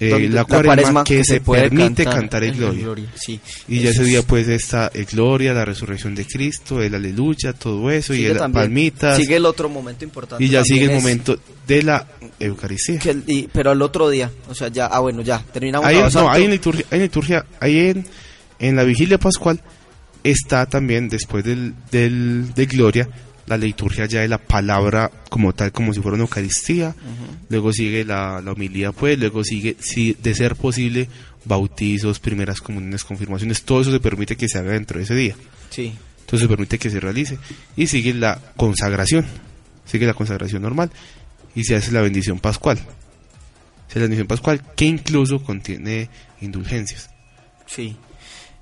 eh, 0.00 0.08
Donde- 0.10 0.28
la, 0.30 0.44
cuaresma 0.44 1.04
que, 1.04 1.24
se, 1.24 1.40
puede 1.40 1.62
permite 1.70 2.04
cantar, 2.04 2.44
el 2.44 2.54
gloria. 2.54 3.06
Sí. 3.14 3.40
Y 3.68 3.80
ya 3.80 3.90
ese 3.90 4.04
día 4.04 4.20
es- 4.20 4.24
pues 4.24 4.48
está 4.48 4.90
el 4.94 5.04
gloria, 5.06 5.52
la 5.52 5.64
resurrección 5.64 6.14
de 6.14 6.26
Cristo, 6.26 6.82
el 6.82 6.94
aleluya, 6.94 7.52
todo 7.52 7.90
eso 7.90 8.14
y 8.14 8.24
el 8.24 8.36
palmitas 8.52 9.16
Sigue 9.16 9.36
el 9.36 9.46
otro 9.46 9.68
momento 9.68 10.04
importante. 10.04 10.44
y 10.44 10.48
ya 10.48 10.64
sigue 10.64 10.84
el 10.86 10.92
momento 10.92 11.38
de 11.66 11.82
la 11.82 12.06
Eucaristía. 12.40 12.98
que 12.98 13.10
el- 13.10 13.24
y- 13.26 13.48
pero 13.52 13.70
al 13.70 13.80
otro 13.82 14.08
día. 14.10 14.30
O 14.48 14.54
sea, 14.54 14.68
ya. 14.68 14.86
Ah, 14.86 15.00
bueno, 15.00 15.22
ya. 15.22 15.42
Terminamos. 15.52 15.86
Ahí, 15.86 16.02
no, 16.12 16.30
hay 16.30 16.44
en 16.44 16.50
liturgia, 16.50 16.84
hay 16.90 16.98
en 16.98 17.02
liturgia, 17.04 17.46
ahí 17.60 17.78
en, 17.78 18.06
en 18.58 18.76
la 18.76 18.84
vigilia 18.84 19.18
pascual 19.18 19.60
está 20.24 20.66
también 20.66 21.08
después 21.08 21.44
del, 21.44 21.74
del, 21.90 22.54
de 22.54 22.66
gloria 22.66 23.08
la 23.46 23.56
liturgia 23.56 24.06
ya 24.06 24.20
de 24.20 24.28
la 24.28 24.38
palabra 24.38 25.10
como 25.28 25.52
tal, 25.52 25.72
como 25.72 25.92
si 25.92 26.00
fuera 26.00 26.14
una 26.14 26.24
Eucaristía, 26.24 26.94
luego 27.48 27.72
sigue 27.72 28.04
la, 28.04 28.40
la 28.40 28.52
homilía 28.52 28.92
pues, 28.92 29.18
luego 29.18 29.42
sigue, 29.44 29.76
si 29.80 30.14
de 30.14 30.34
ser 30.34 30.56
posible, 30.56 31.08
bautizos, 31.44 32.20
primeras 32.20 32.60
comuniones, 32.60 33.04
confirmaciones, 33.04 33.62
todo 33.62 33.80
eso 33.82 33.90
se 33.90 34.00
permite 34.00 34.36
que 34.36 34.48
se 34.48 34.58
haga 34.58 34.72
dentro 34.72 34.98
de 34.98 35.04
ese 35.04 35.14
día, 35.14 35.34
Sí. 35.70 35.92
entonces 36.20 36.40
se 36.40 36.48
permite 36.48 36.78
que 36.78 36.88
se 36.90 37.00
realice, 37.00 37.38
y 37.76 37.88
sigue 37.88 38.14
la 38.14 38.40
consagración, 38.56 39.26
sigue 39.84 40.06
la 40.06 40.14
consagración 40.14 40.62
normal, 40.62 40.90
y 41.54 41.64
se 41.64 41.74
hace 41.74 41.90
la 41.90 42.00
bendición 42.00 42.38
pascual, 42.38 42.78
se 42.78 42.84
hace 43.90 43.98
la 43.98 44.02
bendición 44.04 44.28
pascual, 44.28 44.62
que 44.76 44.84
incluso 44.84 45.42
contiene 45.42 46.08
indulgencias. 46.40 47.10
Sí. 47.66 47.96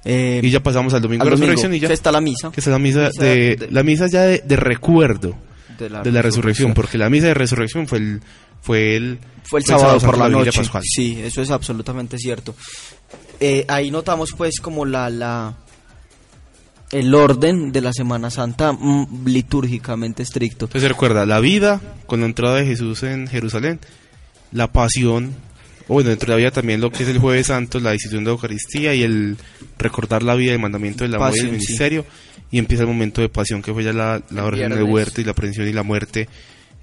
Eh, 0.05 0.41
Y 0.43 0.51
ya 0.51 0.63
pasamos 0.63 0.95
al 0.95 1.03
domingo 1.03 1.25
de 1.25 1.31
resurrección 1.31 1.75
y 1.75 1.81
ya. 1.81 1.89
que 1.89 1.95
está 1.95 2.11
la 2.11 2.21
misa. 2.21 2.51
Que 2.51 2.61
está 2.61 2.71
la 2.71 2.79
misa, 2.79 3.09
Misa 3.09 3.23
de, 3.25 3.57
de- 3.57 3.71
la 3.71 3.83
misa 3.83 4.07
ya 4.09 4.23
de, 4.23 4.39
de 4.39 4.57
recuerdo 4.57 5.37
De 5.79 5.91
la, 5.91 6.03
de 6.03 6.11
la 6.13 6.23
resurrección, 6.23 6.73
porque 6.75 6.97
la 6.99 7.11
misa 7.11 7.27
de 7.27 7.35
resurrección 7.35 7.87
fue 7.87 7.99
el 7.99 8.21
fue 8.63 8.97
el 8.97 9.19
Fue 9.45 9.61
el 9.61 9.67
sábado 9.67 9.99
por 10.01 10.17
la 10.19 10.27
vigilia 10.29 10.47
noche. 10.47 10.59
pascual. 10.59 10.83
Sí, 10.87 11.19
eso 11.23 11.41
es 11.43 11.51
absolutamente 11.51 12.17
cierto. 12.19 12.55
Eh, 13.41 13.65
ahí 13.69 13.91
notamos 13.91 14.33
pues 14.37 14.61
como 14.61 14.85
la, 14.85 15.09
la 15.11 15.55
el 16.93 17.15
orden 17.15 17.71
de 17.73 17.81
la 17.81 17.93
Semana 17.93 18.31
Santa 18.31 18.73
mm, 18.73 19.25
litúrgicamente 19.27 20.23
estricto. 20.23 20.65
Entonces 20.67 20.89
recuerda 20.91 21.25
la 21.25 21.41
vida 21.41 21.81
con 22.07 22.21
la 22.21 22.27
entrada 22.27 22.57
de 22.57 22.67
Jesús 22.67 23.03
en 23.05 23.29
Jerusalén, 23.29 23.79
la 24.53 24.73
pasión, 24.73 25.35
o 25.91 25.95
bueno, 25.95 26.11
dentro 26.11 26.27
de 26.27 26.33
la 26.35 26.37
vida 26.37 26.51
también 26.53 26.81
lo 26.81 26.93
que 26.93 27.03
es 27.03 27.09
el 27.09 27.19
jueves 27.19 27.49
santo, 27.49 27.81
la 27.81 27.91
decisión 27.91 28.23
de 28.23 28.31
la 28.31 28.35
Eucaristía 28.35 28.95
y 28.95 29.03
el 29.03 29.37
recordar 29.77 30.23
la 30.23 30.37
vida, 30.37 30.53
el 30.53 30.61
mandamiento 30.61 31.03
del 31.03 31.17
amor 31.17 31.33
y 31.35 31.41
el 31.41 31.47
sí. 31.47 31.51
ministerio, 31.51 32.07
y 32.53 32.59
empieza 32.59 32.85
el 32.85 32.89
momento 32.89 33.21
de 33.21 33.29
pasión 33.29 33.61
que 33.61 33.73
fue 33.73 33.83
ya 33.83 33.93
la, 33.93 34.23
la 34.31 34.45
orden 34.45 34.71
del 34.71 34.85
huerto 34.85 35.21
y 35.21 35.25
la 35.25 35.33
aprehensión 35.33 35.67
y 35.67 35.73
la 35.73 35.83
muerte 35.83 36.29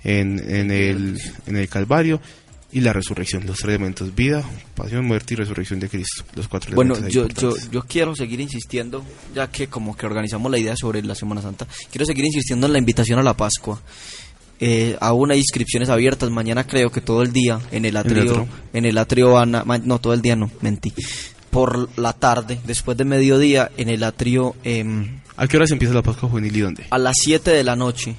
en, 0.04 0.40
en, 0.54 0.72
el, 0.72 1.18
en 1.46 1.56
el 1.56 1.70
Calvario. 1.70 2.22
Y 2.70 2.82
la 2.82 2.92
resurrección, 2.92 3.46
los 3.46 3.60
tres 3.60 3.76
elementos, 3.76 4.14
vida, 4.14 4.44
pasión, 4.76 5.06
muerte 5.06 5.34
y 5.34 5.38
resurrección 5.38 5.80
de 5.80 5.88
Cristo. 5.88 6.26
Los 6.36 6.50
cuatro 6.50 6.76
Bueno, 6.76 6.96
elementos 6.96 7.24
ahí 7.24 7.34
yo, 7.42 7.56
yo, 7.56 7.72
yo 7.72 7.84
quiero 7.84 8.14
seguir 8.14 8.42
insistiendo, 8.42 9.06
ya 9.34 9.50
que 9.50 9.68
como 9.68 9.96
que 9.96 10.06
organizamos 10.06 10.52
la 10.52 10.60
idea 10.60 10.76
sobre 10.76 11.02
la 11.02 11.16
Semana 11.16 11.42
Santa, 11.42 11.66
quiero 11.90 12.06
seguir 12.06 12.26
insistiendo 12.26 12.68
en 12.68 12.74
la 12.74 12.80
invitación 12.80 13.20
a 13.20 13.24
la 13.24 13.38
Pascua. 13.38 13.82
Eh, 14.60 14.98
aún 15.00 15.32
hay 15.32 15.38
inscripciones 15.40 15.90
abiertas, 15.90 16.30
mañana 16.32 16.66
creo 16.66 16.90
que 16.92 17.00
todo 17.02 17.22
el 17.22 17.32
día 17.32 17.60
en 17.72 17.86
el 17.86 17.96
atrio, 17.96 18.48
en 18.74 18.86
el 18.86 18.98
atrio 18.98 19.32
van 19.34 19.54
a- 19.56 19.64
no 19.84 20.00
todo 20.00 20.14
el 20.14 20.22
día 20.24 20.36
no, 20.36 20.50
mentí, 20.62 20.92
por 21.52 21.90
la 22.00 22.14
tarde, 22.14 22.60
después 22.66 22.98
de 22.98 23.06
mediodía, 23.06 23.70
en 23.78 23.90
el 23.90 24.04
atrio 24.04 24.56
em, 24.64 25.20
¿A 25.36 25.48
qué 25.48 25.58
hora 25.58 25.68
se 25.68 25.74
empieza 25.74 25.94
la 25.94 26.02
Pascua 26.02 26.28
Juvenil 26.30 26.56
y 26.56 26.60
dónde? 26.62 26.86
a 26.90 26.98
las 26.98 27.16
7 27.22 27.52
de 27.52 27.64
la 27.64 27.76
noche, 27.76 28.16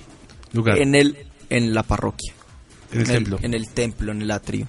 Lugar. 0.53 0.79
en 0.81 0.95
el 0.95 1.17
en 1.51 1.75
la 1.75 1.83
parroquia. 1.83 2.33
En 2.93 3.01
el 3.01 3.07
templo. 3.07 3.39
En 3.43 3.55
el 3.55 3.69
templo, 3.71 4.13
en 4.13 4.23
el 4.23 4.31
atrio. 4.31 4.69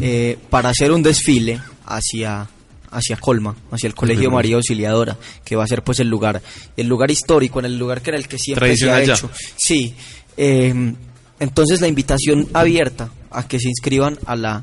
eh, 0.00 0.38
para 0.50 0.68
hacer 0.70 0.92
un 0.92 1.02
desfile 1.02 1.60
hacia 1.86 2.48
hacia 2.90 3.16
Colma, 3.18 3.54
hacia 3.70 3.86
el 3.88 3.94
Colegio. 3.94 4.30
María 4.30 4.56
Auxiliadora, 4.56 5.16
que 5.44 5.56
va 5.56 5.64
a 5.64 5.66
ser 5.66 5.82
pues 5.84 6.00
el 6.00 6.08
lugar, 6.08 6.40
el 6.76 6.86
lugar 6.86 7.10
histórico, 7.10 7.58
en 7.58 7.66
el 7.66 7.78
lugar 7.78 8.00
que 8.00 8.10
en 8.10 8.16
el 8.16 8.28
que 8.28 8.38
siempre 8.38 8.74
se 8.76 8.90
ha 8.90 9.02
hecho. 9.02 9.30
Sí. 9.56 9.94
Eh, 10.36 10.94
entonces 11.40 11.80
la 11.80 11.88
invitación 11.88 12.48
abierta 12.52 13.10
a 13.30 13.46
que 13.46 13.58
se 13.58 13.68
inscriban 13.68 14.18
a 14.26 14.36
la 14.36 14.62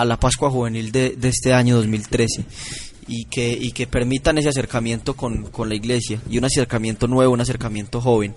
a 0.00 0.04
la 0.06 0.18
Pascua 0.18 0.50
Juvenil 0.50 0.92
de, 0.92 1.10
de 1.10 1.28
este 1.28 1.52
año 1.52 1.76
2013 1.76 2.44
y 3.06 3.26
que, 3.26 3.50
y 3.50 3.72
que 3.72 3.86
permitan 3.86 4.38
ese 4.38 4.48
acercamiento 4.48 5.14
con, 5.14 5.44
con 5.50 5.68
la 5.68 5.74
iglesia 5.74 6.22
y 6.30 6.38
un 6.38 6.44
acercamiento 6.44 7.06
nuevo, 7.06 7.34
un 7.34 7.40
acercamiento 7.40 8.00
joven. 8.00 8.34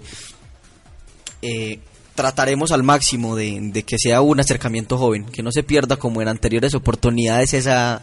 Eh, 1.41 1.79
trataremos 2.15 2.71
al 2.71 2.83
máximo 2.83 3.35
de, 3.37 3.59
de 3.61 3.83
que 3.83 3.97
sea 3.97 4.21
un 4.21 4.41
acercamiento 4.41 4.97
joven, 4.97 5.25
que 5.25 5.41
no 5.41 5.51
se 5.53 5.63
pierda 5.63 5.95
como 5.95 6.21
en 6.21 6.27
anteriores 6.27 6.73
oportunidades 6.73 7.53
esa, 7.53 8.01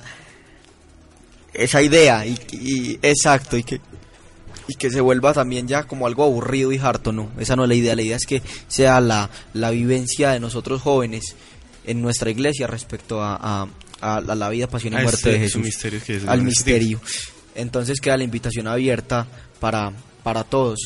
esa 1.53 1.83
idea 1.83 2.25
y, 2.25 2.99
exacto 3.03 3.59
y 3.59 3.63
que 3.63 3.81
y 4.69 4.75
que 4.75 4.91
se 4.91 5.01
vuelva 5.01 5.33
también 5.33 5.67
ya 5.69 5.85
como 5.85 6.07
algo 6.07 6.25
aburrido 6.25 6.73
y 6.73 6.79
harto, 6.79 7.13
no, 7.13 7.29
esa 7.39 7.57
no 7.57 7.63
es 7.65 7.69
la 7.69 7.75
idea, 7.75 7.97
la 7.97 8.03
idea 8.03 8.17
es 8.17 8.27
que 8.27 8.43
sea 8.69 9.01
la, 9.01 9.31
la 9.55 9.71
vivencia 9.71 10.31
de 10.31 10.41
nosotros 10.41 10.81
jóvenes 10.83 11.35
en 11.87 12.03
nuestra 12.03 12.31
iglesia 12.31 12.67
respecto 12.67 13.23
a, 13.23 13.37
a- 13.37 13.69
a- 14.01 14.17
a 14.17 14.35
la 14.35 14.49
vida, 14.49 14.67
pasión 14.69 14.95
y 14.95 14.97
muerte 15.03 15.31
de 15.33 15.39
Jesús, 15.41 15.63
misterio 15.63 16.01
que 16.05 16.21
al 16.29 16.43
misterio. 16.43 17.01
Entonces 17.55 18.01
queda 18.01 18.17
la 18.17 18.25
invitación 18.25 18.67
abierta 18.69 19.27
para, 19.59 19.93
para 20.23 20.45
todos. 20.45 20.79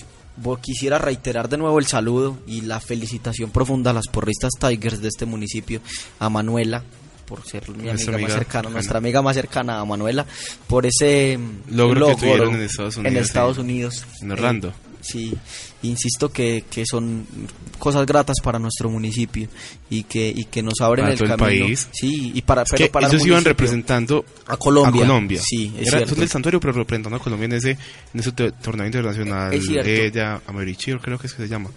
Quisiera 0.62 0.98
reiterar 0.98 1.48
de 1.48 1.56
nuevo 1.58 1.78
el 1.78 1.86
saludo 1.86 2.38
y 2.46 2.62
la 2.62 2.80
felicitación 2.80 3.50
profunda 3.50 3.90
a 3.92 3.94
las 3.94 4.08
porristas 4.08 4.50
Tigers 4.58 5.00
de 5.00 5.08
este 5.08 5.26
municipio, 5.26 5.80
a 6.18 6.28
Manuela, 6.28 6.82
por 7.24 7.44
ser 7.46 7.68
mi 7.70 7.84
Nuestra 7.84 7.90
amiga, 7.90 7.94
más 7.94 8.14
amiga 8.14 8.28
cercana, 8.28 8.38
cercana. 8.44 8.70
nuestra 8.70 8.98
amiga 8.98 9.22
más 9.22 9.34
cercana, 9.36 9.80
a 9.80 9.84
Manuela, 9.84 10.26
por 10.66 10.86
ese 10.86 11.38
mm, 11.38 11.74
Logro 11.76 12.08
que 12.08 12.14
tuvieron 12.16 12.54
en 12.54 12.62
Estados 12.62 12.96
Unidos, 12.96 13.16
En 13.16 13.22
Estados 13.22 13.56
sí. 13.56 13.60
Unidos. 13.62 14.04
En 14.22 14.32
Orlando. 14.32 14.68
Eh, 14.68 14.72
sí, 15.00 15.34
insisto 15.82 16.30
que, 16.32 16.64
que 16.70 16.84
son 16.86 17.26
cosas 17.78 18.06
gratas 18.06 18.36
para 18.42 18.58
nuestro 18.58 18.88
municipio 18.88 19.48
y 19.90 20.04
que, 20.04 20.32
y 20.34 20.44
que 20.46 20.62
nos 20.62 20.80
abren 20.80 21.04
Para 21.04 21.12
el 21.12 21.18
todo 21.18 21.32
el 21.34 21.38
camino. 21.38 21.64
país. 21.66 21.88
Sí, 21.92 22.32
y 22.34 22.40
para, 22.42 22.62
Es 22.62 22.68
pero 22.70 22.84
que 22.86 22.90
para 22.90 23.06
el 23.06 23.12
ellos 23.12 23.26
iban 23.26 23.36
municipio. 23.36 23.50
representando 23.52 24.24
a 24.46 24.56
Colombia. 24.56 25.02
A 25.04 25.06
Colombia. 25.06 25.40
Sí, 25.44 25.74
es 25.78 25.88
Era- 25.88 25.98
cierto. 25.98 26.08
son 26.10 26.18
del 26.20 26.28
santuario, 26.30 26.60
pero 26.60 26.72
representando 26.72 27.16
a 27.16 27.20
Colombia 27.20 27.44
en 27.46 27.52
ese, 27.52 27.70
en 27.72 28.20
ese 28.20 28.32
torneo 28.32 28.86
internacional. 28.86 29.52
Es. 29.52 29.68
Ella, 29.68 30.40
Americhiro, 30.46 30.98
creo 31.00 31.18
que 31.18 31.26
es 31.26 31.34
que 31.34 31.42
se 31.42 31.48
llama. 31.48 31.70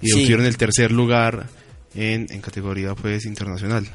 Y 0.00 0.06
Sí. 0.08 0.12
obtuvieron 0.20 0.46
el 0.46 0.56
tercer 0.56 0.92
lugar 0.92 1.46
en, 1.94 2.26
en 2.30 2.40
categoría 2.40 2.94
pues 2.94 3.24
internacional. 3.26 3.86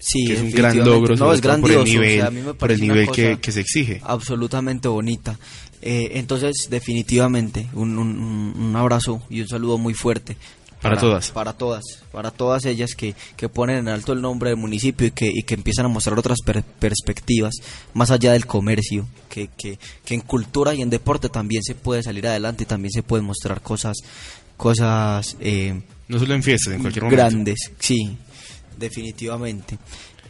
Sí, 0.00 0.26
que 0.26 0.34
es 0.34 0.40
un 0.40 0.50
gran 0.50 0.76
logro, 0.78 1.16
No, 1.16 1.32
es 1.32 1.40
por 1.40 1.70
el 1.70 1.76
o 1.78 1.84
nivel, 1.84 2.16
sea, 2.18 2.26
a 2.26 2.30
mí 2.30 2.40
me 2.40 2.54
por 2.54 2.70
el 2.70 2.80
nivel 2.80 3.10
que, 3.10 3.38
que 3.40 3.52
se 3.52 3.60
exige. 3.60 4.00
Absolutamente 4.04 4.88
bonita. 4.88 5.38
Eh, 5.82 6.12
entonces, 6.14 6.68
definitivamente, 6.70 7.68
un, 7.74 7.98
un- 7.98 8.18
un- 8.18 8.54
un 8.58 8.76
abrazo 8.76 9.22
y 9.30 9.40
un 9.40 9.48
saludo 9.48 9.78
muy 9.78 9.94
fuerte. 9.94 10.36
Para 10.80 10.96
todas. 10.96 11.32
Para 11.32 11.52
todas, 11.54 11.82
para 12.12 12.30
todas 12.30 12.64
ellas 12.64 12.94
que, 12.94 13.16
que 13.36 13.48
ponen 13.48 13.78
en 13.78 13.88
alto 13.88 14.12
el 14.12 14.20
nombre 14.20 14.50
del 14.50 14.58
municipio 14.58 15.08
y 15.08 15.10
que, 15.10 15.28
y 15.34 15.42
que 15.42 15.54
empiezan 15.54 15.86
a 15.86 15.88
mostrar 15.88 16.16
otras 16.16 16.38
per- 16.44 16.62
perspectivas 16.62 17.54
más 17.94 18.12
allá 18.12 18.32
del 18.32 18.46
comercio, 18.46 19.04
que, 19.28 19.48
que, 19.58 19.76
que 20.04 20.14
en 20.14 20.20
cultura 20.20 20.74
y 20.76 20.82
en 20.82 20.88
deporte 20.90 21.28
también 21.28 21.64
se 21.64 21.74
puede 21.74 22.04
salir 22.04 22.28
adelante 22.28 22.62
y 22.62 22.66
también 22.66 22.92
se 22.92 23.02
pueden 23.02 23.26
mostrar 23.26 23.60
cosas, 23.60 23.96
cosas 24.56 25.36
eh, 25.40 25.80
No 26.08 26.18
solo 26.18 26.34
en 26.34 26.42
fiestas, 26.42 26.74
en 26.74 26.80
cualquier 26.80 27.04
momento. 27.04 27.22
grandes, 27.24 27.58
sí, 27.80 28.16
definitivamente. 28.78 29.78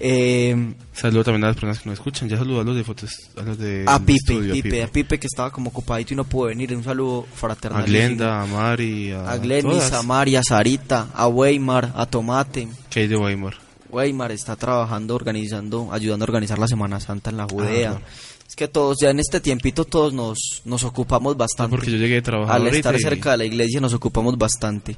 Eh, 0.00 0.74
Saludo 0.92 1.24
también 1.24 1.42
a 1.44 1.46
las 1.48 1.56
personas 1.56 1.80
que 1.80 1.88
nos 1.88 1.98
escuchan. 1.98 2.28
Ya 2.28 2.36
saludo 2.38 2.60
a 2.60 2.64
los 2.64 2.76
de 2.76 2.84
fotos, 2.84 3.10
a 3.36 3.42
los 3.42 3.58
de 3.58 3.84
a 3.86 3.98
Pipe, 3.98 4.12
estudio, 4.14 4.52
Pipe, 4.54 4.82
a 4.84 4.86
Pipe 4.88 5.18
que 5.18 5.26
estaba 5.26 5.50
como 5.50 5.70
ocupadito 5.70 6.14
y 6.14 6.16
no 6.16 6.22
pudo 6.24 6.46
venir. 6.46 6.74
Un 6.74 6.84
saludo 6.84 7.26
fraternal. 7.34 7.82
A 7.82 7.86
Glenda, 7.86 8.42
a 8.42 8.46
Mari, 8.46 9.10
a, 9.10 9.28
a 9.30 9.38
Glenis, 9.38 9.92
a 9.92 10.02
María, 10.04 10.38
a 10.38 10.42
Sarita, 10.44 11.08
a 11.14 11.26
Weimar, 11.26 11.92
a 11.96 12.06
Tomate. 12.06 12.68
Que 12.90 13.00
hay 13.00 13.08
de 13.08 13.16
Weimar. 13.16 13.54
Weimar 13.90 14.30
está 14.30 14.54
trabajando, 14.54 15.14
organizando, 15.16 15.88
ayudando 15.92 16.24
a 16.24 16.26
organizar 16.26 16.58
la 16.60 16.68
Semana 16.68 17.00
Santa 17.00 17.30
en 17.30 17.36
la 17.38 17.46
Judea. 17.50 17.98
Ah, 18.00 18.08
Es 18.46 18.54
que 18.54 18.68
todos, 18.68 18.98
ya 19.02 19.10
en 19.10 19.18
este 19.18 19.40
tiempito, 19.40 19.84
todos 19.84 20.12
nos, 20.12 20.38
nos 20.64 20.84
ocupamos 20.84 21.36
bastante. 21.36 21.74
porque 21.74 21.90
yo 21.90 21.96
llegué 21.96 22.14
de 22.16 22.22
trabajar 22.22 22.54
Al 22.56 22.68
estar 22.68 22.94
y- 22.94 23.00
cerca 23.00 23.32
de 23.32 23.38
la 23.38 23.44
iglesia 23.46 23.80
nos 23.80 23.94
ocupamos 23.94 24.38
bastante. 24.38 24.96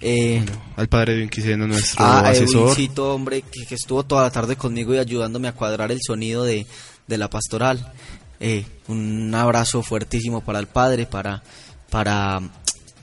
Eh, 0.00 0.44
Al 0.76 0.88
padre 0.88 1.14
de 1.16 1.24
Inquiseno, 1.24 1.66
nuestro 1.66 2.04
Ah, 2.04 2.28
asesor. 2.28 2.64
Edwincito, 2.72 3.14
hombre, 3.14 3.42
que, 3.42 3.66
que 3.66 3.74
estuvo 3.74 4.02
toda 4.04 4.22
la 4.22 4.30
tarde 4.30 4.56
conmigo 4.56 4.94
y 4.94 4.98
ayudándome 4.98 5.48
a 5.48 5.52
cuadrar 5.52 5.90
el 5.92 6.00
sonido 6.06 6.44
de, 6.44 6.66
de 7.06 7.18
la 7.18 7.28
pastoral. 7.30 7.92
Eh, 8.40 8.64
un 8.86 9.34
abrazo 9.34 9.82
fuertísimo 9.82 10.42
para 10.42 10.58
el 10.60 10.66
padre, 10.68 11.06
para, 11.06 11.42
para, 11.90 12.40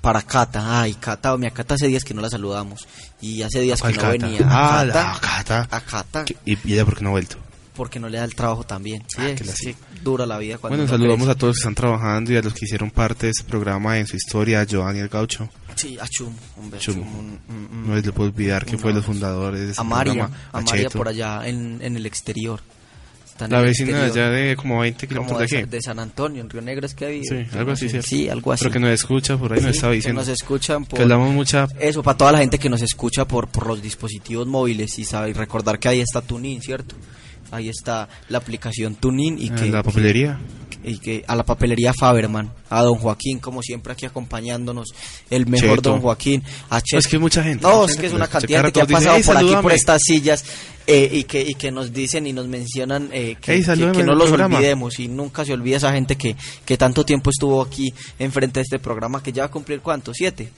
para 0.02 0.22
Cata. 0.22 0.82
Ay, 0.82 0.94
Cata, 0.94 1.36
mi 1.38 1.50
Cata 1.52 1.76
hace 1.76 1.88
días 1.88 2.04
que 2.04 2.14
no 2.14 2.22
la 2.22 2.30
saludamos. 2.30 2.88
Y 3.22 3.42
hace 3.42 3.60
días 3.62 3.82
que 3.82 3.94
¿Cuál 3.94 3.96
no 3.96 4.02
Cata? 4.02 4.12
venía. 4.28 4.40
Ah, 4.50 4.80
A 4.80 4.86
la 4.86 4.94
Cata. 5.22 5.68
A 5.72 5.82
Cata, 5.82 6.26
Que- 6.26 6.38
¿Y, 6.46 6.58
y 6.64 6.74
ella 6.74 6.86
por 6.86 6.96
qué 6.98 7.04
no 7.04 7.10
ha 7.10 7.14
vuelto? 7.14 7.38
Porque 7.76 8.00
no 8.00 8.10
le 8.10 8.18
da 8.18 8.24
el 8.26 8.34
trabajo 8.36 8.64
también. 8.64 9.04
Sí, 9.08 9.18
Ah, 9.20 9.30
es 9.30 9.40
que 9.42 9.46
la 9.46 9.54
que 9.54 9.76
dura 10.04 10.26
la 10.26 10.38
vida 10.38 10.58
cuando 10.58 10.78
Bueno, 10.78 10.90
saludamos 10.90 11.26
crece. 11.26 11.32
a 11.32 11.36
todos 11.36 11.56
que 11.56 11.60
están 11.60 11.76
trabajando 11.76 12.32
y 12.32 12.38
a 12.38 12.42
los 12.42 12.54
que 12.54 12.66
hicieron 12.66 12.90
parte 12.92 13.28
de 13.28 13.32
este 13.32 13.44
programa 13.44 14.00
en 14.00 14.08
su 14.08 14.16
historia, 14.16 14.62
a 14.62 14.64
Giovanni 14.64 15.00
el 15.00 15.10
Gaucho. 15.10 15.50
Sí, 15.76 15.98
a 16.00 16.08
Chum, 16.08 16.34
hombre, 16.58 16.80
Chum. 16.80 16.96
Chum, 16.96 17.04
un- 17.20 17.40
un- 17.50 17.70
un- 17.72 17.88
No 17.90 17.96
les 17.96 18.06
le 18.06 18.12
puedo 18.14 18.30
olvidar 18.30 18.66
que 18.66 18.78
fue 18.78 18.94
los 18.94 19.04
fundadores 19.06 19.60
de 19.60 19.72
ese 19.72 19.82
a 19.82 19.84
María, 19.84 20.14
programa. 20.14 20.38
a 20.54 20.62
María 20.62 20.90
por 20.90 21.08
allá 21.10 21.48
en, 21.48 21.80
en 21.82 21.96
el 21.98 22.06
exterior. 22.06 22.62
La 23.50 23.60
vecina 23.60 24.00
de 24.00 24.06
allá 24.06 24.30
de 24.30 24.56
como 24.56 24.80
20 24.80 25.08
como 25.10 25.26
kilómetros 25.26 25.50
de, 25.52 25.58
aquí. 25.58 25.70
de 25.70 25.82
San 25.82 26.00
Antonio, 26.00 26.40
en 26.42 26.50
Río 26.50 26.62
Negro 26.62 26.86
es 26.86 26.94
que 26.96 27.06
había. 27.06 27.22
Sí, 27.24 27.46
algo 27.58 27.72
así, 27.74 27.90
¿cierto? 27.90 28.08
Sí, 28.08 28.30
algo 28.30 28.54
así. 28.54 28.64
Pero 28.64 28.72
que 28.74 28.80
nos 28.80 28.92
escucha 28.92 29.36
por 29.38 29.52
ahí, 29.52 29.60
nos 29.60 29.72
Sí, 29.72 29.76
estaba 29.76 29.92
que 29.92 29.96
diciendo. 29.98 30.22
nos 30.22 30.30
escuchan 30.30 30.86
por... 30.86 30.96
Que 30.96 31.04
hablamos 31.04 31.34
mucha... 31.34 31.68
Eso, 31.78 32.02
para 32.02 32.18
toda 32.18 32.32
la 32.32 32.38
gente 32.38 32.58
que 32.58 32.70
nos 32.70 32.82
escucha 32.82 33.28
por, 33.28 33.50
por 33.50 33.68
los 33.68 33.82
dispositivos 33.82 34.48
móviles 34.48 34.98
y 35.00 35.04
sabe 35.04 35.32
y 35.32 35.34
recordar 35.34 35.80
que 35.80 35.90
ahí 35.90 36.00
está 36.00 36.22
Tunin, 36.22 36.62
¿cierto? 36.62 36.96
Ahí 37.52 37.70
está 37.70 38.10
la 38.30 38.38
aplicación 38.40 38.96
Tunin 38.96 39.38
y 39.40 39.50
que, 39.50 39.70
la 39.70 39.84
papelería. 39.84 40.40
y 40.84 40.98
que 40.98 41.24
a 41.28 41.36
la 41.36 41.44
papelería 41.46 41.94
Faberman, 41.94 42.52
a 42.70 42.82
don 42.82 42.96
Joaquín, 42.96 43.40
como 43.40 43.62
siempre 43.62 43.94
aquí 43.94 44.06
acompañándonos, 44.06 44.90
el 45.30 45.46
mejor 45.48 45.78
Cheto. 45.78 45.92
don 45.92 46.02
Joaquín, 46.02 46.44
a 46.70 46.82
Cheto. 46.82 47.00
Es 47.00 47.08
que 47.08 47.18
mucha 47.20 47.44
gente. 47.44 47.62
No, 47.64 47.82
mucha 47.82 47.94
es 47.94 47.98
que 48.00 48.08
es 48.08 48.14
una 48.14 48.28
cantidad 48.28 48.64
de 48.64 48.72
que 48.72 48.82
ha 48.82 48.86
pasado 48.86 49.18
dice, 49.18 49.28
por 49.28 49.36
"Ey, 49.38 49.44
aquí, 49.44 49.46
por 49.48 49.62
salúdame". 49.62 49.76
estas 49.76 50.02
sillas, 50.04 50.46
eh, 50.88 51.10
y, 51.14 51.24
que, 51.24 51.42
y 51.42 51.56
que 51.56 51.72
nos 51.72 51.92
dicen 51.94 52.28
y 52.28 52.34
nos 52.34 52.48
mencionan 52.48 53.10
eh, 53.12 53.38
que, 53.42 53.60
no 54.04 54.14
los 54.16 54.28
programa. 54.28 54.58
olvidemos 54.58 55.00
y 55.00 55.08
nunca 55.08 55.44
se 55.46 55.54
olvida 55.54 55.78
esa 55.78 55.92
gente 55.94 56.16
que, 56.16 56.36
que 56.66 56.78
tanto 56.78 57.04
tiempo 57.06 57.32
estuvo 57.32 57.62
aquí 57.62 57.94
enfrente 58.20 58.60
de 58.60 58.64
este 58.64 58.80
programa, 58.80 59.24
que 59.24 59.32
ya 59.32 59.44
va 59.44 59.48
a 59.48 59.52
cumplir 59.52 59.80
cuánto, 59.82 60.14
siete, 60.14 60.50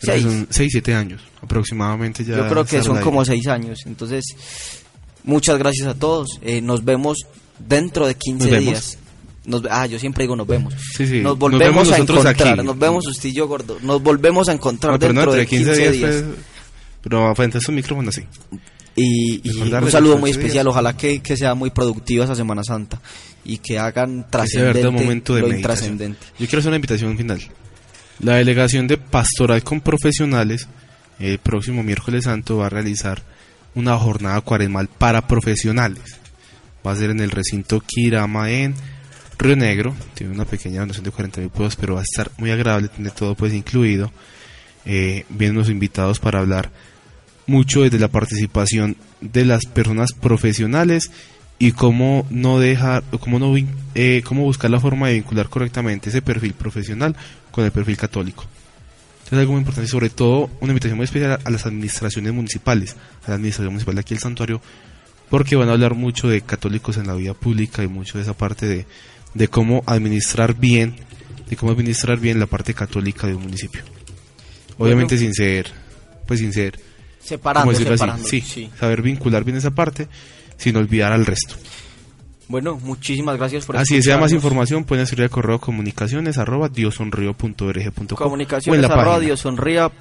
seis. 0.00 0.22
Son 0.22 0.46
6, 0.50 0.68
7 0.72 0.94
años 0.94 1.22
aproximadamente 1.42 2.24
ya. 2.24 2.36
Yo 2.36 2.48
creo 2.48 2.64
que 2.64 2.82
son 2.82 3.00
como 3.00 3.24
seis 3.24 3.46
años. 3.48 3.80
Entonces, 3.86 4.24
muchas 5.24 5.58
gracias 5.58 5.86
a 5.88 5.94
todos. 5.94 6.38
Eh, 6.42 6.60
nos 6.60 6.84
vemos 6.84 7.18
dentro 7.58 8.06
de 8.06 8.14
15 8.14 8.38
¿Nos 8.44 8.50
vemos? 8.50 8.66
días. 8.66 8.98
Nos, 9.44 9.62
ah, 9.70 9.86
yo 9.86 9.98
siempre 9.98 10.24
digo 10.24 10.36
nos 10.36 10.46
vemos. 10.46 10.74
Sí, 10.96 11.06
sí. 11.06 11.14
Nos 11.20 11.22
Nos 11.32 11.38
volvemos 11.38 11.88
vemos 11.88 11.92
a 11.92 11.98
encontrar. 11.98 12.26
aquí. 12.56 12.62
Nos 12.62 12.78
vemos 12.78 13.06
usted 13.06 13.28
y 13.30 13.32
yo, 13.32 13.48
gordo. 13.48 13.78
Nos 13.82 14.02
volvemos 14.02 14.48
a 14.48 14.52
encontrar 14.52 14.92
No, 14.92 14.98
pero 14.98 15.12
no, 15.12 15.20
dentro 15.20 15.34
de 15.34 15.42
entre 15.42 15.56
15, 15.58 15.72
15 15.72 15.80
días. 15.90 16.12
días. 16.12 16.22
pues, 16.24 16.44
pero 17.02 17.34
frente 17.34 17.58
a 17.58 17.60
su 17.60 17.72
micrófono 17.72 18.12
sí. 18.12 18.22
Y, 18.96 19.40
un 19.58 19.90
saludo 19.90 20.18
muy 20.18 20.30
15 20.30 20.40
especial. 20.40 20.64
días. 20.64 20.72
Ojalá 20.72 20.96
que, 20.96 21.20
que 21.20 21.36
sea 21.36 21.54
muy 21.54 21.70
productiva 21.70 22.24
esa 22.24 22.34
Semana 22.34 22.62
Santa 22.62 23.00
y 23.44 23.58
que 23.58 23.78
hagan 23.78 24.22
de 24.22 24.26
trascendente 24.30 24.90
momento 24.90 25.34
de 25.34 25.40
lo 25.40 25.52
intrascendente. 25.54 26.18
Yo 26.38 26.46
quiero 26.46 26.58
hacer 26.58 26.68
una 26.68 26.76
invitación 26.76 27.16
final. 27.16 27.40
La 28.20 28.36
delegación 28.36 28.86
de 28.86 28.98
Pastoral 28.98 29.62
con 29.62 29.80
Profesionales 29.80 30.68
el 31.18 31.38
próximo 31.38 31.82
miércoles 31.82 32.24
santo 32.24 32.58
va 32.58 32.66
a 32.66 32.68
realizar 32.68 33.22
una 33.74 33.96
jornada 33.98 34.40
cuaresmal 34.40 34.88
para 34.88 35.26
profesionales. 35.26 36.18
Va 36.86 36.92
a 36.92 36.96
ser 36.96 37.10
en 37.10 37.20
el 37.20 37.30
recinto 37.30 37.80
Kirama 37.80 38.50
en 38.50 38.74
Río 39.38 39.56
Negro. 39.56 39.94
Tiene 40.14 40.32
una 40.32 40.44
pequeña 40.44 40.80
donación 40.80 41.04
de 41.04 41.10
40 41.10 41.40
mil 41.40 41.50
pesos, 41.50 41.76
pero 41.76 41.94
va 41.94 42.00
a 42.00 42.04
estar 42.04 42.30
muy 42.38 42.50
agradable, 42.50 42.88
tiene 42.88 43.10
todo 43.10 43.34
pues 43.34 43.52
incluido. 43.52 44.12
Eh, 44.84 45.24
vienen 45.28 45.58
los 45.58 45.68
invitados 45.68 46.18
para 46.20 46.38
hablar 46.38 46.70
mucho 47.46 47.82
desde 47.82 47.98
la 47.98 48.08
participación 48.08 48.96
de 49.20 49.44
las 49.44 49.66
personas 49.66 50.12
profesionales 50.12 51.10
y 51.58 51.72
cómo 51.72 52.26
no 52.30 52.58
dejar, 52.58 53.04
cómo 53.20 53.38
no 53.38 53.54
eh, 53.94 54.22
cómo 54.24 54.44
buscar 54.44 54.70
la 54.70 54.80
forma 54.80 55.08
de 55.08 55.14
vincular 55.14 55.48
correctamente 55.48 56.08
ese 56.08 56.22
perfil 56.22 56.54
profesional 56.54 57.14
con 57.50 57.64
el 57.64 57.72
perfil 57.72 57.98
católico. 57.98 58.46
Entonces 59.30 59.38
algo 59.38 59.52
muy 59.52 59.60
importante, 59.60 59.88
sobre 59.88 60.10
todo 60.10 60.50
una 60.60 60.72
invitación 60.72 60.96
muy 60.96 61.04
especial 61.04 61.38
a, 61.44 61.50
las 61.50 61.64
administraciones 61.64 62.32
municipales, 62.32 62.96
a 63.24 63.30
la 63.30 63.36
administración 63.36 63.72
municipal 63.72 63.94
de 63.94 64.00
aquí 64.00 64.14
el 64.14 64.20
santuario, 64.20 64.60
porque 65.28 65.54
van 65.54 65.68
a 65.68 65.72
hablar 65.72 65.94
mucho 65.94 66.28
de 66.28 66.40
católicos 66.40 66.96
en 66.96 67.06
la 67.06 67.14
vida 67.14 67.34
pública 67.34 67.84
y 67.84 67.88
mucho 67.88 68.18
de 68.18 68.22
esa 68.22 68.34
parte 68.34 68.66
de, 68.66 68.86
de 69.34 69.48
cómo 69.48 69.84
administrar 69.86 70.54
bien, 70.54 70.96
de 71.48 71.56
cómo 71.56 71.70
administrar 71.72 72.18
bien 72.18 72.40
la 72.40 72.46
parte 72.46 72.74
católica 72.74 73.28
de 73.28 73.34
un 73.34 73.42
municipio. 73.42 73.82
Obviamente 74.78 75.16
sin 75.16 75.32
ser 75.32 75.72
pues 76.30 76.38
sin 76.38 76.52
ser, 76.52 76.78
Separando, 77.20 77.74
separando, 77.74 78.24
sí, 78.24 78.40
sí. 78.40 78.70
saber 78.78 79.02
vincular 79.02 79.42
bien 79.42 79.56
esa 79.56 79.72
parte 79.72 80.06
sin 80.56 80.76
olvidar 80.76 81.12
al 81.12 81.26
resto. 81.26 81.56
Bueno, 82.50 82.78
muchísimas 82.82 83.36
gracias 83.38 83.64
por 83.64 83.76
Así 83.76 83.94
desea 83.94 84.18
más 84.18 84.32
información 84.32 84.84
pueden 84.84 85.04
escribir 85.04 85.24
al 85.24 85.30
correo 85.30 85.60
comunicaciones 85.60 86.36
arroba 86.36 86.68
diosonrio.org.co 86.68 88.16
Comunicaciones 88.16 88.72
o 88.72 88.74
en 88.74 88.82
la 88.82 88.88
arroba 88.88 89.04
página. 89.14 89.26
Diosonrío. 89.26 89.92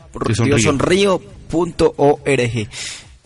diosonrío.org. 0.46 2.68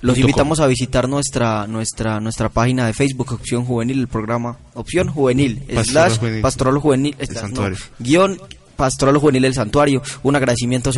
Los 0.02 0.18
invitamos 0.18 0.60
a 0.60 0.68
visitar 0.68 1.08
nuestra 1.08 1.66
nuestra 1.68 2.20
nuestra 2.20 2.50
página 2.50 2.86
de 2.86 2.92
Facebook 2.94 3.32
Opción 3.32 3.64
Juvenil, 3.64 4.02
el 4.02 4.08
programa 4.10 4.58
Opción 4.74 5.08
Juvenil, 5.08 5.60
Pastoral 5.74 5.86
slash 5.86 6.20
Juvenil. 6.20 6.42
Pastoral 6.42 6.78
Juvenil, 6.80 7.16
slash, 7.18 7.34
no, 7.36 7.40
Santuario. 7.40 7.78
guion 8.00 8.38
Pastoral 8.76 9.18
Juvenil 9.18 9.42
del 9.44 9.54
Santuario. 9.54 10.02
Un 10.24 10.36
agradecimiento 10.36 10.90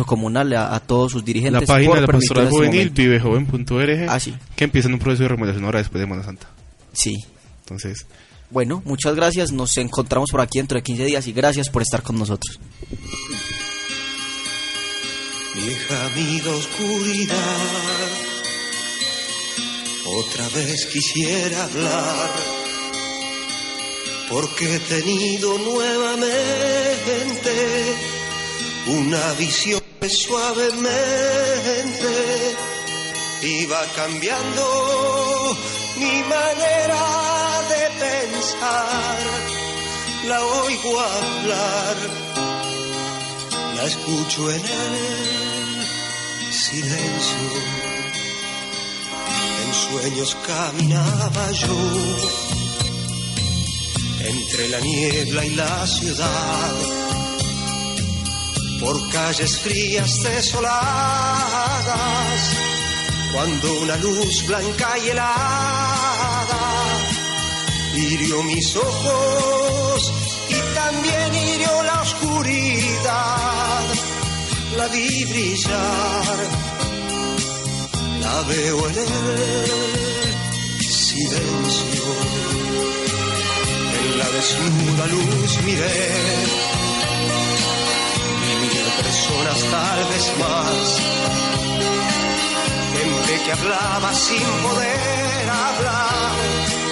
a, 0.56 0.74
a 0.74 0.80
todos 0.80 1.12
sus 1.12 1.22
La 1.22 1.26
dirigentes 1.26 1.68
página 1.68 1.90
por 1.90 2.00
de 2.00 2.02
la 2.06 2.06
Pastoral 2.08 2.44
este 2.46 2.56
Juvenil, 2.56 2.90
vivejoven.org, 2.90 4.06
Ah, 4.08 4.18
sí. 4.18 4.34
que 4.56 4.64
empieza 4.64 4.88
en 4.88 4.94
un 4.94 5.00
proceso 5.00 5.22
de 5.22 5.28
remodelación 5.28 5.64
ahora 5.64 5.78
después 5.78 6.00
de 6.00 6.06
Semana 6.06 6.24
Santa. 6.24 6.48
Sí. 6.92 7.14
Entonces, 7.66 8.06
Bueno, 8.48 8.80
muchas 8.84 9.16
gracias. 9.16 9.50
Nos 9.50 9.76
encontramos 9.76 10.30
por 10.30 10.40
aquí 10.40 10.58
dentro 10.58 10.76
de 10.76 10.84
15 10.84 11.04
días 11.04 11.26
y 11.26 11.32
gracias 11.32 11.68
por 11.68 11.82
estar 11.82 12.00
con 12.02 12.16
nosotros. 12.16 12.60
Vieja 15.52 16.06
amiga 16.06 16.52
oscuridad, 16.52 18.06
otra 20.04 20.48
vez 20.50 20.86
quisiera 20.86 21.64
hablar, 21.64 22.30
porque 24.30 24.76
he 24.76 24.78
tenido 24.80 25.58
nuevamente 25.58 26.36
una 28.86 29.32
visión 29.32 29.82
que 30.00 30.08
suavemente 30.08 30.86
iba 33.42 33.82
cambiando 33.96 35.56
mi 35.98 36.22
manera 36.28 37.45
la 40.28 40.40
oigo 40.40 41.00
hablar 41.00 41.96
la 43.74 43.84
escucho 43.84 44.50
en 44.50 44.60
el 44.60 46.52
silencio. 46.52 47.48
En 49.62 49.74
sueños 49.74 50.36
caminaba 50.46 51.52
yo 51.52 51.76
entre 54.20 54.68
la 54.68 54.80
niebla 54.80 55.44
y 55.44 55.54
la 55.54 55.86
ciudad, 55.86 56.74
por 58.80 59.10
calles 59.10 59.58
frías 59.58 60.22
desoladas, 60.22 61.60
cuando 63.32 63.80
una 63.80 63.96
luz 63.96 64.46
blanca 64.46 64.98
y 64.98 65.08
helada 65.10 66.85
hirió 67.98 68.42
mis 68.42 68.76
ojos 68.76 70.12
y 70.48 70.74
también 70.74 71.34
hirió 71.34 71.82
la 71.82 72.02
oscuridad. 72.02 73.84
La 74.76 74.86
vi 74.88 75.24
brillar, 75.24 76.36
la 78.20 78.42
veo 78.42 78.88
en 78.88 78.98
el 78.98 80.80
silencio. 80.80 82.04
En 83.98 84.18
la 84.18 84.28
desnuda 84.30 85.06
luz 85.06 85.62
miré 85.64 86.12
mil 88.60 88.86
personas 89.02 89.58
tal 89.70 90.04
vez 90.10 90.32
más. 90.38 91.00
Gente 92.92 93.44
que 93.44 93.52
hablaba 93.52 94.14
sin 94.14 94.42
poder 94.62 95.50
hablar 95.50 96.85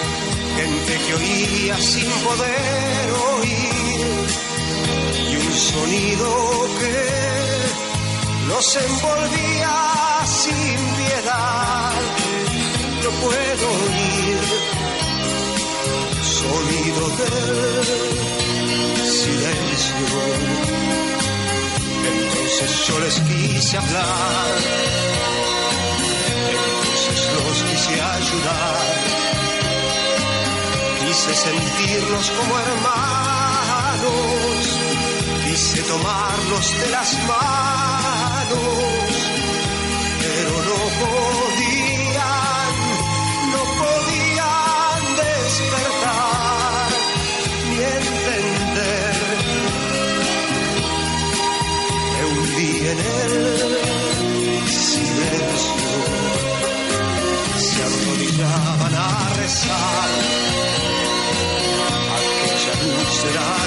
gente 0.57 0.99
que 1.05 1.15
oía 1.15 1.77
sin 1.81 2.11
poder 2.27 3.11
oír 3.37 4.27
y 5.31 5.37
un 5.37 5.53
sonido 5.53 6.69
que 6.81 6.99
los 8.49 8.77
envolvía 8.77 9.77
sin 10.27 10.79
piedad. 11.01 11.93
Lo 13.03 13.11
puedo 13.25 13.67
oír, 13.85 14.41
sonido 16.41 17.03
del 17.21 17.85
silencio. 19.21 20.07
Entonces 22.13 22.71
yo 22.87 22.99
les 23.01 23.17
quise 23.21 23.77
hablar, 23.79 24.55
entonces 26.51 27.19
los 27.35 27.63
quise 27.63 27.95
ayudar 28.01 29.15
quise 31.15 31.33
sentirlos 31.33 32.31
como 32.31 32.59
hermanos, 32.59 34.11
quise 35.45 35.83
tomarlos 35.83 36.81
de 36.81 36.89
las 36.91 37.15
manos, 37.29 38.59
pero 40.19 40.55
no 40.71 40.81
podían, 41.03 42.75
no 43.55 43.63
podían 43.81 45.03
despertar 45.23 46.89
ni 47.71 47.79
entender. 48.01 49.15
Me 52.13 52.23
hundí 52.27 52.73
en 52.89 52.99
el 52.99 53.35
silencio, 54.69 55.99
se 57.57 57.79
arrodillaban 57.85 58.95
a 58.95 59.35
rezar 59.35 60.34
aquella 63.27 63.41
luz 63.41 63.64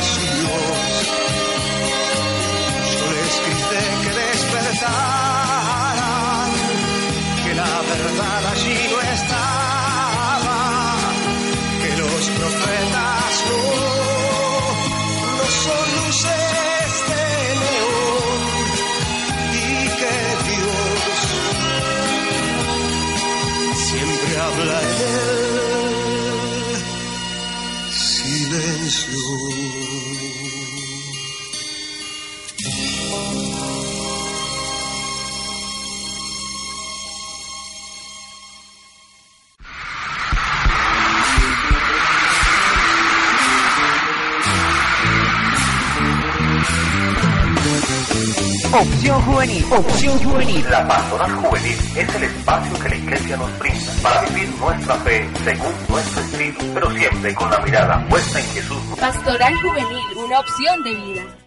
Juvenil, 49.28 49.66
Opción 49.72 50.18
Juvenil. 50.24 50.66
La 50.70 50.88
pastoral 50.88 51.36
juvenil 51.36 51.78
es 51.96 52.16
el 52.16 52.24
espacio 52.24 52.80
que 52.80 52.90
la 52.90 52.96
iglesia 52.96 53.38
nos 53.38 53.60
brinda 53.60 53.92
para 54.02 54.22
vivir 54.22 54.50
nuestra 54.58 54.96
fe 54.96 55.30
según 55.44 55.74
nuestro 55.90 56.22
estilo, 56.22 56.74
pero 56.74 56.92
siempre 56.92 57.36
con 57.36 57.52
la 57.52 57.60
mirada 57.60 58.08
puesta 58.08 58.40
en 58.40 58.46
Jesús. 58.48 58.78
Pastoral 59.00 59.54
Juvenil, 59.62 60.04
una 60.16 60.40
opción 60.40 60.84
de 60.84 60.96
vida. 60.96 61.47